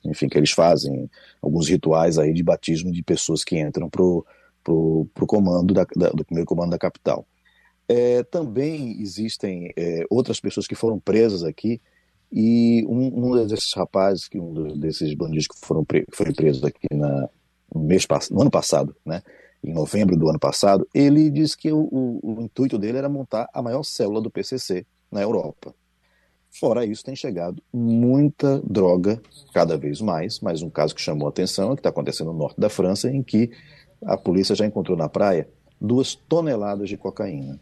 enfim, 0.05 0.29
que 0.29 0.39
eles 0.39 0.53
fazem 0.53 1.11
alguns 1.43 1.69
rituais 1.69 2.19
aí 2.19 2.33
de 2.33 2.43
batismo 2.43 2.91
de 2.91 3.03
pessoas 3.03 3.45
que 3.45 3.59
entram 3.59 3.91
para 3.91 4.03
o 4.03 5.07
comando 5.27 5.75
da, 5.75 5.85
da, 5.95 6.09
do 6.11 6.25
primeiro 6.25 6.47
comando 6.47 6.71
da 6.71 6.79
capital. 6.79 7.27
É, 7.87 8.23
também 8.23 8.99
existem 9.03 9.71
é, 9.77 10.07
outras 10.09 10.41
pessoas 10.41 10.67
que 10.67 10.75
foram 10.75 10.99
presas 10.99 11.43
aqui 11.43 11.83
e 12.33 12.83
um, 12.89 13.29
um 13.29 13.47
desses 13.47 13.75
rapazes, 13.75 14.27
que 14.27 14.39
um 14.39 14.79
desses 14.79 15.12
bandidos 15.15 15.49
que 15.49 15.59
foram 15.59 15.85
pre, 15.85 16.07
foi 16.11 16.33
preso 16.33 16.67
aqui 16.67 16.87
na, 16.91 17.29
mês, 17.81 18.07
no 18.31 18.41
ano 18.41 18.51
passado, 18.51 18.95
né? 19.05 19.22
em 19.62 19.72
novembro 19.72 20.16
do 20.16 20.29
ano 20.29 20.39
passado, 20.39 20.87
ele 20.95 21.31
disse 21.31 21.57
que 21.57 21.72
o, 21.72 21.89
o, 21.91 22.20
o, 22.22 22.43
intuito 22.43 22.79
dele 22.79 22.99
era 22.99 23.09
montar 23.09 23.49
a 23.53 23.62
maior 23.62 23.83
célula 23.83 24.20
do 24.20 24.31
PCC 24.31 24.85
na 25.11 25.22
Europa. 25.22 25.75
Fora 26.51 26.85
isso, 26.85 27.03
tem 27.03 27.16
chegado 27.16 27.62
muita 27.72 28.61
droga, 28.61 29.20
cada 29.55 29.77
vez 29.77 30.01
mais, 30.03 30.39
mas 30.41 30.61
um 30.61 30.68
caso 30.68 30.95
que 30.95 31.01
chamou 31.01 31.27
a 31.27 31.31
atenção 31.31 31.72
é 31.72 31.75
que 31.75 31.81
está 31.81 31.89
acontecendo 31.89 32.33
no 32.33 32.39
norte 32.39 32.61
da 32.61 32.68
França, 32.68 33.11
em 33.11 33.22
que 33.22 33.51
a 34.05 34.16
polícia 34.16 34.55
já 34.55 34.66
encontrou 34.66 34.97
na 34.97 35.09
praia 35.09 35.49
duas 35.81 36.14
toneladas 36.14 36.89
de 36.89 36.97
cocaína. 36.97 37.59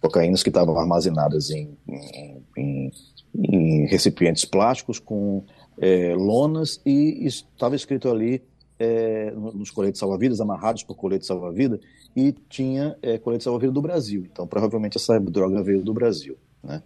Cocaínas 0.00 0.42
que 0.42 0.48
estavam 0.48 0.78
armazenadas 0.78 1.50
em, 1.50 1.76
em, 1.86 2.42
em 2.56 2.90
em 3.36 3.86
recipientes 3.86 4.44
plásticos 4.44 4.98
com 4.98 5.42
é, 5.78 6.14
lonas 6.14 6.80
e 6.86 7.26
estava 7.26 7.74
escrito 7.74 8.08
ali 8.08 8.42
é, 8.84 9.30
nos 9.32 9.70
coletes 9.70 9.98
salva-vidas, 9.98 10.40
amarrados 10.40 10.82
por 10.82 10.94
colete 10.94 11.24
salva-vida, 11.24 11.80
e 12.14 12.32
tinha 12.48 12.96
é, 13.02 13.18
colete 13.18 13.44
salva-vida 13.44 13.72
do 13.72 13.80
Brasil. 13.80 14.26
Então, 14.30 14.46
provavelmente 14.46 14.98
essa 14.98 15.18
droga 15.18 15.62
veio 15.62 15.82
do 15.82 15.94
Brasil. 15.94 16.36
Né? 16.62 16.82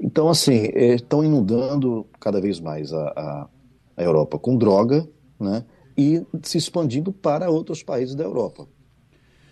Então, 0.00 0.28
assim, 0.28 0.70
é, 0.74 0.94
estão 0.94 1.24
inundando 1.24 2.06
cada 2.18 2.40
vez 2.40 2.58
mais 2.58 2.92
a, 2.92 3.02
a, 3.08 3.48
a, 3.96 4.02
Europa 4.02 4.38
com 4.38 4.56
droga 4.56 5.08
né? 5.38 5.64
e 5.96 6.24
se 6.42 6.58
expandindo 6.58 7.12
para 7.12 7.50
outros 7.50 7.82
países 7.82 8.14
da 8.14 8.24
Europa. 8.24 8.66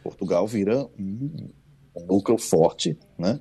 Portugal 0.02 0.46
vira 0.46 0.86
um, 0.98 1.50
um 1.96 2.06
núcleo 2.06 2.38
forte, 2.38 2.98
né? 3.16 3.40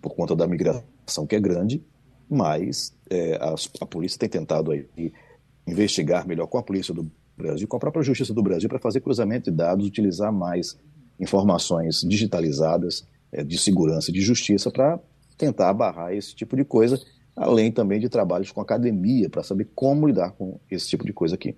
por 0.00 0.14
conta 0.14 0.36
da 0.36 0.46
migração 0.46 1.26
que 1.26 1.34
é 1.34 1.40
grande, 1.40 1.82
mas 2.28 2.94
é, 3.08 3.36
a, 3.36 3.54
a 3.80 3.86
polícia 3.86 4.18
tem 4.18 4.28
tentado 4.28 4.70
aí 4.70 4.86
investigar 5.66 6.26
melhor 6.26 6.46
com 6.46 6.58
a 6.58 6.62
polícia 6.62 6.92
do 6.92 7.10
Brasil, 7.40 7.66
com 7.66 7.76
a 7.76 7.80
própria 7.80 8.02
Justiça 8.02 8.32
do 8.32 8.42
Brasil, 8.42 8.68
para 8.68 8.78
fazer 8.78 9.00
cruzamento 9.00 9.50
de 9.50 9.56
dados, 9.56 9.86
utilizar 9.86 10.32
mais 10.32 10.78
informações 11.18 12.02
digitalizadas 12.02 13.06
é, 13.32 13.42
de 13.42 13.58
segurança 13.58 14.10
e 14.10 14.14
de 14.14 14.20
justiça 14.20 14.70
para 14.70 14.98
tentar 15.36 15.72
barrar 15.72 16.12
esse 16.12 16.34
tipo 16.34 16.56
de 16.56 16.64
coisa, 16.64 17.00
além 17.36 17.72
também 17.72 18.00
de 18.00 18.08
trabalhos 18.08 18.52
com 18.52 18.60
academia 18.60 19.28
para 19.28 19.42
saber 19.42 19.68
como 19.74 20.06
lidar 20.06 20.32
com 20.32 20.58
esse 20.70 20.88
tipo 20.88 21.04
de 21.04 21.12
coisa 21.12 21.34
aqui. 21.34 21.56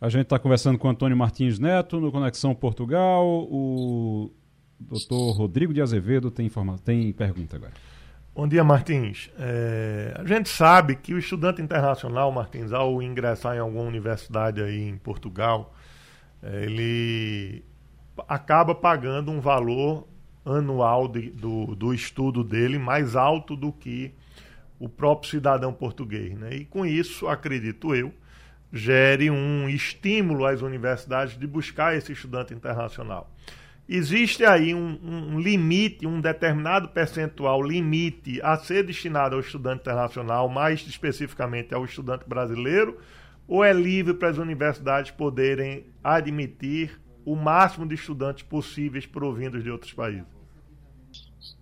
A 0.00 0.08
gente 0.08 0.22
está 0.22 0.38
conversando 0.38 0.78
com 0.78 0.88
Antônio 0.88 1.16
Martins 1.16 1.58
Neto 1.58 2.00
no 2.00 2.12
Conexão 2.12 2.54
Portugal. 2.54 3.26
O 3.26 4.30
doutor 4.78 5.32
Rodrigo 5.32 5.72
de 5.72 5.80
Azevedo 5.80 6.30
tem, 6.30 6.46
informa... 6.46 6.78
tem 6.78 7.12
pergunta 7.12 7.56
agora. 7.56 7.72
Bom 8.36 8.46
dia, 8.46 8.62
Martins. 8.62 9.30
É, 9.38 10.12
a 10.14 10.22
gente 10.26 10.50
sabe 10.50 10.94
que 10.94 11.14
o 11.14 11.18
estudante 11.18 11.62
internacional, 11.62 12.30
Martins, 12.30 12.70
ao 12.70 13.00
ingressar 13.00 13.56
em 13.56 13.60
alguma 13.60 13.84
universidade 13.84 14.60
aí 14.60 14.86
em 14.86 14.98
Portugal, 14.98 15.74
é, 16.42 16.64
ele 16.64 17.64
acaba 18.28 18.74
pagando 18.74 19.32
um 19.32 19.40
valor 19.40 20.06
anual 20.44 21.08
de, 21.08 21.30
do, 21.30 21.74
do 21.74 21.94
estudo 21.94 22.44
dele 22.44 22.78
mais 22.78 23.16
alto 23.16 23.56
do 23.56 23.72
que 23.72 24.12
o 24.78 24.86
próprio 24.86 25.30
cidadão 25.30 25.72
português. 25.72 26.36
Né? 26.38 26.56
E 26.56 26.64
com 26.66 26.84
isso, 26.84 27.28
acredito 27.28 27.94
eu, 27.94 28.12
gere 28.70 29.30
um 29.30 29.66
estímulo 29.66 30.44
às 30.44 30.60
universidades 30.60 31.38
de 31.38 31.46
buscar 31.46 31.96
esse 31.96 32.12
estudante 32.12 32.52
internacional 32.52 33.32
existe 33.88 34.44
aí 34.44 34.74
um, 34.74 34.98
um, 35.02 35.40
limite, 35.40 36.06
um 36.06 36.20
determinado 36.20 36.88
percentual 36.88 37.62
limite 37.62 38.40
a 38.42 38.56
ser 38.56 38.84
destinado 38.84 39.34
ao 39.34 39.40
estudante 39.40 39.80
internacional, 39.80 40.48
mais 40.48 40.80
especificamente 40.86 41.74
ao 41.74 41.84
estudante 41.84 42.24
brasileiro, 42.26 42.98
ou 43.46 43.64
é 43.64 43.72
livre 43.72 44.14
para 44.14 44.28
as 44.28 44.38
universidades 44.38 45.10
poderem 45.10 45.84
admitir 46.02 47.00
o 47.24 47.36
máximo 47.36 47.86
de 47.86 47.94
estudantes 47.94 48.42
possíveis 48.42 49.06
provindos 49.06 49.62
de 49.62 49.70
outros 49.70 49.92
países? 49.92 50.24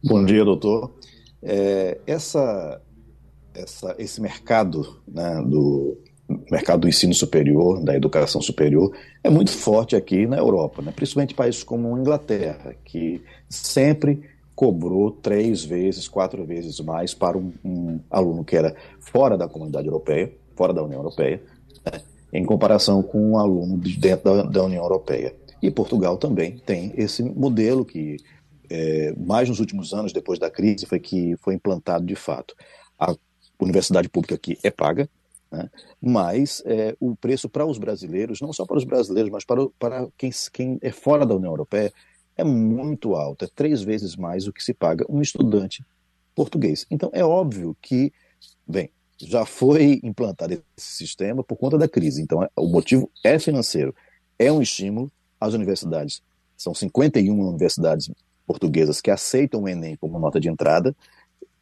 Bom 0.03 0.25
dia, 0.25 0.45
doutor. 0.45 0.95
É, 1.43 2.01
essa, 2.07 2.81
essa, 3.55 3.95
esse 3.99 4.20
mercado 4.20 5.03
né, 5.07 5.43
do, 5.43 5.99
mercado 6.51 6.81
do 6.81 6.89
ensino 6.89 7.14
superior, 7.14 7.83
da 7.83 7.95
educação 7.95 8.41
superior, 8.41 8.93
é 9.22 9.29
muito 9.29 9.51
forte 9.51 9.95
aqui 9.95 10.27
na 10.27 10.39
Europa, 10.39 10.81
né? 10.83 10.93
principalmente 10.95 11.35
países 11.35 11.62
como 11.62 11.95
a 11.95 11.99
Inglaterra, 11.99 12.75
que 12.85 13.22
sempre 13.49 14.22
cobrou 14.55 15.11
três 15.11 15.64
vezes, 15.64 16.09
quatro 16.09 16.45
vezes 16.45 16.81
mais 16.81 17.12
para 17.12 17.37
um, 17.37 17.53
um 17.64 18.01
aluno 18.11 18.45
que 18.45 18.57
era 18.57 18.75
fora 19.01 19.37
da 19.37 19.49
comunidade 19.49 19.87
europeia, 19.87 20.33
fora 20.55 20.72
da 20.72 20.83
União 20.83 21.01
Europeia, 21.01 21.43
né? 21.85 22.01
em 22.33 22.45
comparação 22.45 23.03
com 23.03 23.31
um 23.31 23.39
aluno 23.39 23.79
de 23.79 23.97
dentro 23.99 24.25
da, 24.25 24.43
da, 24.43 24.64
União 24.64 24.83
Europeia. 24.83 25.35
E 25.62 25.70
Portugal 25.70 26.16
também 26.16 26.59
tem 26.59 26.93
esse 26.97 27.22
modelo 27.22 27.85
que, 27.85 28.16
é, 28.70 29.14
mais 29.16 29.49
nos 29.49 29.61
últimos 29.61 29.93
anos, 29.93 30.12
depois 30.12 30.39
da 30.39 30.51
crise, 30.51 30.87
foi 30.87 30.99
que 30.99 31.37
foi 31.39 31.55
implantado 31.55 32.05
de 32.05 32.14
fato. 32.14 32.55
A 32.99 33.14
universidade 33.61 34.09
pública 34.09 34.35
aqui 34.35 34.59
é 34.62 34.70
paga, 34.70 35.09
né? 35.55 35.70
Mas 36.00 36.62
é, 36.66 36.96
o 36.98 37.14
preço 37.14 37.48
para 37.48 37.64
os 37.64 37.78
brasileiros, 37.78 38.40
não 38.40 38.52
só 38.52 38.66
para 38.66 38.76
os 38.76 38.84
brasileiros, 38.84 39.30
mas 39.30 39.44
para, 39.44 39.66
para 39.78 40.09
quem, 40.18 40.30
quem 40.52 40.78
é 40.82 40.90
fora 40.90 41.24
da 41.24 41.34
União 41.34 41.52
Europeia, 41.52 41.92
é 42.36 42.42
muito 42.42 43.14
alto, 43.14 43.44
é 43.44 43.48
três 43.55 43.82
vezes 43.82 44.16
mais 44.16 44.46
o 44.46 44.52
que 44.52 44.62
se 44.62 44.74
paga 44.74 45.07
um 45.09 45.20
estudante 45.20 45.84
português. 46.34 46.84
Então 46.90 47.11
é 47.12 47.24
óbvio 47.24 47.76
que, 47.80 48.12
bem, 48.66 48.90
já 49.16 49.46
foi 49.46 50.00
implantado 50.02 50.55
esse 50.55 50.64
sistema 50.76 51.44
por 51.44 51.57
conta 51.57 51.78
da 51.78 51.88
crise. 51.88 52.20
Então 52.20 52.42
é, 52.42 52.48
o 52.57 52.66
motivo 52.66 53.11
é 53.22 53.38
financeiro, 53.38 53.94
é 54.38 54.50
um 54.50 54.61
estímulo 54.61 55.11
às 55.40 55.55
universidades. 55.55 56.22
São 56.57 56.74
51 56.74 57.40
universidades 57.40 58.11
portuguesas 58.46 59.00
que 59.00 59.11
aceitam 59.11 59.62
o 59.62 59.68
Enem 59.68 59.96
como 59.96 60.18
nota 60.18 60.40
de 60.40 60.48
entrada 60.48 60.94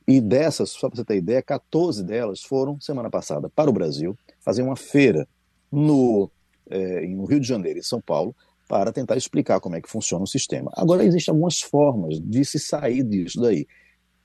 e 0.07 0.20
dessas, 0.20 0.70
só 0.70 0.88
para 0.88 0.96
você 0.96 1.05
ter 1.05 1.16
ideia, 1.16 1.42
14 1.42 2.05
delas 2.05 2.42
foram, 2.42 2.80
semana 2.80 3.11
passada, 3.11 3.48
para 3.48 3.70
o 3.70 3.72
Brasil, 3.72 4.16
fazer 4.40 4.62
uma 4.62 4.76
feira 4.76 5.26
no, 5.70 6.30
é, 6.68 7.07
no 7.07 7.24
Rio 7.24 7.40
de 7.40 7.46
Janeiro 7.46 7.78
e 7.78 7.84
São 7.84 8.00
Paulo, 8.00 8.34
para 8.68 8.92
tentar 8.92 9.16
explicar 9.16 9.61
como 9.61 9.76
é 9.76 9.80
que 9.80 9.90
funciona 9.90 10.24
o 10.24 10.26
sistema. 10.26 10.70
Agora, 10.74 11.05
existem 11.05 11.32
algumas 11.32 11.61
formas 11.61 12.18
de 12.20 12.44
se 12.44 12.59
sair 12.59 13.03
disso 13.03 13.40
daí. 13.40 13.66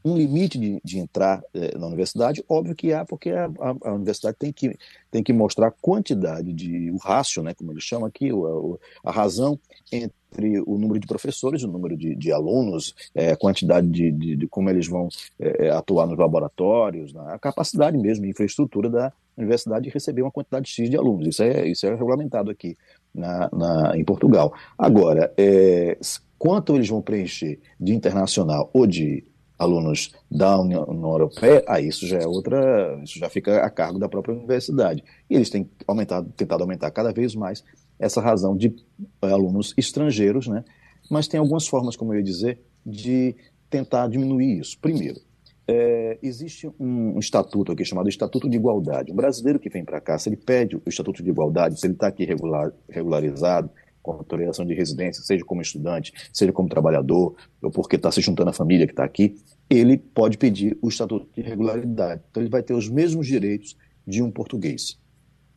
Um 0.08 0.18
limite 0.18 0.58
de, 0.58 0.80
de 0.84 1.00
entrar 1.00 1.42
é, 1.54 1.78
na 1.78 1.88
universidade, 1.88 2.44
óbvio 2.48 2.76
que 2.76 2.94
há, 2.94 3.06
porque 3.06 3.32
a, 3.32 3.46
a, 3.46 3.90
a, 3.90 3.94
universidade 3.94 4.38
tem 4.40 4.52
que, 4.54 4.78
tem 5.12 5.24
que 5.24 5.34
mostrar 5.34 5.68
a 5.68 5.72
quantidade 5.72 6.54
de, 6.54 6.92
o 6.92 6.98
rácio, 6.98 7.44
né, 7.44 7.54
como 7.54 7.72
eles 7.72 7.84
chamam 7.84 8.08
aqui, 8.08 8.32
o, 8.32 8.80
a 9.04 9.12
razão 9.12 9.60
entre 9.92 10.16
entre 10.32 10.60
o 10.62 10.78
número 10.78 11.00
de 11.00 11.08
professores, 11.08 11.64
o 11.64 11.68
número 11.68 11.96
de, 11.96 12.16
de 12.16 12.32
alunos, 12.32 12.94
é, 13.16 13.32
a 13.32 13.38
quantidade 13.38 13.88
de, 13.88 14.12
de, 14.12 14.36
de, 14.36 14.48
como 14.48 14.70
eles 14.70 14.88
vão 14.88 15.08
é, 15.40 15.70
atuar 15.70 16.06
nos 16.06 16.18
laboratórios, 16.18 17.14
né, 17.14 17.22
a 17.28 17.40
capacidade 17.40 17.98
mesmo, 17.98 18.26
a 18.26 18.30
infraestrutura 18.30 18.90
da 18.90 19.14
universidade 19.38 19.86
de 19.86 19.90
receber 19.90 20.22
uma 20.22 20.32
quantidade 20.32 20.70
X 20.70 20.90
de 20.90 20.98
alunos. 20.98 21.28
Isso 21.28 21.44
é, 21.44 21.68
isso 21.68 21.86
é 21.86 21.96
regulamentado 21.96 22.52
aqui 22.52 22.78
na, 23.14 23.50
na 23.54 23.98
em 23.98 24.04
Portugal. 24.04 24.54
Agora, 24.78 25.32
é, 25.38 25.98
quanto 26.38 26.76
eles 26.76 26.90
vão 26.90 27.02
preencher 27.02 27.60
de 27.80 27.94
internacional 27.94 28.70
ou 28.74 28.86
de 28.86 29.24
alunos 29.58 30.12
da 30.30 30.60
União 30.60 30.86
Europeia, 30.90 31.64
aí 31.68 31.88
isso 31.88 32.06
já 32.06 32.20
é 32.20 32.28
outra, 32.28 33.00
isso 33.04 33.18
já 33.18 33.30
fica 33.30 33.58
a 33.64 33.70
cargo 33.70 33.98
da 33.98 34.08
própria 34.08 34.36
universidade. 34.36 35.04
E 35.30 35.36
eles 35.36 35.50
têm 35.50 35.70
aumentado, 35.88 36.32
tentado 36.36 36.64
aumentar 36.64 36.92
cada 36.92 37.12
vez 37.12 37.34
mais 37.34 37.64
essa 38.00 38.22
razão 38.22 38.56
de 38.56 38.76
eh, 39.22 39.32
alunos 39.32 39.74
estrangeiros, 39.76 40.48
né? 40.48 40.64
Mas 41.10 41.28
tem 41.28 41.40
algumas 41.40 41.68
formas, 41.68 41.96
como 41.96 42.14
eu 42.14 42.18
ia 42.18 42.24
dizer, 42.24 42.62
de 42.86 43.36
tentar 43.70 44.08
diminuir 44.08 44.60
isso. 44.60 44.78
Primeiro, 44.80 45.20
é, 45.68 46.18
existe 46.22 46.70
um, 46.80 47.20
estatuto 47.20 47.72
aqui 47.72 47.84
chamado 47.84 48.08
Estatuto 48.08 48.50
de 48.50 48.56
Igualdade. 48.56 49.12
Um 49.12 49.16
brasileiro 49.16 49.60
que 49.60 49.70
vem 49.70 49.84
para 49.84 50.00
cá, 50.00 50.18
se 50.18 50.30
ele 50.30 50.38
pede 50.38 50.78
o 50.78 50.82
Estatuto 50.86 51.22
de 51.22 51.30
Igualdade, 51.30 51.80
se 51.80 51.86
ele 51.86 51.94
está 51.94 52.08
aqui 52.08 52.24
regular, 52.24 52.72
regularizado, 52.90 53.70
com 54.08 54.14
autorização 54.14 54.66
de 54.66 54.74
residência, 54.74 55.22
seja 55.22 55.44
como 55.44 55.62
estudante, 55.62 56.14
seja 56.32 56.54
como 56.54 56.70
trabalhador, 56.70 57.36
ou 57.62 57.70
porque 57.70 57.98
está 57.98 58.10
se 58.10 58.22
juntando 58.22 58.50
à 58.50 58.54
família 58.54 58.88
que 58.88 58.94
está 58.94 59.04
aqui, 59.04 59.36
ele 59.70 59.98
pode 59.98 60.38
pedir 60.38 60.78
o 60.82 60.88
Estatuto 60.88 61.28
de 61.36 61.42
Regularidade. 61.42 62.22
Então 62.32 62.42
ele 62.42 62.50
vai 62.50 62.64
ter 62.64 62.74
os 62.74 62.88
mesmos 62.88 63.28
direitos 63.28 63.76
de 64.08 64.24
um 64.24 64.32
português. 64.32 64.98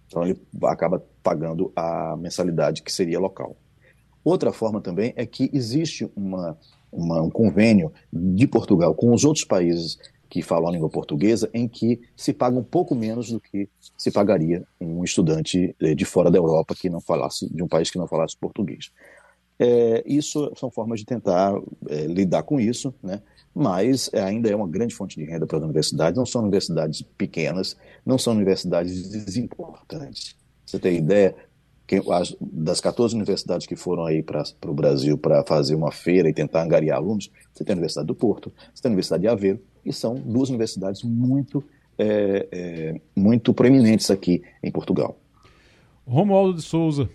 Então 0.09 0.25
ele 0.25 0.37
acaba 0.65 1.01
pagando 1.23 1.73
a 1.77 2.17
mensalidade 2.17 2.83
que 2.83 2.93
seria 2.93 3.21
local. 3.21 3.57
Outra 4.25 4.53
forma 4.53 4.81
também 4.81 5.13
é 5.15 5.25
que 5.25 5.49
existe 5.53 6.11
uma, 6.17 6.59
uma, 6.91 7.23
um 7.23 7.31
convênio 7.31 7.93
de 8.13 8.49
Portugal 8.49 8.95
com 8.95 9.15
os 9.15 9.25
outros 9.25 9.45
países 9.45 9.97
que 10.31 10.41
falam 10.41 10.69
a 10.69 10.73
língua 10.73 10.89
portuguesa, 10.89 11.51
em 11.53 11.69
que 11.69 12.01
se 12.17 12.33
paga 12.33 12.57
um 12.57 12.63
pouco 12.63 12.95
menos 12.95 13.31
do 13.31 13.41
que 13.41 13.69
se 13.99 14.11
pagaria 14.11 14.65
um 14.81 15.03
estudante 15.03 15.75
eh, 15.81 15.95
de 15.95 16.05
fora 16.05 16.31
da 16.31 16.39
Europa 16.39 16.75
que 16.75 16.89
não 16.89 17.01
falasse, 17.01 17.53
de 17.53 17.63
um 17.63 17.69
país 17.69 17.91
que 17.91 17.99
não 17.99 18.07
falasse 18.07 18.37
português. 18.37 18.91
É, 19.59 20.03
isso 20.07 20.51
são 20.57 20.71
formas 20.71 21.01
de 21.01 21.05
tentar 21.05 21.53
é, 21.89 22.07
lidar 22.07 22.45
com 22.45 22.59
isso, 22.59 22.95
né? 23.03 23.21
mas 23.55 24.09
ainda 24.15 24.49
é 24.49 24.57
uma 24.57 24.67
grande 24.67 24.95
fonte 24.95 25.19
de 25.19 25.25
renda 25.27 25.47
para 25.47 25.59
as 25.59 25.65
universidades. 25.65 26.17
Não 26.17 26.25
são 26.25 26.41
universidades 26.41 27.03
pequenas, 27.03 27.77
não 28.07 28.17
são 28.17 28.33
universidades 28.33 29.11
desimportantes. 29.11 30.35
Você 30.65 30.79
tem 30.79 30.97
ideia? 30.97 31.35
Das 32.41 32.81
14 32.81 33.17
universidades 33.17 33.67
que 33.67 33.75
foram 33.75 34.05
aí 34.05 34.23
para 34.23 34.45
o 34.65 34.73
Brasil 34.73 35.19
para 35.19 35.45
fazer 35.45 35.75
uma 35.75 35.91
feira 35.91 36.29
e 36.29 36.33
tentar 36.33 36.63
angariar 36.63 36.99
alunos, 36.99 37.29
você 37.53 37.65
tem 37.65 37.73
a 37.73 37.77
Universidade 37.77 38.07
do 38.07 38.15
Porto, 38.15 38.53
você 38.73 38.81
tem 38.81 38.91
a 38.91 38.93
Universidade 38.93 39.23
de 39.23 39.29
Aveiro, 39.29 39.61
e 39.85 39.93
são 39.93 40.15
duas 40.15 40.49
universidades 40.49 41.03
muito, 41.03 41.65
é, 41.99 42.49
é, 42.51 43.01
muito 43.15 43.53
proeminentes 43.53 44.11
aqui 44.11 44.43
em 44.63 44.71
Portugal. 44.71 45.17
Romualdo 46.07 46.55
de 46.55 46.63
Souza. 46.63 47.09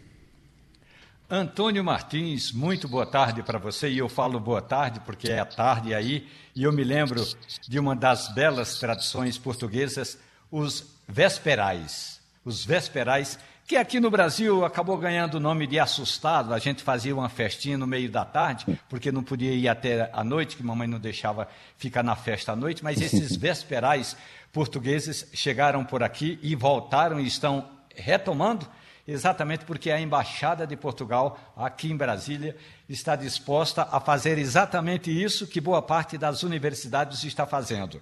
Antônio 1.29 1.83
Martins, 1.83 2.51
muito 2.51 2.87
boa 2.87 3.05
tarde 3.05 3.41
para 3.41 3.57
você. 3.57 3.89
E 3.89 3.97
eu 3.97 4.07
falo 4.07 4.39
boa 4.39 4.61
tarde 4.61 4.99
porque 4.99 5.31
é 5.31 5.39
a 5.39 5.45
tarde 5.45 5.93
aí. 5.93 6.27
E 6.55 6.63
eu 6.63 6.71
me 6.71 6.83
lembro 6.83 7.25
de 7.67 7.79
uma 7.79 7.95
das 7.95 8.31
belas 8.33 8.77
tradições 8.79 9.37
portuguesas, 9.37 10.19
os 10.51 10.95
vesperais. 11.07 12.21
Os 12.45 12.63
vesperais, 12.63 13.39
que 13.67 13.75
aqui 13.75 13.99
no 13.99 14.11
Brasil 14.11 14.63
acabou 14.63 14.95
ganhando 14.97 15.35
o 15.35 15.39
nome 15.39 15.65
de 15.65 15.79
assustado. 15.79 16.53
A 16.53 16.59
gente 16.59 16.83
fazia 16.83 17.15
uma 17.15 17.29
festinha 17.29 17.77
no 17.77 17.87
meio 17.87 18.09
da 18.09 18.23
tarde, 18.23 18.65
porque 18.87 19.11
não 19.11 19.23
podia 19.23 19.51
ir 19.53 19.67
até 19.67 20.09
a 20.13 20.23
noite, 20.23 20.55
que 20.55 20.63
mamãe 20.63 20.87
não 20.87 20.99
deixava 20.99 21.47
ficar 21.77 22.03
na 22.03 22.15
festa 22.15 22.51
à 22.51 22.55
noite. 22.55 22.83
Mas 22.83 23.01
esses 23.01 23.35
vesperais 23.37 24.15
portugueses 24.53 25.27
chegaram 25.33 25.83
por 25.83 26.03
aqui 26.03 26.39
e 26.43 26.55
voltaram 26.55 27.19
e 27.19 27.25
estão 27.25 27.67
retomando 27.95 28.67
exatamente 29.07 29.65
porque 29.65 29.89
a 29.89 29.99
Embaixada 29.99 30.65
de 30.65 30.75
Portugal, 30.75 31.39
aqui 31.55 31.91
em 31.91 31.97
Brasília, 31.97 32.55
está 32.87 33.15
disposta 33.15 33.87
a 33.91 33.99
fazer 33.99 34.37
exatamente 34.37 35.11
isso 35.11 35.47
que 35.47 35.59
boa 35.59 35.81
parte 35.81 36.17
das 36.17 36.43
universidades 36.43 37.23
está 37.23 37.45
fazendo, 37.45 38.01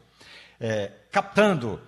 é, 0.60 0.92
captando 1.12 1.80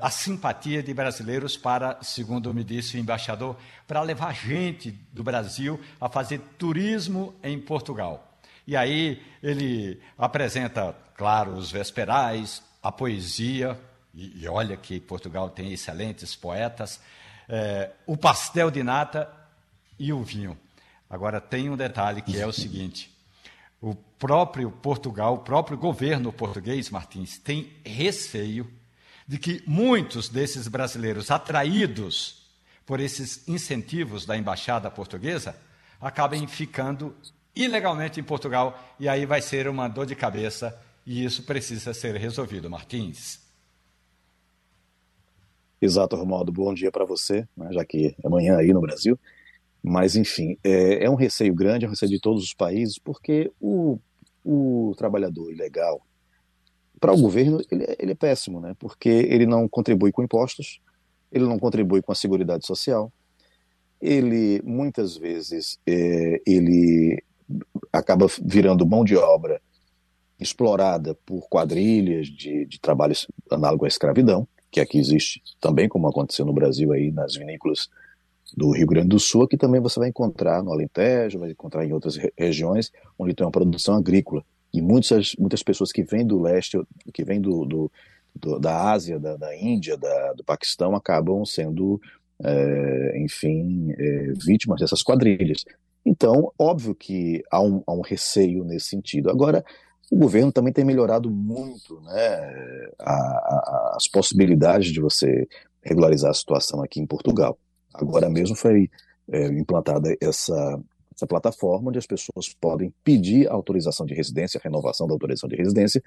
a 0.00 0.10
simpatia 0.10 0.82
de 0.82 0.92
brasileiros 0.92 1.56
para, 1.56 1.98
segundo 2.02 2.52
me 2.52 2.62
disse 2.62 2.96
o 2.96 3.00
embaixador, 3.00 3.56
para 3.86 4.02
levar 4.02 4.34
gente 4.34 4.90
do 5.12 5.24
Brasil 5.24 5.80
a 6.00 6.08
fazer 6.08 6.40
turismo 6.58 7.34
em 7.42 7.58
Portugal. 7.58 8.38
E 8.66 8.76
aí 8.76 9.22
ele 9.42 10.00
apresenta, 10.18 10.94
claro, 11.14 11.52
os 11.52 11.70
vesperais, 11.70 12.62
a 12.82 12.92
poesia, 12.92 13.78
e, 14.14 14.42
e 14.42 14.48
olha 14.48 14.76
que 14.76 15.00
Portugal 15.00 15.48
tem 15.48 15.72
excelentes 15.72 16.36
poetas, 16.36 17.00
é, 17.48 17.90
o 18.06 18.16
pastel 18.16 18.70
de 18.70 18.82
nata 18.82 19.28
e 19.98 20.12
o 20.12 20.22
vinho. 20.22 20.56
Agora, 21.08 21.40
tem 21.40 21.68
um 21.68 21.76
detalhe 21.76 22.22
que 22.22 22.38
é 22.38 22.46
o 22.46 22.52
seguinte: 22.52 23.10
o 23.80 23.94
próprio 23.94 24.70
Portugal, 24.70 25.34
o 25.34 25.38
próprio 25.38 25.76
governo 25.76 26.32
português, 26.32 26.90
Martins, 26.90 27.38
tem 27.38 27.72
receio 27.84 28.70
de 29.30 29.38
que 29.38 29.62
muitos 29.64 30.28
desses 30.28 30.66
brasileiros 30.66 31.30
atraídos 31.30 32.50
por 32.84 32.98
esses 32.98 33.46
incentivos 33.46 34.26
da 34.26 34.36
embaixada 34.36 34.90
portuguesa 34.90 35.54
acabem 36.00 36.48
ficando 36.48 37.14
ilegalmente 37.54 38.18
em 38.18 38.24
Portugal 38.24 38.76
e 38.98 39.08
aí 39.08 39.24
vai 39.24 39.40
ser 39.40 39.68
uma 39.68 39.86
dor 39.86 40.04
de 40.04 40.16
cabeça 40.16 40.76
e 41.06 41.24
isso 41.24 41.44
precisa 41.44 41.94
ser 41.94 42.16
resolvido, 42.16 42.68
Martins. 42.68 43.38
Exato, 45.80 46.16
Romualdo. 46.16 46.50
Bom 46.50 46.74
dia 46.74 46.90
para 46.90 47.04
você, 47.04 47.46
né, 47.56 47.68
já 47.70 47.84
que 47.84 48.16
é 48.20 48.28
manhã 48.28 48.56
aí 48.56 48.72
no 48.72 48.80
Brasil. 48.80 49.16
Mas, 49.80 50.16
enfim, 50.16 50.58
é, 50.64 51.04
é, 51.04 51.08
um 51.08 51.14
receio 51.14 51.54
grande, 51.54 51.84
é 51.84 51.88
um 51.88 51.92
receio 51.92 52.10
de 52.10 52.18
todos 52.18 52.42
os 52.42 52.52
países, 52.52 52.98
porque 52.98 53.52
o, 53.60 53.96
o 54.44 54.92
trabalhador 54.98 55.52
ilegal, 55.52 56.04
para 57.00 57.12
o 57.12 57.20
governo, 57.20 57.60
ele, 57.70 57.84
é, 57.84 57.96
ele, 57.98 58.12
é 58.12 58.14
péssimo, 58.14 58.60
né? 58.60 58.74
Porque 58.78 59.08
ele 59.08 59.46
não 59.46 59.68
contribui 59.68 60.12
com 60.12 60.22
impostos, 60.22 60.80
ele 61.32 61.44
não 61.44 61.58
contribui 61.58 62.02
com 62.02 62.12
a 62.12 62.14
seguridade 62.14 62.66
social, 62.66 63.12
ele, 64.00 64.60
muitas 64.64 65.16
vezes, 65.16 65.78
é, 65.86 66.40
ele 66.46 67.22
acaba 67.92 68.26
virando 68.42 68.86
mão 68.86 69.04
de 69.04 69.16
obra 69.16 69.60
explorada 70.38 71.14
por 71.26 71.48
quadrilhas 71.48 72.28
de, 72.28 72.64
de 72.64 72.80
trabalhos 72.80 73.26
análogo 73.50 73.84
à 73.84 73.88
escravidão, 73.88 74.48
que 74.70 74.80
aqui 74.80 74.98
existe 74.98 75.42
também, 75.60 75.88
como 75.88 76.08
aconteceu 76.08 76.46
no 76.46 76.52
Brasil 76.52 76.92
aí 76.92 77.10
nas 77.10 77.34
vinícolas 77.34 77.88
do 78.56 78.70
Rio 78.70 78.86
Grande 78.86 79.08
do 79.08 79.20
Sul, 79.20 79.46
que 79.46 79.56
também 79.56 79.80
você 79.80 80.00
vai 80.00 80.08
encontrar 80.08 80.62
no 80.62 80.72
Alentejo, 80.72 81.38
vai 81.38 81.50
encontrar 81.50 81.84
em 81.84 81.92
outras 81.92 82.16
re 82.16 82.32
regiões 82.36 82.90
onde 83.18 83.34
tem 83.34 83.44
uma 83.44 83.52
produção 83.52 83.96
agrícola. 83.96 84.44
E 84.72 84.80
muitas, 84.80 85.34
muitas 85.38 85.62
pessoas 85.62 85.92
que 85.92 86.02
vêm 86.02 86.26
do 86.26 86.40
leste, 86.40 86.80
que 87.12 87.24
vêm 87.24 87.40
do, 87.40 87.64
do, 87.64 87.92
do 88.34 88.58
da 88.58 88.90
Ásia, 88.90 89.18
da, 89.18 89.36
da 89.36 89.56
Índia, 89.56 89.96
da, 89.96 90.32
do 90.34 90.44
Paquistão, 90.44 90.94
acabam 90.94 91.44
sendo, 91.44 92.00
é, 92.42 93.20
enfim, 93.20 93.92
é, 93.98 94.32
vítimas 94.44 94.80
dessas 94.80 95.02
quadrilhas. 95.02 95.64
Então, 96.04 96.52
óbvio 96.58 96.94
que 96.94 97.42
há 97.50 97.60
um, 97.60 97.82
há 97.86 97.92
um 97.92 98.00
receio 98.00 98.64
nesse 98.64 98.86
sentido. 98.86 99.28
Agora, 99.30 99.64
o 100.10 100.16
governo 100.16 100.50
também 100.50 100.72
tem 100.72 100.84
melhorado 100.84 101.30
muito 101.30 102.00
né, 102.00 102.90
a, 102.98 103.12
a, 103.12 103.94
as 103.96 104.08
possibilidades 104.08 104.92
de 104.92 105.00
você 105.00 105.46
regularizar 105.82 106.30
a 106.30 106.34
situação 106.34 106.82
aqui 106.82 107.00
em 107.00 107.06
Portugal. 107.06 107.58
Agora 107.94 108.28
mesmo 108.28 108.56
foi 108.56 108.90
é, 109.30 109.46
implantada 109.46 110.16
essa, 110.20 110.80
essa 111.20 111.26
plataforma 111.26 111.90
onde 111.90 111.98
as 111.98 112.06
pessoas 112.06 112.48
podem 112.58 112.92
pedir 113.04 113.46
autorização 113.48 114.06
de 114.06 114.14
residência, 114.14 114.60
renovação 114.62 115.06
da 115.06 115.12
autorização 115.12 115.48
de 115.48 115.56
residência 115.56 116.02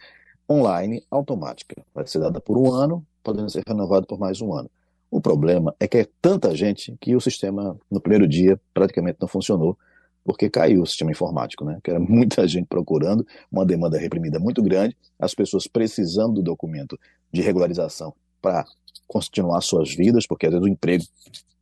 online 0.49 1.03
automática. 1.09 1.85
Vai 1.93 2.07
ser 2.07 2.19
dada 2.19 2.41
por 2.41 2.57
um 2.57 2.71
ano, 2.71 3.05
podendo 3.23 3.49
ser 3.49 3.61
renovado 3.67 4.07
por 4.07 4.19
mais 4.19 4.41
um 4.41 4.53
ano. 4.53 4.69
O 5.11 5.21
problema 5.21 5.75
é 5.79 5.87
que 5.87 5.99
é 5.99 6.07
tanta 6.19 6.55
gente 6.55 6.95
que 6.99 7.15
o 7.15 7.21
sistema, 7.21 7.77
no 7.89 8.01
primeiro 8.01 8.27
dia, 8.27 8.59
praticamente 8.73 9.19
não 9.21 9.27
funcionou 9.27 9.77
porque 10.25 10.49
caiu 10.49 10.81
o 10.81 10.87
sistema 10.87 11.11
informático, 11.11 11.63
né? 11.65 11.79
Que 11.83 11.91
era 11.91 11.99
muita 12.01 12.47
gente 12.47 12.65
procurando, 12.65 13.25
uma 13.51 13.65
demanda 13.65 13.99
reprimida 13.99 14.39
muito 14.39 14.63
grande, 14.63 14.97
as 15.19 15.35
pessoas 15.35 15.67
precisando 15.67 16.35
do 16.35 16.41
documento 16.41 16.99
de 17.31 17.41
regularização 17.41 18.13
para 18.41 18.65
continuar 19.07 19.61
suas 19.61 19.93
vidas, 19.93 20.25
porque 20.25 20.47
às 20.47 20.53
vezes 20.53 20.65
o 20.65 20.69
emprego 20.69 21.03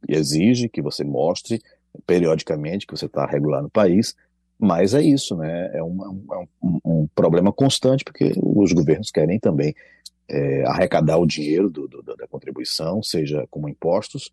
exige 0.08 0.70
que 0.70 0.82
você 0.82 1.04
mostre 1.04 1.62
periodicamente 2.06 2.86
que 2.86 2.96
você 2.96 3.06
está 3.06 3.26
regular 3.26 3.62
no 3.62 3.70
país, 3.70 4.16
mas 4.60 4.94
é 4.94 5.02
isso, 5.02 5.36
né? 5.36 5.72
É, 5.74 5.82
uma, 5.82 6.06
é 6.06 6.38
um, 6.64 6.80
um, 6.86 7.08
problema 7.16 7.52
constante, 7.52 8.04
porque 8.04 8.32
os 8.38 8.72
governos 8.72 9.10
querem 9.10 9.40
também 9.40 9.74
é, 10.30 10.64
arrecadar 10.68 11.18
o 11.18 11.26
dinheiro 11.26 11.70
do, 11.70 11.88
do, 11.88 12.04
da 12.04 12.28
contribuição, 12.28 13.02
seja 13.02 13.46
como 13.50 13.68
impostos, 13.68 14.30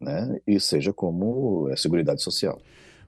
né? 0.00 0.38
E 0.46 0.58
seja 0.58 0.92
como 0.92 1.68
é, 1.70 1.76
seguridade 1.76 2.22
social. 2.22 2.58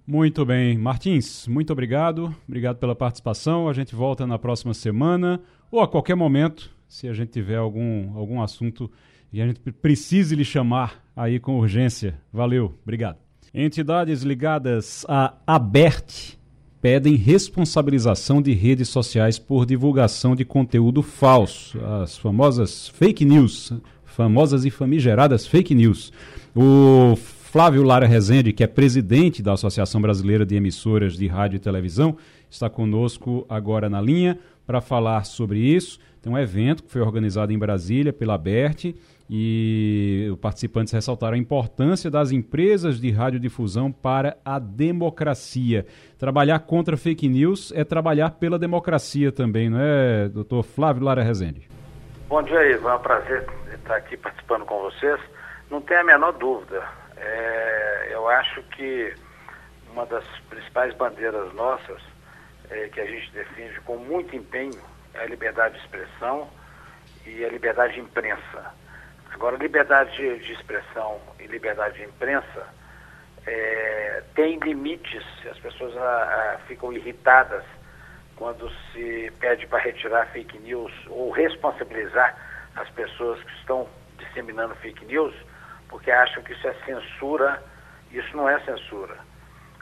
Muito 0.06 0.44
bem. 0.44 0.76
Martins, 0.78 1.46
muito 1.46 1.72
obrigado. 1.72 2.34
Obrigado 2.46 2.78
pela 2.78 2.94
participação. 2.94 3.68
A 3.68 3.72
gente 3.72 3.94
volta 3.94 4.26
na 4.26 4.38
próxima 4.38 4.72
semana 4.72 5.40
ou 5.70 5.80
a 5.80 5.88
qualquer 5.88 6.14
momento, 6.14 6.70
se 6.88 7.08
a 7.08 7.12
gente 7.12 7.30
tiver 7.30 7.56
algum, 7.56 8.16
algum 8.16 8.40
assunto 8.40 8.90
e 9.32 9.42
a 9.42 9.46
gente 9.46 9.60
precise 9.60 10.34
lhe 10.34 10.44
chamar 10.44 11.04
aí 11.14 11.38
com 11.38 11.58
urgência. 11.58 12.18
Valeu, 12.32 12.74
obrigado. 12.82 13.27
Entidades 13.52 14.22
ligadas 14.22 15.06
à 15.08 15.34
ABERT 15.46 16.36
pedem 16.82 17.14
responsabilização 17.16 18.42
de 18.42 18.52
redes 18.52 18.88
sociais 18.88 19.38
por 19.38 19.64
divulgação 19.64 20.36
de 20.36 20.44
conteúdo 20.44 21.02
falso, 21.02 21.78
as 22.02 22.16
famosas 22.16 22.88
fake 22.88 23.24
news, 23.24 23.72
famosas 24.04 24.66
e 24.66 24.70
famigeradas 24.70 25.46
fake 25.46 25.74
news. 25.74 26.12
O 26.54 27.16
Flávio 27.16 27.82
Lara 27.82 28.06
Rezende, 28.06 28.52
que 28.52 28.62
é 28.62 28.66
presidente 28.66 29.42
da 29.42 29.54
Associação 29.54 30.00
Brasileira 30.00 30.44
de 30.44 30.54
Emissoras 30.54 31.16
de 31.16 31.26
Rádio 31.26 31.56
e 31.56 31.60
Televisão, 31.60 32.18
está 32.50 32.68
conosco 32.68 33.46
agora 33.48 33.88
na 33.88 34.00
linha 34.00 34.38
para 34.66 34.82
falar 34.82 35.24
sobre 35.24 35.58
isso. 35.58 35.98
Tem 36.20 36.30
um 36.30 36.38
evento 36.38 36.82
que 36.82 36.92
foi 36.92 37.00
organizado 37.00 37.50
em 37.50 37.58
Brasília 37.58 38.12
pela 38.12 38.36
BERT 38.36 38.94
e 39.30 40.28
os 40.32 40.38
participantes 40.38 40.92
ressaltaram 40.92 41.34
a 41.34 41.38
importância 41.38 42.10
das 42.10 42.30
empresas 42.32 43.00
de 43.00 43.10
radiodifusão 43.10 43.92
para 43.92 44.36
a 44.44 44.58
democracia. 44.58 45.86
Trabalhar 46.18 46.60
contra 46.60 46.96
fake 46.96 47.28
news 47.28 47.72
é 47.74 47.84
trabalhar 47.84 48.30
pela 48.30 48.58
democracia 48.58 49.30
também, 49.30 49.68
não 49.68 49.80
é, 49.80 50.28
doutor 50.28 50.62
Flávio 50.62 51.04
Lara 51.04 51.22
Rezende? 51.22 51.68
Bom 52.28 52.42
dia, 52.42 52.72
Ivan. 52.72 52.92
É 52.92 52.94
um 52.94 53.00
prazer 53.00 53.46
estar 53.74 53.96
aqui 53.96 54.16
participando 54.16 54.64
com 54.64 54.80
vocês. 54.82 55.20
Não 55.70 55.80
tem 55.80 55.96
a 55.96 56.04
menor 56.04 56.32
dúvida. 56.32 56.82
É, 57.16 58.08
eu 58.12 58.28
acho 58.28 58.62
que 58.76 59.14
uma 59.92 60.06
das 60.06 60.24
principais 60.48 60.94
bandeiras 60.94 61.52
nossas, 61.54 62.00
é, 62.70 62.88
que 62.88 63.00
a 63.00 63.06
gente 63.06 63.32
defende 63.32 63.80
com 63.80 63.96
muito 63.96 64.36
empenho, 64.36 64.78
é 65.14 65.20
a 65.20 65.26
liberdade 65.26 65.74
de 65.74 65.80
expressão 65.80 66.48
e 67.26 67.44
a 67.44 67.48
liberdade 67.48 67.94
de 67.94 68.00
imprensa. 68.00 68.74
Agora, 69.32 69.56
liberdade 69.56 70.16
de, 70.16 70.38
de 70.38 70.52
expressão 70.52 71.20
e 71.38 71.46
liberdade 71.46 71.98
de 71.98 72.04
imprensa 72.04 72.66
é, 73.46 74.22
tem 74.34 74.58
limites, 74.58 75.24
as 75.50 75.58
pessoas 75.58 75.96
a, 75.96 76.54
a, 76.54 76.58
ficam 76.66 76.92
irritadas 76.92 77.64
quando 78.36 78.70
se 78.92 79.32
pede 79.40 79.66
para 79.66 79.78
retirar 79.78 80.26
fake 80.26 80.58
news 80.58 80.92
ou 81.08 81.30
responsabilizar 81.30 82.36
as 82.76 82.88
pessoas 82.90 83.42
que 83.42 83.52
estão 83.54 83.88
disseminando 84.18 84.74
fake 84.76 85.04
news 85.04 85.34
porque 85.88 86.10
acham 86.10 86.42
que 86.42 86.52
isso 86.52 86.66
é 86.68 86.74
censura. 86.84 87.62
Isso 88.10 88.36
não 88.36 88.48
é 88.48 88.58
censura. 88.60 89.16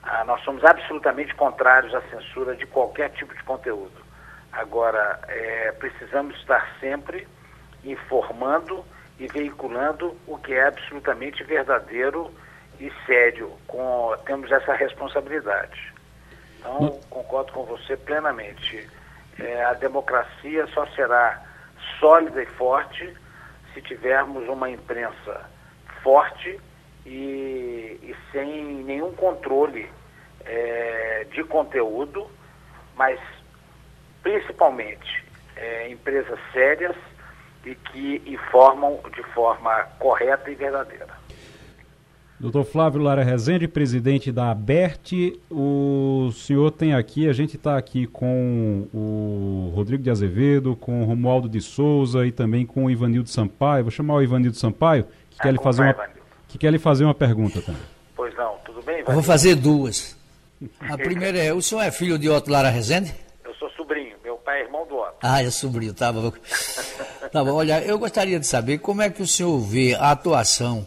Ah, 0.02 0.24
nós 0.24 0.42
somos 0.42 0.64
absolutamente 0.64 1.34
contrários 1.34 1.94
à 1.94 2.00
censura 2.02 2.56
de 2.56 2.66
qualquer 2.66 3.10
tipo 3.10 3.34
de 3.34 3.42
conteúdo. 3.42 4.04
Agora, 4.52 5.20
é, 5.28 5.72
precisamos 5.72 6.36
estar 6.36 6.66
sempre 6.80 7.26
informando 7.84 8.84
e 9.18 9.26
veiculando 9.28 10.16
o 10.26 10.36
que 10.38 10.54
é 10.54 10.66
absolutamente 10.66 11.42
verdadeiro 11.44 12.30
e 12.78 12.92
sério, 13.06 13.52
com, 13.66 14.14
temos 14.26 14.50
essa 14.52 14.74
responsabilidade. 14.74 15.92
Então, 16.58 17.00
concordo 17.08 17.52
com 17.52 17.64
você 17.64 17.96
plenamente. 17.96 18.88
É, 19.38 19.64
a 19.64 19.74
democracia 19.74 20.66
só 20.68 20.86
será 20.88 21.42
sólida 21.98 22.42
e 22.42 22.46
forte 22.46 23.14
se 23.72 23.80
tivermos 23.82 24.48
uma 24.48 24.68
imprensa 24.70 25.48
forte 26.02 26.58
e, 27.04 27.98
e 28.02 28.16
sem 28.32 28.64
nenhum 28.84 29.12
controle 29.12 29.88
é, 30.44 31.26
de 31.30 31.44
conteúdo, 31.44 32.28
mas 32.94 33.20
principalmente 34.22 35.24
é, 35.56 35.88
empresas 35.90 36.38
sérias 36.52 36.96
e 37.66 37.74
que 37.74 38.22
informam 38.24 38.98
de 39.14 39.22
forma 39.34 39.82
correta 39.98 40.48
e 40.50 40.54
verdadeira. 40.54 41.08
Doutor 42.38 42.64
Flávio 42.64 43.00
Lara 43.00 43.24
Rezende, 43.24 43.66
presidente 43.66 44.30
da 44.30 44.50
ABERT, 44.50 45.40
o 45.50 46.30
senhor 46.32 46.70
tem 46.70 46.92
aqui, 46.92 47.26
a 47.28 47.32
gente 47.32 47.56
está 47.56 47.78
aqui 47.78 48.06
com 48.06 48.86
o 48.92 49.72
Rodrigo 49.74 50.02
de 50.02 50.10
Azevedo, 50.10 50.76
com 50.76 51.00
o 51.00 51.04
Romualdo 51.06 51.48
de 51.48 51.62
Souza 51.62 52.26
e 52.26 52.30
também 52.30 52.66
com 52.66 52.84
o 52.84 52.90
Ivanildo 52.90 53.30
Sampaio. 53.30 53.84
Vou 53.84 53.90
chamar 53.90 54.16
o 54.16 54.22
Ivanildo 54.22 54.56
Sampaio, 54.56 55.06
que, 55.30 55.38
quer, 55.38 55.50
lhe 55.50 55.58
fazer 55.58 55.82
uma, 55.82 55.96
que 56.46 56.58
quer 56.58 56.70
lhe 56.70 56.78
fazer 56.78 57.04
uma 57.04 57.14
pergunta 57.14 57.62
também. 57.62 57.80
Pois 58.14 58.34
não, 58.36 58.58
tudo 58.66 58.82
bem, 58.82 58.96
Ivanildo? 58.96 59.12
vou 59.12 59.22
fazer 59.22 59.54
duas. 59.54 60.14
A 60.78 60.96
primeira 60.98 61.38
é, 61.38 61.54
o 61.54 61.62
senhor 61.62 61.80
é 61.80 61.90
filho 61.90 62.18
de 62.18 62.28
Otto 62.28 62.50
Lara 62.50 62.68
Rezende? 62.68 63.14
Eu 63.42 63.54
sou 63.54 63.70
sobrinho, 63.70 64.14
meu 64.22 64.36
pai 64.36 64.60
é 64.60 64.64
irmão 64.64 64.86
do 64.86 64.94
Otto. 64.94 65.16
Ah, 65.22 65.42
é 65.42 65.50
sobrinho, 65.50 65.94
tá. 65.94 66.12
Tá 67.30 67.44
bom, 67.44 67.52
olha, 67.52 67.80
eu 67.82 67.98
gostaria 67.98 68.38
de 68.38 68.46
saber 68.46 68.78
como 68.78 69.02
é 69.02 69.10
que 69.10 69.22
o 69.22 69.26
senhor 69.26 69.58
vê 69.58 69.94
a 69.94 70.10
atuação 70.10 70.86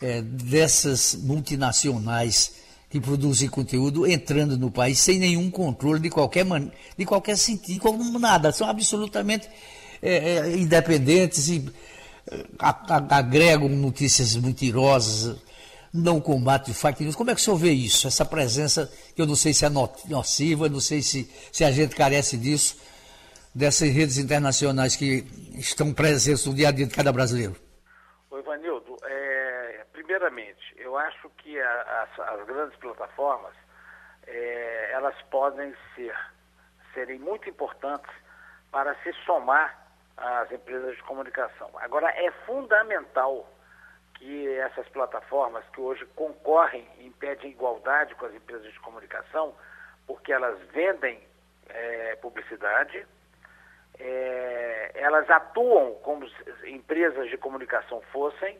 é, 0.00 0.22
dessas 0.22 1.14
multinacionais 1.14 2.52
que 2.90 3.00
produzem 3.00 3.48
conteúdo 3.48 4.06
entrando 4.06 4.58
no 4.58 4.70
país 4.70 4.98
sem 4.98 5.18
nenhum 5.18 5.50
controle 5.50 6.00
de 6.00 6.10
qualquer 6.10 6.44
man... 6.44 6.70
de 6.96 7.06
qualquer 7.06 7.38
sentido, 7.38 7.80
como 7.80 8.18
nada, 8.18 8.52
são 8.52 8.68
absolutamente 8.68 9.48
é, 10.02 10.36
é, 10.36 10.56
independentes 10.56 11.48
e 11.48 11.64
agregam 13.10 13.68
notícias 13.68 14.36
mentirosas, 14.36 15.36
não 15.92 16.20
combate 16.20 16.72
fake 16.72 17.02
news. 17.02 17.16
Como 17.16 17.30
é 17.30 17.34
que 17.34 17.40
o 17.40 17.44
senhor 17.44 17.56
vê 17.56 17.72
isso? 17.72 18.06
Essa 18.06 18.24
presença, 18.24 18.90
que 19.14 19.20
eu 19.20 19.26
não 19.26 19.36
sei 19.36 19.52
se 19.54 19.64
é 19.64 19.70
nociva, 19.70 20.68
não 20.68 20.80
sei 20.80 21.02
se, 21.02 21.28
se 21.50 21.64
a 21.64 21.72
gente 21.72 21.94
carece 21.94 22.36
disso, 22.36 22.76
dessas 23.54 23.88
redes 23.88 24.18
internacionais 24.18 24.96
que 24.96 25.24
estão 25.58 25.92
presentes 25.92 26.46
no 26.46 26.54
dia 26.54 26.68
a 26.68 26.72
dia 26.72 26.86
de 26.86 26.94
cada 26.94 27.12
brasileiro. 27.12 27.56
Primeiramente, 30.12 30.74
eu 30.76 30.98
acho 30.98 31.30
que 31.38 31.58
a, 31.58 32.08
as, 32.18 32.46
grandes 32.46 32.78
plataformas 32.78 33.54
é, 34.26 34.90
elas 34.92 35.14
podem 35.30 35.74
ser 35.94 36.14
serem 36.92 37.18
muito 37.18 37.48
importantes 37.48 38.10
para 38.70 38.94
se 39.02 39.12
somar 39.24 39.86
às 40.16 40.52
empresas 40.52 40.94
de 40.94 41.02
comunicação. 41.04 41.70
Agora 41.76 42.10
é 42.10 42.30
fundamental 42.46 43.48
que 44.14 44.48
essas 44.58 44.86
plataformas 44.90 45.64
que 45.72 45.80
hoje 45.80 46.04
concorrem 46.14 46.86
em 46.98 47.10
pé 47.12 47.34
de 47.34 47.46
igualdade 47.46 48.14
com 48.14 48.26
as 48.26 48.34
empresas 48.34 48.70
de 48.70 48.80
comunicação, 48.80 49.54
porque 50.06 50.30
elas 50.30 50.60
vendem 50.74 51.26
é, 51.68 52.16
publicidade, 52.16 53.06
é, 54.04 54.90
elas 54.94 55.30
atuam 55.30 55.94
como 56.02 56.26
empresas 56.66 57.30
de 57.30 57.36
comunicação 57.36 58.02
fossem 58.12 58.58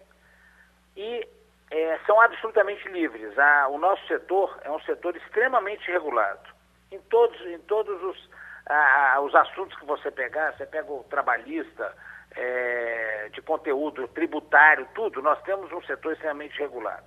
e 0.96 1.28
é, 1.70 1.98
são 2.06 2.20
absolutamente 2.20 2.86
livres. 2.88 3.36
A, 3.36 3.68
o 3.68 3.78
nosso 3.78 4.06
setor 4.06 4.56
é 4.62 4.70
um 4.70 4.80
setor 4.82 5.16
extremamente 5.16 5.90
regulado. 5.90 6.48
Em 6.92 7.00
todos, 7.00 7.40
em 7.46 7.58
todos 7.60 8.00
os, 8.02 8.30
a, 8.66 9.20
os 9.20 9.34
assuntos 9.34 9.76
que 9.78 9.84
você 9.84 10.10
pegar, 10.10 10.52
você 10.52 10.64
pega 10.66 10.92
o 10.92 11.04
trabalhista, 11.04 11.92
é, 12.36 13.28
de 13.32 13.42
conteúdo 13.42 14.08
tributário, 14.08 14.86
tudo, 14.94 15.20
nós 15.20 15.40
temos 15.42 15.70
um 15.72 15.82
setor 15.82 16.12
extremamente 16.12 16.58
regulado. 16.58 17.04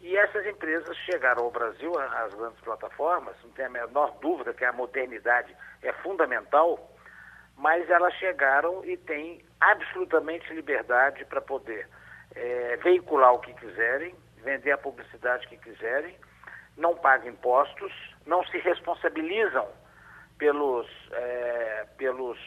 E 0.00 0.16
essas 0.16 0.44
empresas 0.46 0.96
chegaram 0.98 1.44
ao 1.44 1.50
Brasil, 1.50 1.92
as 1.98 2.34
grandes 2.34 2.60
plataformas, 2.60 3.36
não 3.44 3.50
tem 3.52 3.66
a 3.66 3.70
menor 3.70 4.16
dúvida 4.20 4.52
que 4.52 4.64
a 4.64 4.72
modernidade 4.72 5.54
é 5.80 5.92
fundamental, 5.92 6.90
mas 7.56 7.88
elas 7.90 8.14
chegaram 8.14 8.84
e 8.84 8.96
têm 8.96 9.44
absolutamente 9.60 10.52
liberdade 10.52 11.24
para 11.26 11.40
poder 11.40 11.88
é, 12.34 12.76
veicular 12.82 13.34
o 13.34 13.38
que 13.38 13.54
quiserem, 13.54 14.14
vender 14.38 14.72
a 14.72 14.78
publicidade 14.78 15.46
que 15.46 15.56
quiserem, 15.56 16.16
não 16.76 16.96
pagam 16.96 17.28
impostos, 17.28 17.92
não 18.26 18.44
se 18.46 18.58
responsabilizam 18.58 19.68
pelos, 20.38 20.88
é, 21.12 21.86
pelos, 21.96 22.38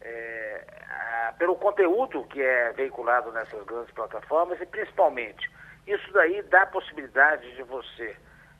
é, 0.00 0.64
a, 0.88 1.34
pelo 1.38 1.56
conteúdo 1.56 2.24
que 2.24 2.40
é 2.40 2.72
veiculado 2.72 3.32
nessas 3.32 3.64
grandes 3.64 3.92
plataformas 3.92 4.60
e 4.60 4.66
principalmente 4.66 5.50
isso 5.86 6.12
daí 6.12 6.42
dá 6.42 6.62
a 6.62 6.66
possibilidade 6.66 7.54
de 7.54 7.62
você 7.64 8.16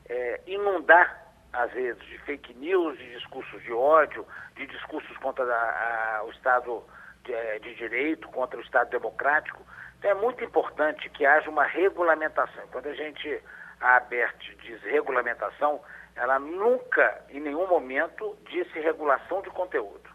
é, 0.09 0.41
inundar 0.45 1.22
as 1.53 1.71
redes 1.71 2.05
de 2.07 2.17
fake 2.19 2.53
news, 2.55 2.97
de 2.97 3.11
discursos 3.13 3.61
de 3.63 3.71
ódio, 3.71 4.25
de 4.55 4.65
discursos 4.67 5.15
contra 5.17 5.45
a, 5.45 6.17
a, 6.17 6.23
o 6.23 6.31
Estado 6.31 6.83
de, 7.23 7.33
é, 7.33 7.59
de 7.59 7.75
Direito, 7.75 8.27
contra 8.29 8.59
o 8.59 8.63
Estado 8.63 8.89
Democrático. 8.89 9.61
Então 9.99 10.11
é 10.11 10.15
muito 10.15 10.43
importante 10.43 11.09
que 11.11 11.25
haja 11.25 11.49
uma 11.49 11.63
regulamentação. 11.63 12.67
Quando 12.71 12.87
a 12.87 12.93
gente, 12.93 13.41
a 13.79 13.97
ABERT, 13.97 14.55
diz 14.63 14.81
regulamentação, 14.81 15.79
ela 16.15 16.39
nunca, 16.39 17.23
em 17.29 17.39
nenhum 17.39 17.67
momento, 17.67 18.37
disse 18.49 18.79
regulação 18.79 19.41
de 19.41 19.49
conteúdo. 19.51 20.09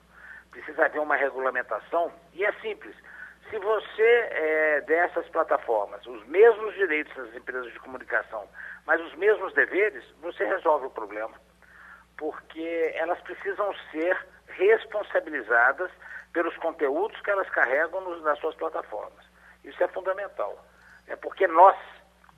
Precisa 0.50 0.84
haver 0.84 1.00
uma 1.00 1.16
regulamentação 1.16 2.12
e 2.34 2.44
é 2.44 2.52
simples. 2.54 2.94
Se 3.48 3.58
você 3.58 4.28
é, 4.30 4.80
dessas 4.82 5.26
plataformas 5.28 6.04
os 6.06 6.26
mesmos 6.26 6.74
direitos 6.74 7.14
das 7.16 7.34
empresas 7.34 7.72
de 7.72 7.80
comunicação, 7.80 8.46
mas 8.88 9.02
os 9.02 9.14
mesmos 9.16 9.52
deveres, 9.52 10.02
você 10.22 10.46
resolve 10.46 10.86
o 10.86 10.90
problema. 10.90 11.38
Porque 12.16 12.90
elas 12.94 13.20
precisam 13.20 13.70
ser 13.90 14.18
responsabilizadas 14.46 15.90
pelos 16.32 16.56
conteúdos 16.56 17.20
que 17.20 17.30
elas 17.30 17.50
carregam 17.50 18.00
nos, 18.00 18.22
nas 18.22 18.38
suas 18.38 18.54
plataformas. 18.54 19.26
Isso 19.62 19.84
é 19.84 19.88
fundamental. 19.88 20.64
É 21.06 21.16
porque 21.16 21.46
nós, 21.46 21.76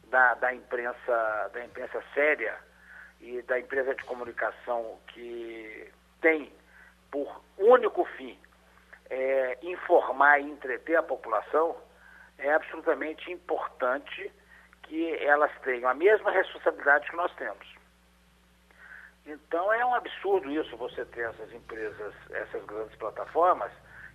da, 0.08 0.34
da, 0.34 0.52
imprensa, 0.52 1.50
da 1.52 1.64
imprensa 1.64 2.02
séria 2.14 2.58
e 3.20 3.40
da 3.42 3.60
empresa 3.60 3.94
de 3.94 4.02
comunicação 4.02 4.98
que 5.06 5.88
tem 6.20 6.52
por 7.12 7.44
único 7.58 8.04
fim 8.16 8.36
é, 9.08 9.56
informar 9.62 10.40
e 10.40 10.50
entreter 10.50 10.96
a 10.96 11.02
população, 11.04 11.76
é 12.38 12.52
absolutamente 12.52 13.30
importante 13.30 14.32
que 14.90 15.14
elas 15.24 15.52
tenham 15.62 15.88
a 15.88 15.94
mesma 15.94 16.32
responsabilidade 16.32 17.08
que 17.08 17.16
nós 17.16 17.32
temos. 17.36 17.64
Então 19.24 19.72
é 19.72 19.86
um 19.86 19.94
absurdo 19.94 20.50
isso 20.50 20.76
você 20.76 21.04
ter 21.04 21.30
essas 21.30 21.52
empresas, 21.52 22.12
essas 22.32 22.64
grandes 22.64 22.96
plataformas 22.96 23.70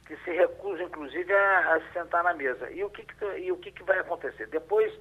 que 0.05 0.17
se 0.17 0.31
recusa, 0.31 0.83
inclusive, 0.83 1.33
a, 1.33 1.75
a 1.75 1.93
sentar 1.93 2.25
na 2.25 2.33
mesa. 2.33 2.69
E 2.71 2.83
o 2.83 2.89
que, 2.89 3.05
que 3.05 3.25
e 3.37 3.51
o 3.53 3.57
que, 3.57 3.71
que 3.71 3.83
vai 3.83 3.99
acontecer? 3.99 4.47
Depois 4.47 4.93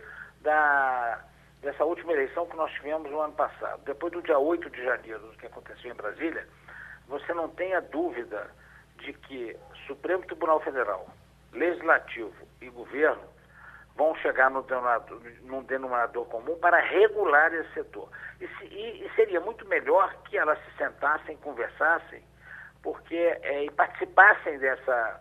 da, 0.43 1.25
dessa 1.61 1.85
última 1.85 2.13
eleição 2.13 2.47
que 2.47 2.57
nós 2.57 2.71
tivemos 2.75 3.11
no 3.11 3.21
ano 3.21 3.33
passado, 3.33 3.83
depois 3.85 4.13
do 4.13 4.23
dia 4.23 4.39
8 4.39 4.71
de 4.71 4.85
janeiro, 4.85 5.19
do 5.19 5.37
que 5.37 5.47
aconteceu 5.47 5.91
em 5.91 5.97
Brasília, 5.97 6.47
você 7.09 7.35
não 7.35 7.49
tenha 7.49 7.81
dúvida 7.81 8.49
de 8.99 9.13
que 9.13 9.57
Supremo 9.89 10.25
Tribunal 10.25 10.61
Federal, 10.61 11.09
Legislativo 11.53 12.47
e 12.61 12.71
Governo 12.71 13.34
vão 13.97 14.15
chegar 14.17 14.51
no 14.51 14.63
denominador, 14.63 15.21
num 15.43 15.63
denominador 15.63 16.27
comum 16.27 16.57
para 16.59 16.81
regular 16.81 17.53
esse 17.55 17.73
setor. 17.75 18.09
E, 18.41 18.49
se, 18.49 18.65
e, 18.65 19.07
e 19.07 19.11
seria 19.15 19.41
muito 19.41 19.67
melhor 19.67 20.15
que 20.25 20.37
elas 20.37 20.59
se 20.65 20.77
sentassem, 20.77 21.37
conversassem 21.39 22.23
porque 22.85 23.17
é, 23.17 23.65
e 23.65 23.71
participassem 23.71 24.59
dessa, 24.59 25.21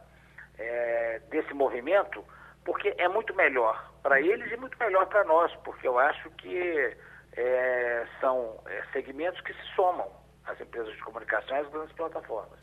é, 0.60 1.22
desse 1.30 1.54
movimento, 1.54 2.24
porque 2.66 2.94
é 2.98 3.08
muito 3.08 3.34
melhor 3.34 3.90
para 4.04 4.20
eles 4.20 4.52
e 4.52 4.58
muito 4.58 4.78
melhor 4.78 5.08
para 5.08 5.24
nós, 5.24 5.56
porque 5.64 5.88
eu 5.88 5.98
acho 5.98 6.30
que 6.32 6.98
é, 7.38 8.06
são 8.20 8.60
é, 8.68 8.84
segmentos 8.92 9.40
que 9.42 9.54
se 9.54 9.76
somam 9.76 10.12
às 10.46 10.60
empresas 10.60 10.94
de 10.94 11.02
comunicação 11.02 11.56
e 11.56 11.62
às 11.62 11.70
grandes 11.70 11.96
plataformas. 11.96 12.60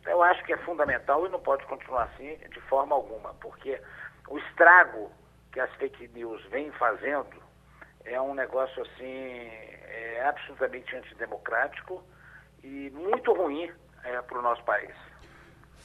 Então, 0.00 0.12
eu 0.12 0.22
acho 0.24 0.42
que 0.44 0.52
é 0.52 0.56
fundamental 0.58 1.24
e 1.24 1.28
não 1.28 1.38
pode 1.38 1.64
continuar 1.66 2.10
assim 2.12 2.36
de 2.50 2.60
forma 2.62 2.96
alguma, 2.96 3.32
porque 3.34 3.80
o 4.28 4.38
estrago 4.38 5.08
que 5.52 5.60
as 5.60 5.70
fake 5.74 6.08
news 6.14 6.42
vêm 6.50 6.70
fazendo 6.72 7.42
é 8.04 8.20
um 8.20 8.34
negócio 8.34 8.82
assim 8.82 9.04
é, 9.04 10.24
absolutamente 10.26 10.94
antidemocrático 10.96 12.02
e 12.64 12.90
muito 12.90 13.32
ruim 13.32 13.70
é, 14.04 14.20
para 14.22 14.38
o 14.38 14.42
nosso 14.42 14.64
país. 14.64 14.90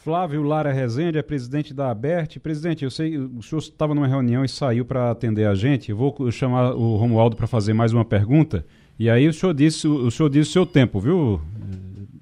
Flávio 0.04 0.42
Lara 0.42 0.72
Rezende 0.72 1.18
é 1.18 1.22
presidente 1.22 1.74
da 1.74 1.92
ABERT. 1.92 2.40
Presidente, 2.40 2.84
eu 2.84 2.90
sei, 2.90 3.18
o 3.18 3.42
senhor 3.42 3.60
estava 3.60 3.94
numa 3.94 4.08
reunião 4.08 4.46
e 4.46 4.48
saiu 4.48 4.86
para 4.86 5.12
atender 5.12 5.46
a 5.46 5.54
gente. 5.54 5.92
Eu 5.92 5.98
vou 5.98 6.32
chamar 6.32 6.74
o 6.74 6.96
Romualdo 6.96 7.36
para 7.36 7.48
fazer 7.48 7.74
mais 7.74 7.92
uma 7.92 8.06
pergunta. 8.06 8.66
E 8.98 9.10
aí 9.10 9.28
o 9.28 9.34
senhor 9.34 9.54
disse 9.54 9.88
o 9.88 10.10
senhor 10.10 10.30
disse 10.30 10.52
seu 10.52 10.66
tempo, 10.66 11.00
viu? 11.00 11.42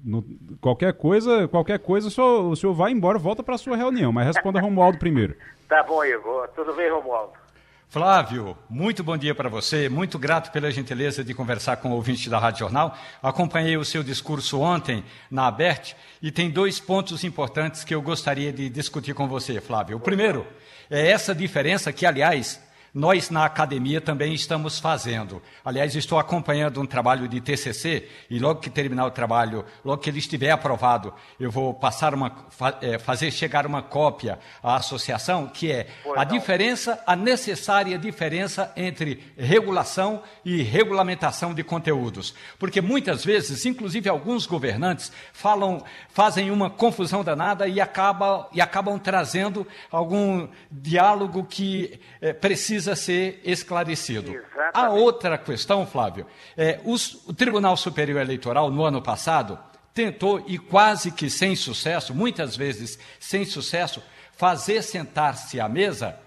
No, 0.02 0.24
qualquer 0.60 0.92
coisa, 0.92 1.48
qualquer 1.48 1.78
coisa, 1.78 2.08
o 2.08 2.10
senhor, 2.10 2.44
o 2.50 2.56
senhor 2.56 2.74
vai 2.74 2.92
embora, 2.92 3.18
volta 3.18 3.42
para 3.42 3.54
a 3.54 3.58
sua 3.58 3.76
reunião, 3.76 4.12
mas 4.12 4.26
responda 4.26 4.60
Romualdo 4.60 4.98
primeiro. 4.98 5.34
Tá 5.68 5.82
bom, 5.82 6.04
Igor. 6.04 6.46
Tudo 6.54 6.72
bem, 6.74 6.88
Romualdo? 6.88 7.32
Flávio, 7.88 8.56
muito 8.68 9.02
bom 9.02 9.16
dia 9.16 9.34
para 9.34 9.48
você. 9.48 9.88
Muito 9.88 10.18
grato 10.18 10.50
pela 10.52 10.70
gentileza 10.70 11.24
de 11.24 11.32
conversar 11.32 11.76
com 11.78 11.90
o 11.90 11.94
ouvinte 11.94 12.28
da 12.28 12.38
Rádio 12.38 12.60
Jornal. 12.60 12.96
Acompanhei 13.22 13.76
o 13.76 13.84
seu 13.84 14.02
discurso 14.02 14.60
ontem 14.60 15.04
na 15.30 15.46
ABERT 15.46 15.94
e 16.20 16.30
tem 16.30 16.50
dois 16.50 16.78
pontos 16.80 17.24
importantes 17.24 17.84
que 17.84 17.94
eu 17.94 18.02
gostaria 18.02 18.52
de 18.52 18.68
discutir 18.68 19.14
com 19.14 19.26
você, 19.28 19.60
Flávio. 19.60 19.96
O 19.96 20.00
primeiro 20.00 20.46
é 20.90 21.10
essa 21.10 21.34
diferença 21.34 21.92
que, 21.92 22.04
aliás, 22.04 22.60
nós 22.96 23.28
na 23.28 23.44
academia 23.44 24.00
também 24.00 24.32
estamos 24.32 24.78
fazendo. 24.78 25.42
Aliás, 25.62 25.94
estou 25.94 26.18
acompanhando 26.18 26.80
um 26.80 26.86
trabalho 26.86 27.28
de 27.28 27.42
TCC 27.42 28.08
e 28.30 28.38
logo 28.38 28.58
que 28.60 28.70
terminar 28.70 29.04
o 29.04 29.10
trabalho, 29.10 29.66
logo 29.84 30.00
que 30.00 30.08
ele 30.08 30.18
estiver 30.18 30.50
aprovado, 30.50 31.12
eu 31.38 31.50
vou 31.50 31.74
passar 31.74 32.14
uma, 32.14 32.34
é, 32.80 32.98
fazer 32.98 33.30
chegar 33.30 33.66
uma 33.66 33.82
cópia 33.82 34.38
à 34.62 34.76
associação, 34.76 35.46
que 35.46 35.70
é 35.70 35.88
a 36.16 36.24
diferença, 36.24 36.98
a 37.06 37.14
necessária 37.14 37.98
diferença 37.98 38.72
entre 38.74 39.22
regulação 39.36 40.22
e 40.42 40.62
regulamentação 40.62 41.52
de 41.52 41.62
conteúdos. 41.62 42.34
Porque 42.58 42.80
muitas 42.80 43.22
vezes, 43.22 43.66
inclusive 43.66 44.08
alguns 44.08 44.46
governantes, 44.46 45.12
falam, 45.34 45.84
fazem 46.08 46.50
uma 46.50 46.70
confusão 46.70 47.22
danada 47.22 47.68
e, 47.68 47.78
acaba, 47.78 48.48
e 48.54 48.60
acabam 48.62 48.98
trazendo 48.98 49.66
algum 49.90 50.48
diálogo 50.70 51.44
que 51.44 52.00
é, 52.22 52.32
precisa 52.32 52.85
precisa 52.86 52.96
ser 52.96 53.40
esclarecido. 53.44 54.30
Exatamente. 54.30 54.70
A 54.74 54.90
outra 54.90 55.38
questão, 55.38 55.86
Flávio, 55.86 56.26
é 56.56 56.80
os, 56.84 57.26
o 57.26 57.34
Tribunal 57.34 57.76
Superior 57.76 58.20
Eleitoral, 58.20 58.70
no 58.70 58.84
ano 58.84 59.02
passado, 59.02 59.58
tentou, 59.92 60.44
e 60.46 60.58
quase 60.58 61.10
que 61.10 61.28
sem 61.28 61.56
sucesso, 61.56 62.14
muitas 62.14 62.56
vezes 62.56 62.98
sem 63.18 63.44
sucesso, 63.44 64.02
fazer 64.36 64.82
sentar-se 64.82 65.58
à 65.58 65.68
mesa 65.68 66.18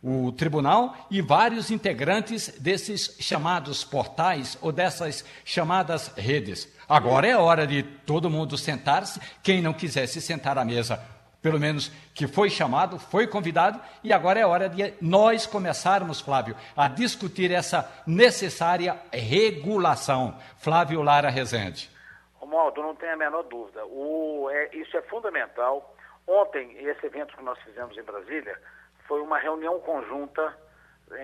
o 0.00 0.30
tribunal 0.30 0.96
e 1.10 1.20
vários 1.20 1.72
integrantes 1.72 2.54
desses 2.60 3.16
chamados 3.18 3.82
portais 3.82 4.56
ou 4.60 4.70
dessas 4.70 5.24
chamadas 5.44 6.12
redes. 6.16 6.68
Agora 6.88 7.26
é 7.26 7.36
hora 7.36 7.66
de 7.66 7.82
todo 7.82 8.30
mundo 8.30 8.56
sentar-se, 8.56 9.20
quem 9.42 9.60
não 9.60 9.74
quiser 9.74 10.06
se 10.06 10.20
sentar 10.20 10.56
à 10.56 10.64
mesa 10.64 11.02
pelo 11.48 11.58
menos 11.58 11.88
que 12.14 12.26
foi 12.26 12.50
chamado, 12.50 12.98
foi 12.98 13.26
convidado, 13.26 13.80
e 14.04 14.12
agora 14.12 14.38
é 14.38 14.46
hora 14.46 14.68
de 14.68 14.92
nós 15.00 15.46
começarmos, 15.46 16.20
Flávio, 16.20 16.54
a 16.76 16.88
discutir 16.88 17.50
essa 17.50 17.90
necessária 18.06 19.00
regulação. 19.10 20.38
Flávio 20.58 21.02
Lara 21.02 21.30
Rezende. 21.30 21.90
Romualdo, 22.34 22.82
não 22.82 22.94
tenha 22.94 23.14
a 23.14 23.16
menor 23.16 23.44
dúvida. 23.44 23.82
O, 23.86 24.50
é, 24.50 24.76
isso 24.76 24.94
é 24.98 25.02
fundamental. 25.02 25.94
Ontem, 26.26 26.76
esse 26.78 27.06
evento 27.06 27.34
que 27.34 27.42
nós 27.42 27.58
fizemos 27.60 27.96
em 27.96 28.02
Brasília 28.02 28.60
foi 29.06 29.22
uma 29.22 29.38
reunião 29.38 29.80
conjunta 29.80 30.54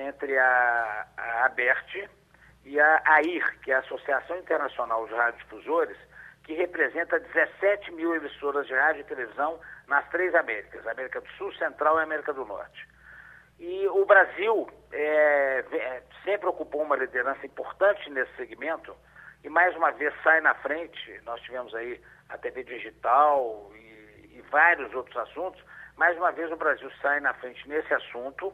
entre 0.08 0.38
a, 0.38 1.06
a 1.18 1.44
ABERT 1.44 2.08
e 2.64 2.80
a 2.80 3.02
AIR, 3.04 3.58
que 3.60 3.70
é 3.70 3.74
a 3.74 3.80
Associação 3.80 4.38
Internacional 4.38 5.06
de 5.06 5.12
Radiodifusores, 5.12 5.98
que 6.44 6.54
representa 6.54 7.20
17 7.20 7.92
mil 7.92 8.14
emissoras 8.14 8.66
de 8.66 8.72
rádio 8.72 9.02
e 9.02 9.04
televisão 9.04 9.60
nas 9.86 10.08
três 10.08 10.34
Américas, 10.34 10.86
América 10.86 11.20
do 11.20 11.28
Sul, 11.32 11.52
Central 11.54 11.98
e 11.98 12.02
América 12.02 12.32
do 12.32 12.44
Norte. 12.44 12.86
E 13.58 13.86
o 13.88 14.04
Brasil 14.04 14.68
é, 14.92 15.64
é, 15.72 16.02
sempre 16.24 16.48
ocupou 16.48 16.82
uma 16.82 16.96
liderança 16.96 17.46
importante 17.46 18.10
nesse 18.10 18.34
segmento 18.36 18.94
e 19.44 19.48
mais 19.48 19.76
uma 19.76 19.92
vez 19.92 20.12
sai 20.22 20.40
na 20.40 20.54
frente. 20.54 21.20
Nós 21.24 21.40
tivemos 21.42 21.74
aí 21.74 22.00
a 22.28 22.38
TV 22.38 22.64
digital 22.64 23.70
e, 23.74 24.38
e 24.38 24.44
vários 24.50 24.92
outros 24.94 25.16
assuntos. 25.16 25.62
Mais 25.96 26.16
uma 26.16 26.32
vez 26.32 26.50
o 26.50 26.56
Brasil 26.56 26.90
sai 27.00 27.20
na 27.20 27.34
frente 27.34 27.68
nesse 27.68 27.92
assunto. 27.94 28.52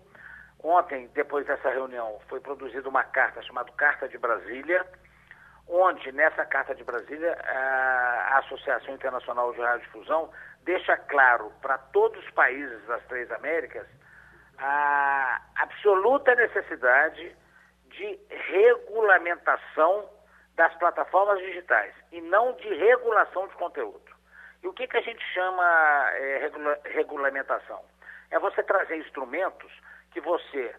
Ontem, 0.62 1.09
depois 1.14 1.47
dessa 1.47 1.70
reunião, 1.70 2.20
foi 2.28 2.41
produzida 2.41 2.87
uma 2.89 3.03
carta 3.03 3.41
chamada 3.43 3.72
Carta 3.72 4.07
de 4.09 4.18
Brasília, 4.18 4.85
onde 5.66 6.12
nessa 6.12 6.45
Carta 6.45 6.74
de 6.74 6.85
Brasília 6.85 7.39
a 7.43 8.39
Associação 8.41 8.95
Internacional 8.95 9.53
de 9.55 9.61
Radiodifusão 9.61 10.31
deixa 10.65 10.97
claro 10.97 11.53
para 11.63 11.79
todos 11.79 12.23
os 12.25 12.31
países 12.33 12.85
das 12.87 13.03
três 13.05 13.31
Américas 13.31 13.87
a 14.59 15.41
absoluta 15.57 16.35
necessidade 16.35 17.35
de 17.89 18.21
regulamentação 18.29 20.09
das 20.55 20.75
plataformas 20.75 21.39
digitais 21.39 21.95
e 22.13 22.21
não 22.21 22.53
de 22.55 22.69
regulação 22.75 23.49
de 23.49 23.55
conteúdo. 23.55 24.11
E 24.63 24.69
o 24.69 24.73
que, 24.73 24.87
que 24.87 24.97
a 24.97 25.01
gente 25.01 25.25
chama 25.33 25.65
é, 26.13 26.39
regula 26.39 26.79
regulamentação? 26.85 27.83
É 28.31 28.39
você 28.39 28.63
trazer 28.63 28.97
instrumentos 28.97 29.73
que 30.13 30.21
você 30.21 30.75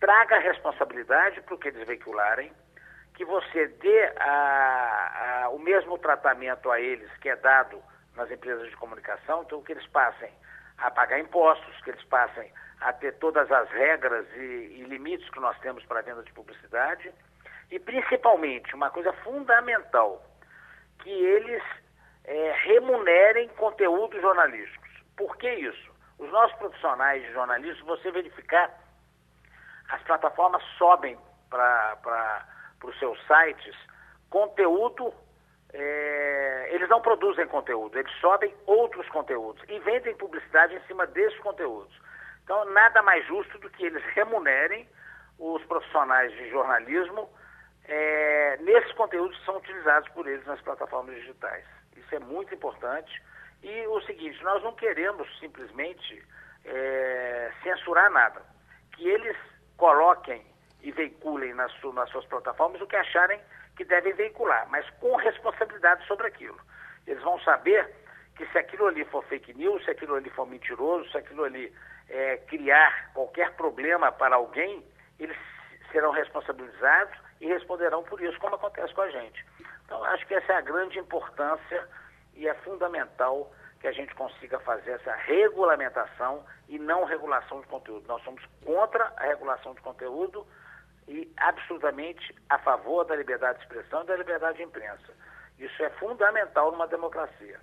traga 0.00 0.38
responsabilidade 0.38 1.40
para 1.42 1.54
o 1.54 1.58
que 1.58 1.68
eles 1.68 1.86
veicularem, 1.86 2.52
que 3.14 3.24
você 3.24 3.68
dê 3.68 4.12
a, 4.18 5.44
a, 5.44 5.48
o 5.50 5.58
mesmo 5.58 5.96
tratamento 5.98 6.70
a 6.70 6.80
eles 6.80 7.10
que 7.18 7.28
é 7.28 7.36
dado 7.36 7.82
nas 8.16 8.30
empresas 8.30 8.68
de 8.68 8.76
comunicação, 8.76 9.42
então 9.42 9.62
que 9.62 9.72
eles 9.72 9.86
passem 9.88 10.30
a 10.78 10.90
pagar 10.90 11.20
impostos, 11.20 11.80
que 11.82 11.90
eles 11.90 12.02
passem 12.04 12.52
a 12.80 12.92
ter 12.92 13.14
todas 13.14 13.50
as 13.50 13.68
regras 13.70 14.26
e, 14.34 14.80
e 14.80 14.84
limites 14.88 15.28
que 15.30 15.40
nós 15.40 15.58
temos 15.60 15.84
para 15.84 16.00
a 16.00 16.02
venda 16.02 16.22
de 16.22 16.32
publicidade 16.32 17.12
e 17.70 17.78
principalmente 17.78 18.74
uma 18.74 18.90
coisa 18.90 19.12
fundamental, 19.24 20.22
que 21.02 21.10
eles 21.10 21.62
é, 22.24 22.52
remunerem 22.64 23.48
conteúdos 23.50 24.20
jornalísticos. 24.20 24.90
Por 25.16 25.36
que 25.36 25.50
isso? 25.50 25.94
Os 26.18 26.30
nossos 26.30 26.56
profissionais 26.58 27.22
de 27.22 27.32
jornalismo, 27.32 27.86
você 27.86 28.10
verificar, 28.10 28.70
as 29.88 30.02
plataformas 30.02 30.62
sobem 30.78 31.18
para 31.48 32.46
os 32.82 32.98
seus 32.98 33.18
sites 33.26 33.76
conteúdo 34.30 35.14
é, 35.78 36.68
eles 36.70 36.88
não 36.88 37.02
produzem 37.02 37.46
conteúdo, 37.46 37.98
eles 37.98 38.12
sobem 38.20 38.54
outros 38.64 39.06
conteúdos 39.10 39.62
e 39.68 39.78
vendem 39.80 40.16
publicidade 40.16 40.74
em 40.74 40.80
cima 40.86 41.06
desses 41.06 41.38
conteúdos. 41.40 41.94
Então, 42.42 42.64
nada 42.72 43.02
mais 43.02 43.26
justo 43.26 43.58
do 43.58 43.68
que 43.68 43.84
eles 43.84 44.02
remunerem 44.14 44.88
os 45.38 45.62
profissionais 45.64 46.32
de 46.32 46.48
jornalismo 46.48 47.28
é, 47.84 48.56
nesses 48.60 48.90
conteúdos 48.92 49.38
que 49.38 49.44
são 49.44 49.58
utilizados 49.58 50.08
por 50.10 50.26
eles 50.26 50.46
nas 50.46 50.60
plataformas 50.62 51.14
digitais. 51.16 51.64
Isso 51.94 52.14
é 52.14 52.20
muito 52.20 52.54
importante. 52.54 53.22
E 53.62 53.86
o 53.88 54.00
seguinte, 54.02 54.42
nós 54.42 54.62
não 54.62 54.72
queremos 54.74 55.28
simplesmente 55.38 56.24
é, 56.64 57.52
censurar 57.62 58.10
nada. 58.10 58.42
Que 58.92 59.06
eles 59.08 59.36
coloquem 59.76 60.46
e 60.82 60.90
veiculem 60.90 61.52
nas, 61.52 61.72
nas 61.92 62.08
suas 62.10 62.24
plataformas 62.26 62.80
o 62.80 62.86
que 62.86 62.96
acharem 62.96 63.40
que 63.76 63.84
devem 63.84 64.12
veicular, 64.14 64.66
mas 64.70 64.88
com 65.00 65.14
responsabilidade 65.16 66.04
sobre 66.06 66.26
aquilo. 66.26 66.58
Eles 67.06 67.22
vão 67.22 67.38
saber 67.40 67.88
que 68.36 68.46
se 68.46 68.58
aquilo 68.58 68.86
ali 68.86 69.04
for 69.04 69.24
fake 69.24 69.54
news, 69.54 69.84
se 69.84 69.90
aquilo 69.90 70.14
ali 70.14 70.30
for 70.30 70.46
mentiroso, 70.46 71.10
se 71.10 71.18
aquilo 71.18 71.44
ali 71.44 71.72
é, 72.08 72.38
criar 72.48 73.12
qualquer 73.12 73.52
problema 73.52 74.10
para 74.12 74.36
alguém, 74.36 74.84
eles 75.18 75.36
serão 75.92 76.10
responsabilizados 76.10 77.16
e 77.40 77.46
responderão 77.46 78.02
por 78.02 78.20
isso, 78.20 78.38
como 78.38 78.56
acontece 78.56 78.92
com 78.94 79.02
a 79.02 79.10
gente. 79.10 79.44
Então, 79.84 80.02
acho 80.04 80.26
que 80.26 80.34
essa 80.34 80.52
é 80.52 80.56
a 80.56 80.60
grande 80.60 80.98
importância 80.98 81.88
e 82.34 82.48
é 82.48 82.54
fundamental 82.54 83.52
que 83.80 83.86
a 83.86 83.92
gente 83.92 84.14
consiga 84.14 84.58
fazer 84.60 84.92
essa 84.92 85.12
regulamentação 85.12 86.44
e 86.68 86.78
não 86.78 87.04
regulação 87.04 87.60
de 87.60 87.66
conteúdo. 87.68 88.06
Nós 88.08 88.22
somos 88.22 88.42
contra 88.64 89.12
a 89.16 89.22
regulação 89.24 89.74
de 89.74 89.80
conteúdo 89.80 90.46
e 91.08 91.32
absolutamente 91.36 92.34
a 92.48 92.58
favor 92.58 93.04
da 93.04 93.14
liberdade 93.16 93.58
de 93.58 93.64
expressão 93.64 94.02
e 94.02 94.06
da 94.06 94.16
liberdade 94.16 94.58
de 94.58 94.64
imprensa. 94.64 95.12
Isso 95.58 95.82
é 95.82 95.90
fundamental 95.90 96.72
numa 96.72 96.86
democracia. 96.86 97.58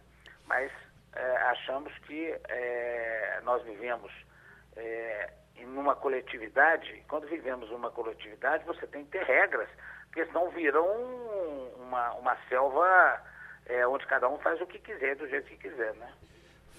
Mas 0.47 0.71
é, 1.15 1.37
achamos 1.47 1.93
que 1.99 2.35
é, 2.49 3.41
nós 3.43 3.63
vivemos 3.63 4.11
é, 4.75 5.31
em 5.57 5.65
uma 5.77 5.95
coletividade. 5.95 7.03
Quando 7.07 7.27
vivemos 7.27 7.69
numa 7.69 7.91
coletividade, 7.91 8.65
você 8.65 8.87
tem 8.87 9.05
que 9.05 9.11
ter 9.11 9.23
regras, 9.23 9.69
porque 10.05 10.25
senão 10.25 10.49
viram 10.49 10.85
uma, 11.77 12.13
uma 12.13 12.37
selva 12.49 13.21
é, 13.65 13.85
onde 13.87 14.05
cada 14.07 14.27
um 14.29 14.37
faz 14.39 14.59
o 14.61 14.67
que 14.67 14.79
quiser, 14.79 15.15
do 15.15 15.27
jeito 15.27 15.47
que 15.47 15.57
quiser, 15.57 15.93
né? 15.95 16.11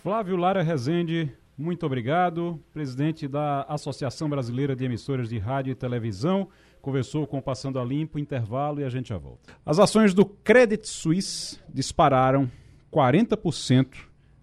Flávio 0.02 0.36
Lara 0.36 0.62
Rezende, 0.62 1.34
muito 1.56 1.86
obrigado. 1.86 2.60
Presidente 2.72 3.28
da 3.28 3.62
Associação 3.62 4.28
Brasileira 4.28 4.74
de 4.74 4.84
Emissoras 4.84 5.28
de 5.28 5.38
Rádio 5.38 5.70
e 5.70 5.74
Televisão, 5.74 6.48
conversou 6.82 7.26
com 7.26 7.38
o 7.38 7.42
Passando 7.42 7.78
a 7.78 7.84
Limpo, 7.84 8.18
intervalo 8.18 8.80
e 8.80 8.84
a 8.84 8.88
gente 8.88 9.08
já 9.08 9.18
volta. 9.18 9.52
As 9.64 9.78
ações 9.78 10.12
do 10.12 10.24
Credit 10.26 10.86
Suisse 10.88 11.58
dispararam 11.72 12.50
40% 12.92 13.86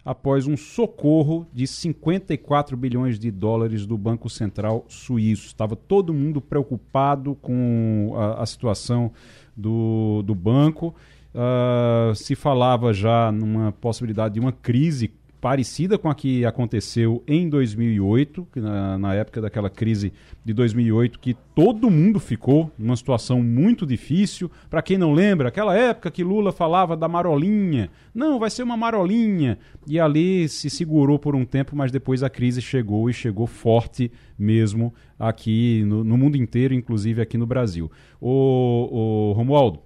após 0.04 0.46
um 0.46 0.56
socorro 0.56 1.46
de 1.52 1.66
54 1.66 2.76
bilhões 2.76 3.18
de 3.18 3.30
dólares 3.30 3.86
do 3.86 3.96
Banco 3.96 4.28
Central 4.28 4.84
Suíço. 4.88 5.46
Estava 5.46 5.76
todo 5.76 6.12
mundo 6.12 6.40
preocupado 6.40 7.36
com 7.36 8.12
a, 8.16 8.42
a 8.42 8.46
situação 8.46 9.12
do, 9.56 10.22
do 10.22 10.34
banco. 10.34 10.94
Uh, 11.34 12.14
se 12.14 12.34
falava 12.34 12.92
já 12.92 13.32
numa 13.32 13.72
possibilidade 13.72 14.34
de 14.34 14.40
uma 14.40 14.52
crise 14.52 15.12
parecida 15.42 15.98
com 15.98 16.08
a 16.08 16.14
que 16.14 16.44
aconteceu 16.44 17.20
em 17.26 17.48
2008, 17.48 18.46
na, 18.54 18.96
na, 18.96 19.14
época 19.16 19.40
daquela 19.40 19.68
crise 19.68 20.12
de 20.44 20.52
2008, 20.52 21.18
que 21.18 21.34
todo 21.52 21.90
mundo 21.90 22.20
ficou 22.20 22.70
numa 22.78 22.94
situação 22.94 23.42
muito 23.42 23.84
difícil. 23.84 24.48
Para 24.70 24.80
quem 24.80 24.96
não 24.96 25.12
lembra, 25.12 25.48
aquela 25.48 25.76
época 25.76 26.12
que 26.12 26.22
Lula 26.22 26.52
falava 26.52 26.96
da 26.96 27.08
marolinha. 27.08 27.90
Não, 28.14 28.38
vai 28.38 28.50
ser 28.50 28.62
uma 28.62 28.76
marolinha. 28.76 29.58
E 29.84 29.98
ali 29.98 30.48
se 30.48 30.70
segurou 30.70 31.18
por 31.18 31.34
um 31.34 31.44
tempo, 31.44 31.74
mas 31.74 31.90
depois 31.90 32.22
a 32.22 32.30
crise 32.30 32.62
chegou 32.62 33.10
e 33.10 33.12
chegou 33.12 33.48
forte 33.48 34.12
mesmo 34.38 34.94
aqui 35.18 35.82
no, 35.84 36.04
no 36.04 36.16
mundo 36.16 36.36
inteiro, 36.36 36.72
inclusive 36.72 37.20
aqui 37.20 37.36
no 37.36 37.46
Brasil. 37.46 37.90
O, 38.20 39.30
o 39.30 39.32
Romualdo, 39.32 39.80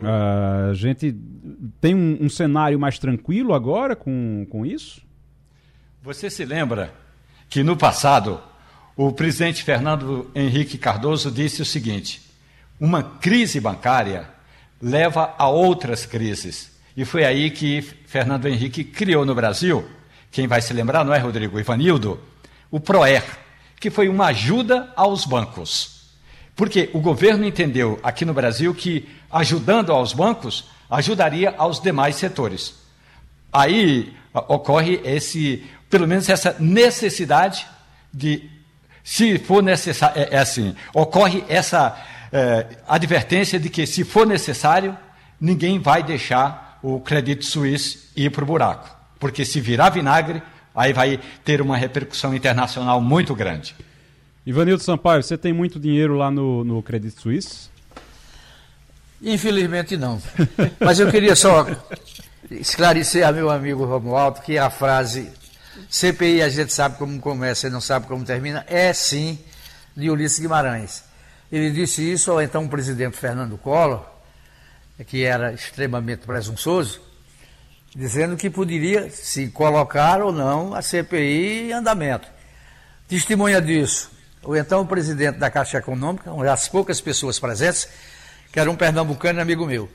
a 0.00 0.74
gente 0.74 1.16
tem 1.80 1.94
um, 1.94 2.18
um, 2.22 2.28
cenário 2.28 2.78
mais 2.78 2.98
tranquilo 2.98 3.54
agora 3.54 3.96
com, 3.96 4.46
com 4.50 4.66
isso? 4.66 5.00
Você 6.02 6.28
se 6.28 6.44
lembra 6.44 6.92
que 7.48 7.62
no 7.62 7.76
passado 7.76 8.40
o 8.96 9.12
presidente 9.12 9.62
Fernando 9.62 10.30
Henrique 10.34 10.76
Cardoso 10.76 11.30
disse 11.30 11.62
o 11.62 11.64
seguinte: 11.64 12.22
uma 12.78 13.02
crise 13.02 13.58
bancária 13.58 14.28
leva 14.80 15.34
a 15.38 15.48
outras 15.48 16.04
crises. 16.04 16.76
E 16.96 17.04
foi 17.04 17.24
aí 17.24 17.50
que 17.50 17.82
Fernando 17.82 18.46
Henrique 18.46 18.84
criou 18.84 19.24
no 19.24 19.34
Brasil, 19.34 19.86
quem 20.30 20.46
vai 20.46 20.62
se 20.62 20.72
lembrar, 20.72 21.04
não 21.04 21.12
é, 21.12 21.18
Rodrigo 21.18 21.58
Ivanildo? 21.58 22.20
O 22.70 22.80
PROER, 22.80 23.22
que 23.78 23.90
foi 23.90 24.08
uma 24.08 24.26
ajuda 24.26 24.92
aos 24.96 25.24
bancos. 25.24 25.95
Porque 26.56 26.88
o 26.94 27.00
governo 27.00 27.44
entendeu 27.44 28.00
aqui 28.02 28.24
no 28.24 28.32
Brasil 28.32 28.74
que 28.74 29.06
ajudando 29.30 29.92
aos 29.92 30.14
bancos 30.14 30.70
ajudaria 30.90 31.54
aos 31.58 31.78
demais 31.78 32.16
setores. 32.16 32.74
Aí 33.52 34.12
ocorre 34.32 35.00
esse, 35.04 35.64
pelo 35.90 36.08
menos 36.08 36.28
essa 36.30 36.56
necessidade 36.58 37.66
de, 38.12 38.48
se 39.04 39.38
for 39.38 39.62
necessário, 39.62 40.22
é, 40.22 40.36
é 40.36 40.38
assim, 40.38 40.74
ocorre 40.94 41.44
essa 41.48 41.96
é, 42.32 42.66
advertência 42.88 43.60
de 43.60 43.68
que 43.68 43.86
se 43.86 44.02
for 44.04 44.26
necessário, 44.26 44.96
ninguém 45.40 45.78
vai 45.78 46.02
deixar 46.02 46.78
o 46.82 47.00
crédito 47.00 47.44
suíço 47.44 48.10
ir 48.16 48.30
para 48.30 48.44
o 48.44 48.46
buraco, 48.46 48.88
porque 49.18 49.44
se 49.44 49.60
virar 49.60 49.90
vinagre, 49.90 50.42
aí 50.74 50.92
vai 50.92 51.20
ter 51.44 51.60
uma 51.60 51.76
repercussão 51.76 52.34
internacional 52.34 53.00
muito 53.00 53.34
grande. 53.34 53.74
Ivanildo 54.46 54.80
Sampaio, 54.80 55.24
você 55.24 55.36
tem 55.36 55.52
muito 55.52 55.80
dinheiro 55.80 56.14
lá 56.14 56.30
no, 56.30 56.62
no 56.62 56.80
Credit 56.80 57.20
Suisse? 57.20 57.68
Infelizmente 59.20 59.96
não. 59.96 60.22
Mas 60.78 61.00
eu 61.00 61.10
queria 61.10 61.34
só 61.34 61.66
esclarecer 62.48 63.26
a 63.26 63.32
meu 63.32 63.50
amigo 63.50 63.84
Romualdo 63.84 64.40
que 64.42 64.56
a 64.56 64.70
frase 64.70 65.32
CPI 65.90 66.42
a 66.42 66.48
gente 66.48 66.72
sabe 66.72 66.96
como 66.96 67.18
começa 67.18 67.66
e 67.66 67.70
não 67.70 67.80
sabe 67.80 68.06
como 68.06 68.24
termina, 68.24 68.64
é 68.68 68.92
sim 68.92 69.36
de 69.96 70.08
Ulisses 70.08 70.38
Guimarães. 70.38 71.02
Ele 71.50 71.72
disse 71.72 72.08
isso 72.08 72.30
ao 72.30 72.40
então 72.40 72.68
presidente 72.68 73.16
Fernando 73.16 73.58
Collor, 73.58 74.06
que 75.08 75.24
era 75.24 75.52
extremamente 75.54 76.24
presunçoso, 76.24 77.00
dizendo 77.96 78.36
que 78.36 78.48
poderia 78.48 79.10
se 79.10 79.48
colocar 79.48 80.22
ou 80.22 80.30
não 80.30 80.72
a 80.72 80.82
CPI 80.82 81.70
em 81.70 81.72
andamento. 81.72 82.28
Testemunha 83.08 83.60
disso 83.60 84.14
o 84.46 84.56
então 84.56 84.86
presidente 84.86 85.38
da 85.38 85.50
Caixa 85.50 85.78
Econômica, 85.78 86.32
uma 86.32 86.44
das 86.44 86.68
poucas 86.68 87.00
pessoas 87.00 87.38
presentes, 87.38 87.88
que 88.52 88.60
era 88.60 88.70
um 88.70 88.76
pernambucano 88.76 89.40
amigo 89.40 89.66
meu. 89.66 89.88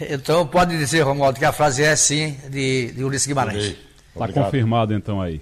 Então, 0.00 0.46
pode 0.46 0.76
dizer, 0.76 1.02
Romualdo, 1.02 1.38
que 1.38 1.44
a 1.44 1.52
frase 1.52 1.82
é 1.82 1.94
sim 1.96 2.36
de, 2.50 2.92
de 2.92 3.04
Ulisses 3.04 3.26
Guimarães. 3.26 3.76
Está 4.12 4.28
confirmado 4.28 4.92
então 4.92 5.20
aí. 5.20 5.40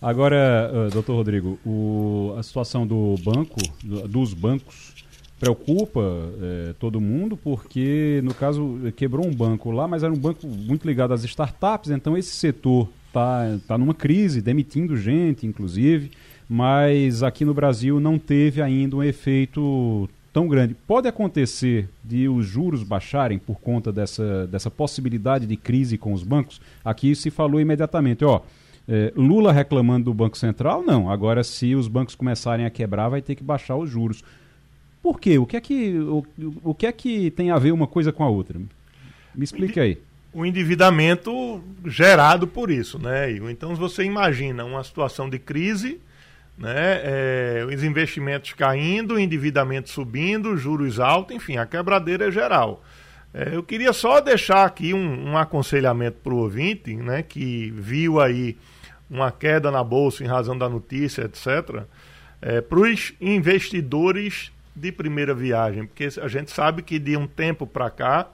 Agora, 0.00 0.70
uh, 0.72 0.90
doutor 0.90 1.16
Rodrigo, 1.16 1.58
o, 1.64 2.34
a 2.38 2.42
situação 2.42 2.86
do 2.86 3.16
banco, 3.22 3.60
do, 3.82 4.08
dos 4.08 4.32
bancos, 4.32 4.94
preocupa 5.38 6.02
eh, 6.42 6.74
todo 6.78 7.00
mundo, 7.00 7.34
porque, 7.34 8.20
no 8.22 8.34
caso, 8.34 8.78
quebrou 8.94 9.26
um 9.26 9.34
banco 9.34 9.70
lá, 9.70 9.88
mas 9.88 10.02
era 10.02 10.12
um 10.12 10.18
banco 10.18 10.46
muito 10.46 10.86
ligado 10.86 11.14
às 11.14 11.24
startups, 11.24 11.90
então 11.90 12.14
esse 12.14 12.36
setor 12.36 12.90
está 13.06 13.58
tá 13.66 13.78
numa 13.78 13.94
crise, 13.94 14.42
demitindo 14.42 14.98
gente, 14.98 15.46
inclusive 15.46 16.10
mas 16.52 17.22
aqui 17.22 17.44
no 17.44 17.54
Brasil 17.54 18.00
não 18.00 18.18
teve 18.18 18.60
ainda 18.60 18.96
um 18.96 19.04
efeito 19.04 20.10
tão 20.32 20.48
grande. 20.48 20.74
Pode 20.74 21.06
acontecer 21.06 21.88
de 22.02 22.28
os 22.28 22.44
juros 22.44 22.82
baixarem 22.82 23.38
por 23.38 23.60
conta 23.60 23.92
dessa, 23.92 24.48
dessa 24.48 24.68
possibilidade 24.68 25.46
de 25.46 25.56
crise 25.56 25.96
com 25.96 26.12
os 26.12 26.24
bancos? 26.24 26.60
Aqui 26.84 27.14
se 27.14 27.30
falou 27.30 27.60
imediatamente, 27.60 28.24
ó, 28.24 28.40
é, 28.88 29.12
Lula 29.14 29.52
reclamando 29.52 30.06
do 30.06 30.14
Banco 30.14 30.36
Central? 30.36 30.82
Não. 30.82 31.08
Agora, 31.08 31.44
se 31.44 31.76
os 31.76 31.86
bancos 31.86 32.16
começarem 32.16 32.66
a 32.66 32.70
quebrar, 32.70 33.08
vai 33.08 33.22
ter 33.22 33.36
que 33.36 33.44
baixar 33.44 33.76
os 33.76 33.88
juros. 33.88 34.24
Por 35.00 35.20
quê? 35.20 35.38
O 35.38 35.46
que 35.46 35.56
é 35.56 35.60
que, 35.60 36.00
o, 36.00 36.26
o 36.64 36.74
que, 36.74 36.84
é 36.84 36.90
que 36.90 37.30
tem 37.30 37.52
a 37.52 37.58
ver 37.60 37.70
uma 37.70 37.86
coisa 37.86 38.10
com 38.10 38.24
a 38.24 38.28
outra? 38.28 38.58
Me 39.36 39.44
explique 39.44 39.78
aí. 39.78 39.98
O 40.32 40.44
endividamento 40.44 41.62
gerado 41.86 42.48
por 42.48 42.72
isso, 42.72 42.98
né? 42.98 43.30
Então, 43.48 43.76
você 43.76 44.02
imagina 44.02 44.64
uma 44.64 44.82
situação 44.82 45.30
de 45.30 45.38
crise 45.38 46.00
né? 46.56 47.00
É, 47.02 47.66
os 47.66 47.82
investimentos 47.82 48.52
caindo, 48.52 49.14
o 49.14 49.18
endividamento 49.18 49.88
subindo, 49.88 50.56
juros 50.56 51.00
altos, 51.00 51.34
enfim, 51.34 51.56
a 51.56 51.66
quebradeira 51.66 52.28
é 52.28 52.30
geral. 52.30 52.82
É, 53.32 53.54
eu 53.54 53.62
queria 53.62 53.92
só 53.92 54.20
deixar 54.20 54.64
aqui 54.64 54.92
um, 54.92 55.30
um 55.30 55.38
aconselhamento 55.38 56.18
para 56.22 56.34
o 56.34 56.38
ouvinte, 56.38 56.94
né, 56.96 57.22
que 57.22 57.70
viu 57.76 58.20
aí 58.20 58.56
uma 59.08 59.30
queda 59.30 59.70
na 59.70 59.82
bolsa 59.82 60.22
em 60.22 60.26
razão 60.26 60.56
da 60.56 60.68
notícia, 60.68 61.22
etc., 61.22 61.84
é, 62.42 62.60
para 62.60 62.78
os 62.78 63.12
investidores 63.20 64.50
de 64.74 64.90
primeira 64.90 65.34
viagem, 65.34 65.86
porque 65.86 66.08
a 66.20 66.28
gente 66.28 66.50
sabe 66.50 66.82
que 66.82 66.98
de 66.98 67.16
um 67.16 67.26
tempo 67.26 67.66
para 67.66 67.90
cá, 67.90 68.28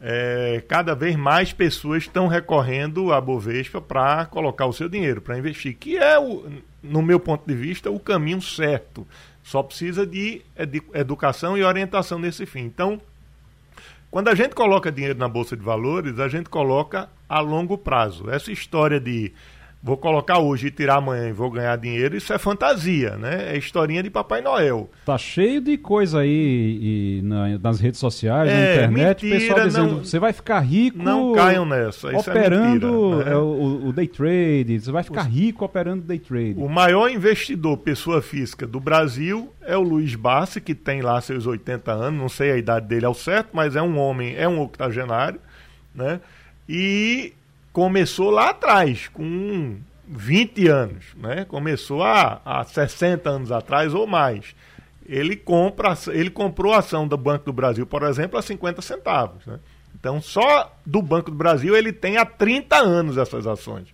é, 0.00 0.62
cada 0.68 0.94
vez 0.94 1.16
mais 1.16 1.52
pessoas 1.52 2.04
estão 2.04 2.28
recorrendo 2.28 3.12
à 3.12 3.20
Bovespa 3.20 3.80
para 3.80 4.26
colocar 4.26 4.66
o 4.66 4.72
seu 4.72 4.88
dinheiro, 4.88 5.20
para 5.20 5.38
investir, 5.38 5.76
que 5.76 5.96
é, 5.96 6.18
o, 6.18 6.44
no 6.82 7.02
meu 7.02 7.18
ponto 7.18 7.46
de 7.46 7.54
vista, 7.54 7.90
o 7.90 7.98
caminho 7.98 8.40
certo. 8.40 9.06
Só 9.42 9.62
precisa 9.62 10.06
de 10.06 10.42
educação 10.94 11.56
e 11.56 11.64
orientação 11.64 12.18
nesse 12.18 12.44
fim. 12.46 12.60
Então, 12.60 13.00
quando 14.10 14.28
a 14.28 14.34
gente 14.34 14.54
coloca 14.54 14.92
dinheiro 14.92 15.18
na 15.18 15.28
Bolsa 15.28 15.56
de 15.56 15.62
Valores, 15.62 16.18
a 16.18 16.28
gente 16.28 16.48
coloca 16.48 17.08
a 17.28 17.40
longo 17.40 17.76
prazo. 17.76 18.30
Essa 18.30 18.52
história 18.52 19.00
de 19.00 19.32
vou 19.82 19.96
colocar 19.96 20.38
hoje 20.38 20.66
e 20.66 20.70
tirar 20.70 20.96
amanhã 20.96 21.28
e 21.28 21.32
vou 21.32 21.50
ganhar 21.50 21.76
dinheiro, 21.76 22.16
isso 22.16 22.32
é 22.32 22.38
fantasia, 22.38 23.16
né? 23.16 23.54
É 23.54 23.56
historinha 23.56 24.02
de 24.02 24.10
Papai 24.10 24.40
Noel. 24.40 24.90
Tá 25.04 25.16
cheio 25.16 25.60
de 25.60 25.78
coisa 25.78 26.20
aí 26.20 26.78
e 26.82 27.22
na, 27.22 27.58
nas 27.58 27.78
redes 27.78 28.00
sociais, 28.00 28.50
é, 28.50 28.54
na 28.54 28.74
internet, 28.74 29.24
mentira, 29.24 29.40
pessoal 29.40 29.66
dizendo, 29.66 29.92
não, 29.92 30.04
você 30.04 30.18
vai 30.18 30.32
ficar 30.32 30.60
rico. 30.60 30.98
Não 30.98 31.32
caiam 31.32 31.64
nessa. 31.64 32.12
Isso 32.12 32.28
é 32.28 32.32
operando 32.32 32.86
é 32.86 33.16
mentira, 33.16 33.30
né? 33.30 33.36
o, 33.36 33.88
o, 33.88 33.92
day 33.92 34.08
trade, 34.08 34.80
você 34.80 34.90
vai 34.90 35.02
ficar 35.02 35.22
rico 35.22 35.64
operando 35.64 36.02
day 36.02 36.18
trade. 36.18 36.54
O 36.56 36.68
maior 36.68 37.08
investidor, 37.08 37.76
pessoa 37.78 38.20
física 38.20 38.66
do 38.66 38.80
Brasil, 38.80 39.52
é 39.62 39.76
o 39.76 39.82
Luiz 39.82 40.14
Bassi, 40.14 40.60
que 40.60 40.74
tem 40.74 41.02
lá 41.02 41.20
seus 41.20 41.46
80 41.46 41.92
anos, 41.92 42.20
não 42.20 42.28
sei 42.28 42.50
a 42.50 42.56
idade 42.56 42.86
dele 42.86 43.06
ao 43.06 43.14
certo, 43.14 43.50
mas 43.52 43.76
é 43.76 43.82
um 43.82 43.96
homem, 43.98 44.34
é 44.36 44.48
um 44.48 44.60
octogenário, 44.60 45.40
né? 45.94 46.20
E 46.68 47.32
começou 47.78 48.28
lá 48.30 48.50
atrás, 48.50 49.06
com 49.06 49.76
20 50.08 50.66
anos, 50.66 51.04
né? 51.16 51.44
Começou 51.44 52.02
há, 52.02 52.40
há 52.44 52.64
60 52.64 53.30
anos 53.30 53.52
atrás 53.52 53.94
ou 53.94 54.04
mais. 54.04 54.46
Ele, 55.06 55.36
compra, 55.36 55.96
ele 56.08 56.28
comprou 56.28 56.72
a 56.72 56.78
ação 56.78 57.06
do 57.06 57.16
Banco 57.16 57.44
do 57.44 57.52
Brasil, 57.52 57.86
por 57.86 58.02
exemplo, 58.02 58.36
a 58.36 58.42
50 58.42 58.82
centavos. 58.82 59.46
Né? 59.46 59.60
Então, 59.94 60.20
só 60.20 60.76
do 60.84 61.00
Banco 61.00 61.30
do 61.30 61.36
Brasil 61.36 61.76
ele 61.76 61.92
tem 61.92 62.16
há 62.16 62.26
30 62.26 62.76
anos 62.78 63.16
essas 63.16 63.46
ações. 63.46 63.86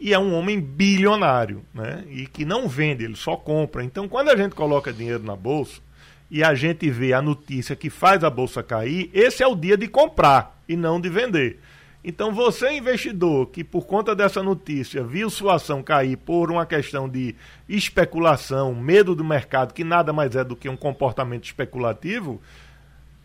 E 0.00 0.14
é 0.14 0.18
um 0.18 0.34
homem 0.34 0.58
bilionário, 0.58 1.62
né? 1.74 2.02
E 2.08 2.26
que 2.26 2.46
não 2.46 2.66
vende, 2.66 3.04
ele 3.04 3.16
só 3.16 3.36
compra. 3.36 3.84
Então, 3.84 4.08
quando 4.08 4.30
a 4.30 4.36
gente 4.36 4.54
coloca 4.54 4.90
dinheiro 4.90 5.22
na 5.22 5.36
bolsa 5.36 5.82
e 6.30 6.42
a 6.42 6.54
gente 6.54 6.88
vê 6.88 7.12
a 7.12 7.20
notícia 7.20 7.76
que 7.76 7.90
faz 7.90 8.24
a 8.24 8.30
bolsa 8.30 8.62
cair, 8.62 9.10
esse 9.12 9.42
é 9.42 9.46
o 9.46 9.54
dia 9.54 9.76
de 9.76 9.86
comprar 9.86 10.58
e 10.66 10.76
não 10.76 10.98
de 10.98 11.10
vender. 11.10 11.60
Então, 12.08 12.32
você, 12.32 12.72
investidor, 12.72 13.48
que 13.48 13.62
por 13.62 13.84
conta 13.84 14.14
dessa 14.14 14.42
notícia 14.42 15.04
viu 15.04 15.28
sua 15.28 15.56
ação 15.56 15.82
cair 15.82 16.16
por 16.16 16.50
uma 16.50 16.64
questão 16.64 17.06
de 17.06 17.34
especulação, 17.68 18.74
medo 18.74 19.14
do 19.14 19.22
mercado, 19.22 19.74
que 19.74 19.84
nada 19.84 20.10
mais 20.10 20.34
é 20.34 20.42
do 20.42 20.56
que 20.56 20.70
um 20.70 20.76
comportamento 20.76 21.44
especulativo, 21.44 22.40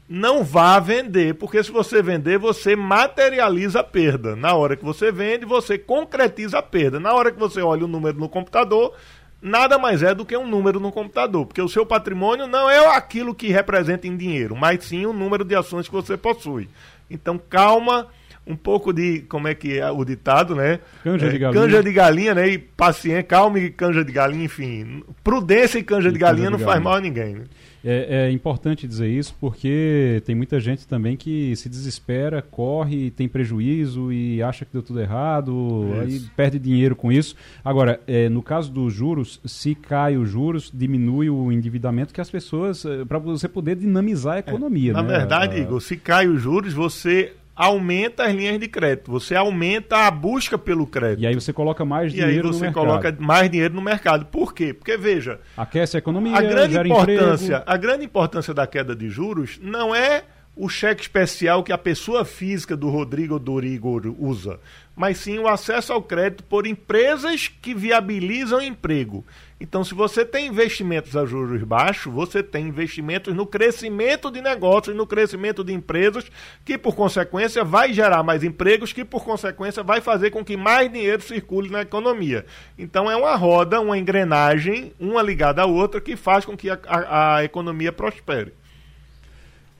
não 0.10 0.44
vá 0.44 0.82
vender, 0.82 1.36
porque 1.36 1.64
se 1.64 1.72
você 1.72 2.02
vender, 2.02 2.38
você 2.38 2.76
materializa 2.76 3.80
a 3.80 3.86
perda. 3.86 4.36
Na 4.36 4.54
hora 4.54 4.76
que 4.76 4.84
você 4.84 5.14
vende, 5.14 5.46
você 5.46 5.78
concretiza 5.78 6.60
a 6.60 6.62
perda. 6.62 7.00
Na 7.00 7.14
hora 7.14 7.32
que 7.32 7.40
você 7.40 7.62
olha 7.62 7.86
o 7.86 7.88
número 7.88 8.20
no 8.20 8.28
computador, 8.28 8.94
nada 9.42 9.78
mais 9.78 10.04
é 10.04 10.14
do 10.14 10.26
que 10.26 10.36
um 10.36 10.46
número 10.46 10.82
no 10.82 10.92
computador, 10.92 11.46
porque 11.46 11.62
o 11.62 11.70
seu 11.70 11.86
patrimônio 11.86 12.48
não 12.48 12.70
é 12.70 12.86
aquilo 12.98 13.34
que 13.34 13.48
representa 13.48 14.08
em 14.08 14.18
dinheiro, 14.18 14.58
mas 14.58 14.84
sim 14.84 15.06
o 15.06 15.14
número 15.14 15.46
de 15.46 15.56
ações 15.56 15.88
que 15.88 15.96
você 15.96 16.18
possui. 16.18 16.68
Então, 17.10 17.38
calma, 17.38 18.10
um 18.46 18.56
pouco 18.56 18.92
de, 18.92 19.22
como 19.30 19.48
é 19.48 19.56
que 19.56 19.78
é 19.80 19.90
o 19.92 20.04
ditado, 20.04 20.56
né? 20.56 20.80
Canja 21.04 21.30
de 21.30 21.36
É, 21.36 21.40
galinha. 21.40 21.62
Canja 21.64 21.84
de 21.84 21.92
galinha, 21.94 22.36
né? 22.36 22.50
E 22.50 22.58
paciência, 22.58 23.24
calma 23.24 23.60
e 23.60 23.70
canja 23.70 24.04
de 24.04 24.12
galinha, 24.12 24.46
enfim. 24.46 25.02
Prudência 25.24 25.80
e 25.80 25.84
canja 25.84 26.10
E 26.10 26.12
de 26.12 26.20
canja 26.20 26.32
galinha 26.32 26.48
de 26.48 26.52
não 26.52 26.60
faz 26.60 26.74
galinha. 26.76 26.84
mal 26.84 26.94
a 26.96 27.02
ninguém. 27.02 27.36
Né? 27.36 27.44
É, 27.86 28.28
é 28.28 28.32
importante 28.32 28.88
dizer 28.88 29.08
isso 29.10 29.36
porque 29.42 30.22
tem 30.26 30.34
muita 30.36 30.58
gente 30.58 30.88
também 30.88 31.18
que 31.18 31.54
se 31.58 31.68
desespera, 31.68 32.42
corre, 32.42 33.12
tem 33.12 33.28
prejuízo 33.28 34.12
e 34.12 34.42
acha 34.42 34.64
que 34.64 34.72
deu 34.72 34.82
tudo 34.82 35.02
errado, 35.02 35.90
aí 36.02 36.22
perde 36.36 36.58
dinheiro 36.60 36.96
com 36.96 37.12
isso. 37.12 37.36
Agora, 37.64 38.00
é, 38.08 38.30
no 38.30 38.42
caso 38.42 38.72
dos 38.72 38.94
juros, 38.94 39.40
se 39.46 39.76
cai 39.76 40.16
os 40.16 40.30
juros, 40.30 40.72
diminui 40.74 41.30
o 41.30 41.52
endividamento 41.52 42.14
que 42.14 42.22
as 42.22 42.30
pessoas. 42.30 42.86
para 43.08 43.20
você 43.20 43.50
poder 43.50 43.76
dinamizar 43.76 44.36
a 44.36 44.40
economia. 44.40 44.94
Na 44.94 45.04
né? 45.04 45.18
verdade, 45.18 45.56
A- 45.58 45.60
Igor, 45.60 45.82
se 45.82 45.98
cai 45.98 46.26
os 46.28 46.42
juros, 46.42 46.74
você 46.74 47.34
aumenta 47.56 48.24
as 48.26 48.34
linhas 48.34 48.60
de 48.60 48.68
crédito, 48.68 49.12
você 49.12 49.36
aumenta 49.36 50.08
a 50.08 50.12
busca 50.12 50.58
pelo 50.58 50.88
crédito. 50.88 51.22
E 51.22 51.28
aí 51.28 51.36
você 51.36 51.54
coloca 51.54 51.86
mais 51.86 52.14
E 52.14 52.20
aí 52.22 52.28
dinheiro 52.28 52.48
no 52.48 52.54
você 52.54 52.62
mercado. 52.66 52.86
coloca 52.86 53.16
mais 53.20 53.50
dinheiro 53.50 53.74
no 53.74 53.82
mercado. 53.82 54.26
Por 54.26 54.54
quê? 54.54 54.74
Porque, 54.74 54.98
veja, 54.98 55.40
Aquece 55.56 55.98
a 55.98 56.00
economia, 56.00 56.36
a 56.38 56.42
grande 56.42 56.78
importância, 56.78 57.46
emprego. 57.58 57.64
a 57.68 57.78
grande 57.78 58.06
importância 58.06 58.54
da 58.54 58.66
queda 58.66 58.96
de 58.96 59.10
juros 59.10 59.60
não 59.62 59.94
é 59.96 60.24
o 60.56 60.70
cheque 60.70 61.02
especial 61.02 61.64
que 61.64 61.72
a 61.74 61.78
pessoa 61.80 62.24
física 62.24 62.78
do 62.78 62.88
Rodrigo 62.90 63.34
ou 63.36 63.40
do 63.40 63.64
Igor 63.64 64.14
usa, 64.20 64.60
mas 64.96 65.18
sim 65.18 65.40
o 65.40 65.48
acesso 65.48 65.92
ao 65.92 66.02
crédito 66.02 66.44
por 66.44 66.68
empresas 66.68 67.48
que 67.48 67.74
viabilizam 67.74 68.62
emprego. 68.62 69.26
Então, 69.66 69.82
se 69.82 69.94
você 69.96 70.26
tem 70.26 70.48
investimentos 70.48 71.16
a 71.16 71.26
juros 71.26 71.64
baixos, 71.64 72.14
você 72.14 72.44
tem 72.44 72.68
investimentos 72.68 73.34
no 73.34 73.46
crescimento 73.48 74.30
de 74.30 74.42
negócios, 74.42 74.94
no 74.94 75.08
crescimento 75.08 75.64
de 75.64 75.72
empresas, 75.72 76.30
que 76.66 76.78
por 76.78 76.94
consequência 76.96 77.64
vai 77.64 77.94
gerar 77.94 78.24
mais 78.24 78.44
empregos, 78.44 78.92
que 78.92 79.06
por 79.06 79.24
consequência 79.24 79.82
vai 79.82 80.02
fazer 80.02 80.32
com 80.32 80.44
que 80.44 80.58
mais 80.58 80.92
dinheiro 80.92 81.22
circule 81.22 81.70
na 81.70 81.82
economia. 81.82 82.46
Então 82.78 83.10
é 83.10 83.16
uma 83.16 83.38
roda, 83.38 83.80
uma 83.80 83.98
engrenagem, 83.98 84.92
uma 85.00 85.22
ligada 85.22 85.62
à 85.62 85.66
outra, 85.66 86.02
que 86.02 86.18
faz 86.18 86.44
com 86.44 86.58
que 86.58 86.70
a, 86.70 86.78
a- 86.86 87.36
a 87.38 87.44
economia 87.46 87.94
prospere. 87.94 88.54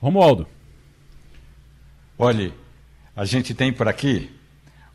Romualdo, 0.00 0.46
Olhe, 2.18 2.54
a 3.14 3.26
gente 3.26 3.52
tem 3.54 3.70
por 3.70 3.86
aqui 3.86 4.30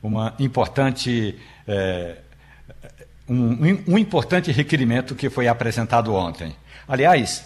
uma 0.01 0.33
importante, 0.39 1.37
eh, 1.67 2.17
um, 3.29 3.83
um 3.93 3.97
importante 3.97 4.51
requerimento 4.51 5.15
que 5.15 5.29
foi 5.29 5.47
apresentado 5.47 6.13
ontem. 6.13 6.55
Aliás, 6.87 7.45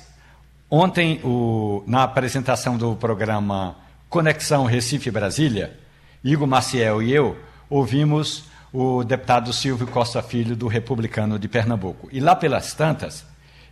ontem, 0.69 1.19
o- 1.23 1.83
na 1.85 2.03
apresentação 2.03 2.77
do 2.77 2.95
programa 2.95 3.75
Conexão 4.09 4.65
Recife-Brasília, 4.65 5.77
Igor 6.23 6.47
Maciel 6.47 7.01
e 7.01 7.11
eu 7.11 7.37
ouvimos 7.69 8.45
o 8.71 9.03
deputado 9.03 9.51
Silvio 9.53 9.85
Costa 9.87 10.21
Filho, 10.23 10.55
do 10.55 10.67
Republicano 10.67 11.37
de 11.37 11.47
Pernambuco. 11.47 12.07
E 12.11 12.19
lá 12.19 12.35
pelas 12.35 12.73
tantas, 12.73 13.25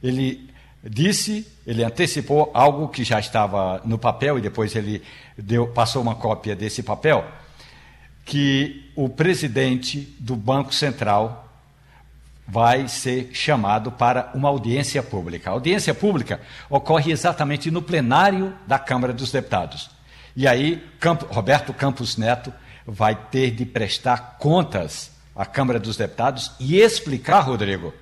ele 0.03 0.49
disse, 0.83 1.47
ele 1.65 1.83
antecipou 1.83 2.51
algo 2.53 2.87
que 2.89 3.03
já 3.03 3.19
estava 3.19 3.81
no 3.85 3.97
papel 3.97 4.37
e 4.37 4.41
depois 4.41 4.75
ele 4.75 5.01
deu, 5.37 5.67
passou 5.67 6.01
uma 6.01 6.15
cópia 6.15 6.55
desse 6.55 6.83
papel, 6.83 7.25
que 8.25 8.91
o 8.95 9.09
presidente 9.09 10.15
do 10.19 10.35
Banco 10.35 10.73
Central 10.73 11.50
vai 12.51 12.89
ser 12.89 13.29
chamado 13.31 13.93
para 13.93 14.29
uma 14.35 14.49
audiência 14.49 15.01
pública. 15.01 15.49
A 15.49 15.53
audiência 15.53 15.93
pública 15.93 16.41
ocorre 16.69 17.09
exatamente 17.09 17.71
no 17.71 17.81
plenário 17.81 18.53
da 18.67 18.77
Câmara 18.77 19.13
dos 19.13 19.31
Deputados. 19.31 19.89
E 20.35 20.45
aí, 20.45 20.83
Campo- 20.99 21.33
Roberto 21.33 21.73
Campos 21.73 22.17
Neto 22.17 22.53
vai 22.85 23.15
ter 23.15 23.51
de 23.51 23.65
prestar 23.65 24.35
contas 24.37 25.11
à 25.33 25.45
Câmara 25.45 25.79
dos 25.79 25.95
Deputados 25.95 26.51
e 26.59 26.77
explicar, 26.77 27.39
Rodrigo, 27.39 27.93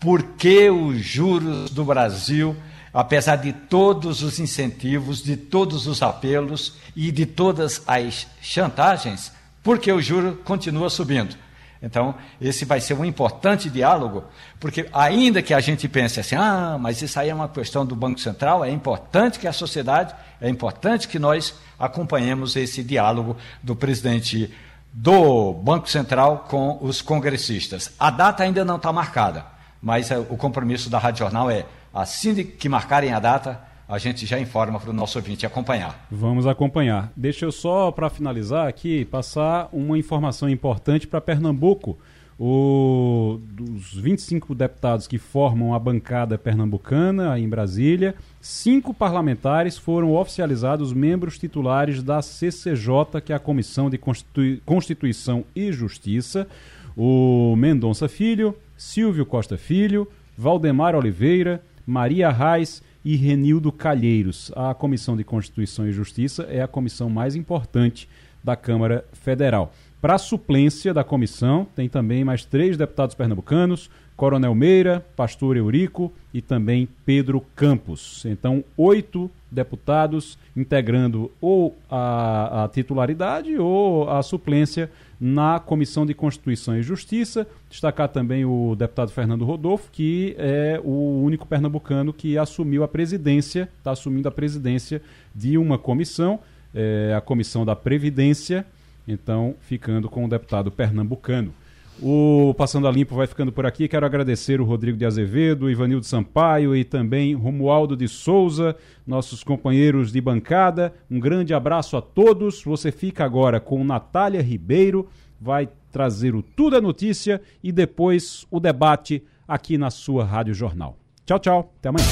por 0.00 0.22
que 0.22 0.68
os 0.68 1.00
juros 1.00 1.70
do 1.70 1.84
Brasil, 1.84 2.56
apesar 2.92 3.36
de 3.36 3.52
todos 3.52 4.22
os 4.22 4.40
incentivos, 4.40 5.22
de 5.22 5.36
todos 5.36 5.86
os 5.86 6.02
apelos 6.02 6.74
e 6.96 7.12
de 7.12 7.26
todas 7.26 7.80
as 7.86 8.26
chantagens, 8.42 9.30
por 9.62 9.78
que 9.78 9.92
o 9.92 10.02
juro 10.02 10.40
continua 10.44 10.90
subindo. 10.90 11.36
Então, 11.84 12.14
esse 12.40 12.64
vai 12.64 12.80
ser 12.80 12.94
um 12.94 13.04
importante 13.04 13.68
diálogo, 13.68 14.24
porque 14.58 14.88
ainda 14.90 15.42
que 15.42 15.52
a 15.52 15.60
gente 15.60 15.86
pense 15.86 16.18
assim, 16.18 16.34
ah, 16.34 16.78
mas 16.80 17.02
isso 17.02 17.20
aí 17.20 17.28
é 17.28 17.34
uma 17.34 17.46
questão 17.46 17.84
do 17.84 17.94
Banco 17.94 18.18
Central, 18.18 18.64
é 18.64 18.70
importante 18.70 19.38
que 19.38 19.46
a 19.46 19.52
sociedade, 19.52 20.14
é 20.40 20.48
importante 20.48 21.06
que 21.06 21.18
nós 21.18 21.54
acompanhemos 21.78 22.56
esse 22.56 22.82
diálogo 22.82 23.36
do 23.62 23.76
presidente 23.76 24.50
do 24.90 25.52
Banco 25.52 25.90
Central 25.90 26.46
com 26.48 26.78
os 26.80 27.02
congressistas. 27.02 27.92
A 27.98 28.10
data 28.10 28.42
ainda 28.42 28.64
não 28.64 28.76
está 28.76 28.90
marcada, 28.90 29.44
mas 29.82 30.10
eh, 30.10 30.16
o 30.16 30.38
compromisso 30.38 30.88
da 30.88 30.98
Rádio 30.98 31.18
Jornal 31.18 31.50
é, 31.50 31.66
assim 31.92 32.34
que 32.34 32.66
marcarem 32.66 33.12
a 33.12 33.20
data, 33.20 33.60
a 33.94 33.98
gente 33.98 34.26
já 34.26 34.38
informa 34.40 34.80
para 34.80 34.90
o 34.90 34.92
nosso 34.92 35.18
ouvinte 35.18 35.46
acompanhar. 35.46 36.06
Vamos 36.10 36.46
acompanhar. 36.46 37.12
Deixa 37.16 37.44
eu 37.44 37.52
só, 37.52 37.90
para 37.92 38.10
finalizar 38.10 38.66
aqui, 38.66 39.04
passar 39.04 39.68
uma 39.72 39.96
informação 39.96 40.48
importante 40.48 41.06
para 41.06 41.20
Pernambuco. 41.20 41.96
O, 42.36 43.38
dos 43.52 43.94
25 43.94 44.56
deputados 44.56 45.06
que 45.06 45.18
formam 45.18 45.72
a 45.72 45.78
bancada 45.78 46.36
pernambucana 46.36 47.38
em 47.38 47.48
Brasília, 47.48 48.16
cinco 48.40 48.92
parlamentares 48.92 49.78
foram 49.78 50.12
oficializados 50.12 50.92
membros 50.92 51.38
titulares 51.38 52.02
da 52.02 52.20
CCJ, 52.20 53.20
que 53.24 53.32
é 53.32 53.36
a 53.36 53.38
Comissão 53.38 53.88
de 53.88 53.96
Constitu- 53.96 54.60
Constituição 54.66 55.44
e 55.54 55.70
Justiça. 55.70 56.48
O 56.96 57.54
Mendonça 57.56 58.08
Filho, 58.08 58.56
Silvio 58.76 59.24
Costa 59.24 59.56
Filho, 59.56 60.08
Valdemar 60.36 60.96
Oliveira, 60.96 61.62
Maria 61.86 62.30
Reis 62.30 62.82
e 63.04 63.16
Renildo 63.16 63.70
Calheiros. 63.70 64.50
A 64.56 64.74
Comissão 64.74 65.16
de 65.16 65.24
Constituição 65.24 65.86
e 65.86 65.92
Justiça 65.92 66.44
é 66.44 66.62
a 66.62 66.68
comissão 66.68 67.10
mais 67.10 67.36
importante 67.36 68.08
da 68.42 68.56
Câmara 68.56 69.04
Federal. 69.12 69.72
Para 70.00 70.14
a 70.14 70.18
suplência 70.18 70.92
da 70.92 71.02
comissão, 71.02 71.66
tem 71.74 71.88
também 71.88 72.24
mais 72.24 72.44
três 72.44 72.76
deputados 72.76 73.14
pernambucanos, 73.14 73.90
Coronel 74.16 74.54
Meira, 74.54 75.04
Pastor 75.16 75.56
Eurico 75.56 76.12
e 76.32 76.40
também 76.40 76.88
Pedro 77.04 77.44
Campos. 77.56 78.24
Então, 78.26 78.62
oito 78.76 79.30
deputados 79.50 80.38
integrando 80.56 81.30
ou 81.40 81.76
a, 81.90 82.64
a 82.64 82.68
titularidade 82.68 83.56
ou 83.56 84.08
a 84.08 84.22
suplência 84.22 84.90
na 85.26 85.58
Comissão 85.58 86.04
de 86.04 86.12
Constituição 86.12 86.76
e 86.76 86.82
Justiça. 86.82 87.46
Destacar 87.70 88.10
também 88.10 88.44
o 88.44 88.74
deputado 88.76 89.10
Fernando 89.10 89.42
Rodolfo, 89.42 89.88
que 89.90 90.36
é 90.36 90.78
o 90.84 91.22
único 91.24 91.46
pernambucano 91.46 92.12
que 92.12 92.36
assumiu 92.36 92.84
a 92.84 92.88
presidência, 92.88 93.70
está 93.78 93.92
assumindo 93.92 94.28
a 94.28 94.30
presidência 94.30 95.00
de 95.34 95.56
uma 95.56 95.78
comissão, 95.78 96.40
é, 96.74 97.14
a 97.16 97.22
Comissão 97.22 97.64
da 97.64 97.74
Previdência, 97.74 98.66
então 99.08 99.54
ficando 99.62 100.10
com 100.10 100.26
o 100.26 100.28
deputado 100.28 100.70
pernambucano. 100.70 101.54
O 102.02 102.54
Passando 102.56 102.88
a 102.88 102.90
Limpo 102.90 103.14
vai 103.14 103.26
ficando 103.26 103.52
por 103.52 103.66
aqui. 103.66 103.86
Quero 103.88 104.04
agradecer 104.04 104.60
o 104.60 104.64
Rodrigo 104.64 104.98
de 104.98 105.04
Azevedo, 105.04 105.70
Ivanildo 105.70 106.04
Sampaio 106.04 106.74
e 106.74 106.84
também 106.84 107.34
Romualdo 107.34 107.96
de 107.96 108.08
Souza, 108.08 108.76
nossos 109.06 109.44
companheiros 109.44 110.10
de 110.10 110.20
bancada. 110.20 110.92
Um 111.10 111.20
grande 111.20 111.54
abraço 111.54 111.96
a 111.96 112.02
todos. 112.02 112.62
Você 112.64 112.90
fica 112.90 113.24
agora 113.24 113.60
com 113.60 113.84
Natália 113.84 114.42
Ribeiro, 114.42 115.08
vai 115.40 115.68
trazer 115.90 116.34
o 116.34 116.42
Tudo 116.42 116.76
é 116.76 116.80
Notícia 116.80 117.40
e 117.62 117.70
depois 117.70 118.46
o 118.50 118.58
debate 118.58 119.22
aqui 119.46 119.78
na 119.78 119.90
sua 119.90 120.24
Rádio 120.24 120.54
Jornal. 120.54 120.96
Tchau, 121.24 121.38
tchau. 121.38 121.72
Até 121.78 121.88
amanhã. 121.90 122.06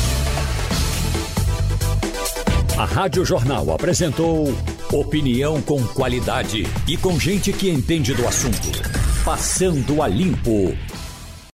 A 2.79 2.85
Rádio 2.85 3.25
Jornal 3.25 3.71
apresentou 3.73 4.47
opinião 4.93 5.61
com 5.63 5.83
qualidade 5.89 6.65
e 6.89 6.97
com 6.97 7.19
gente 7.19 7.53
que 7.53 7.69
entende 7.69 8.15
do 8.15 8.27
assunto. 8.27 9.02
Passando 9.25 10.03
a 10.03 10.09
Limpo. 10.09 10.77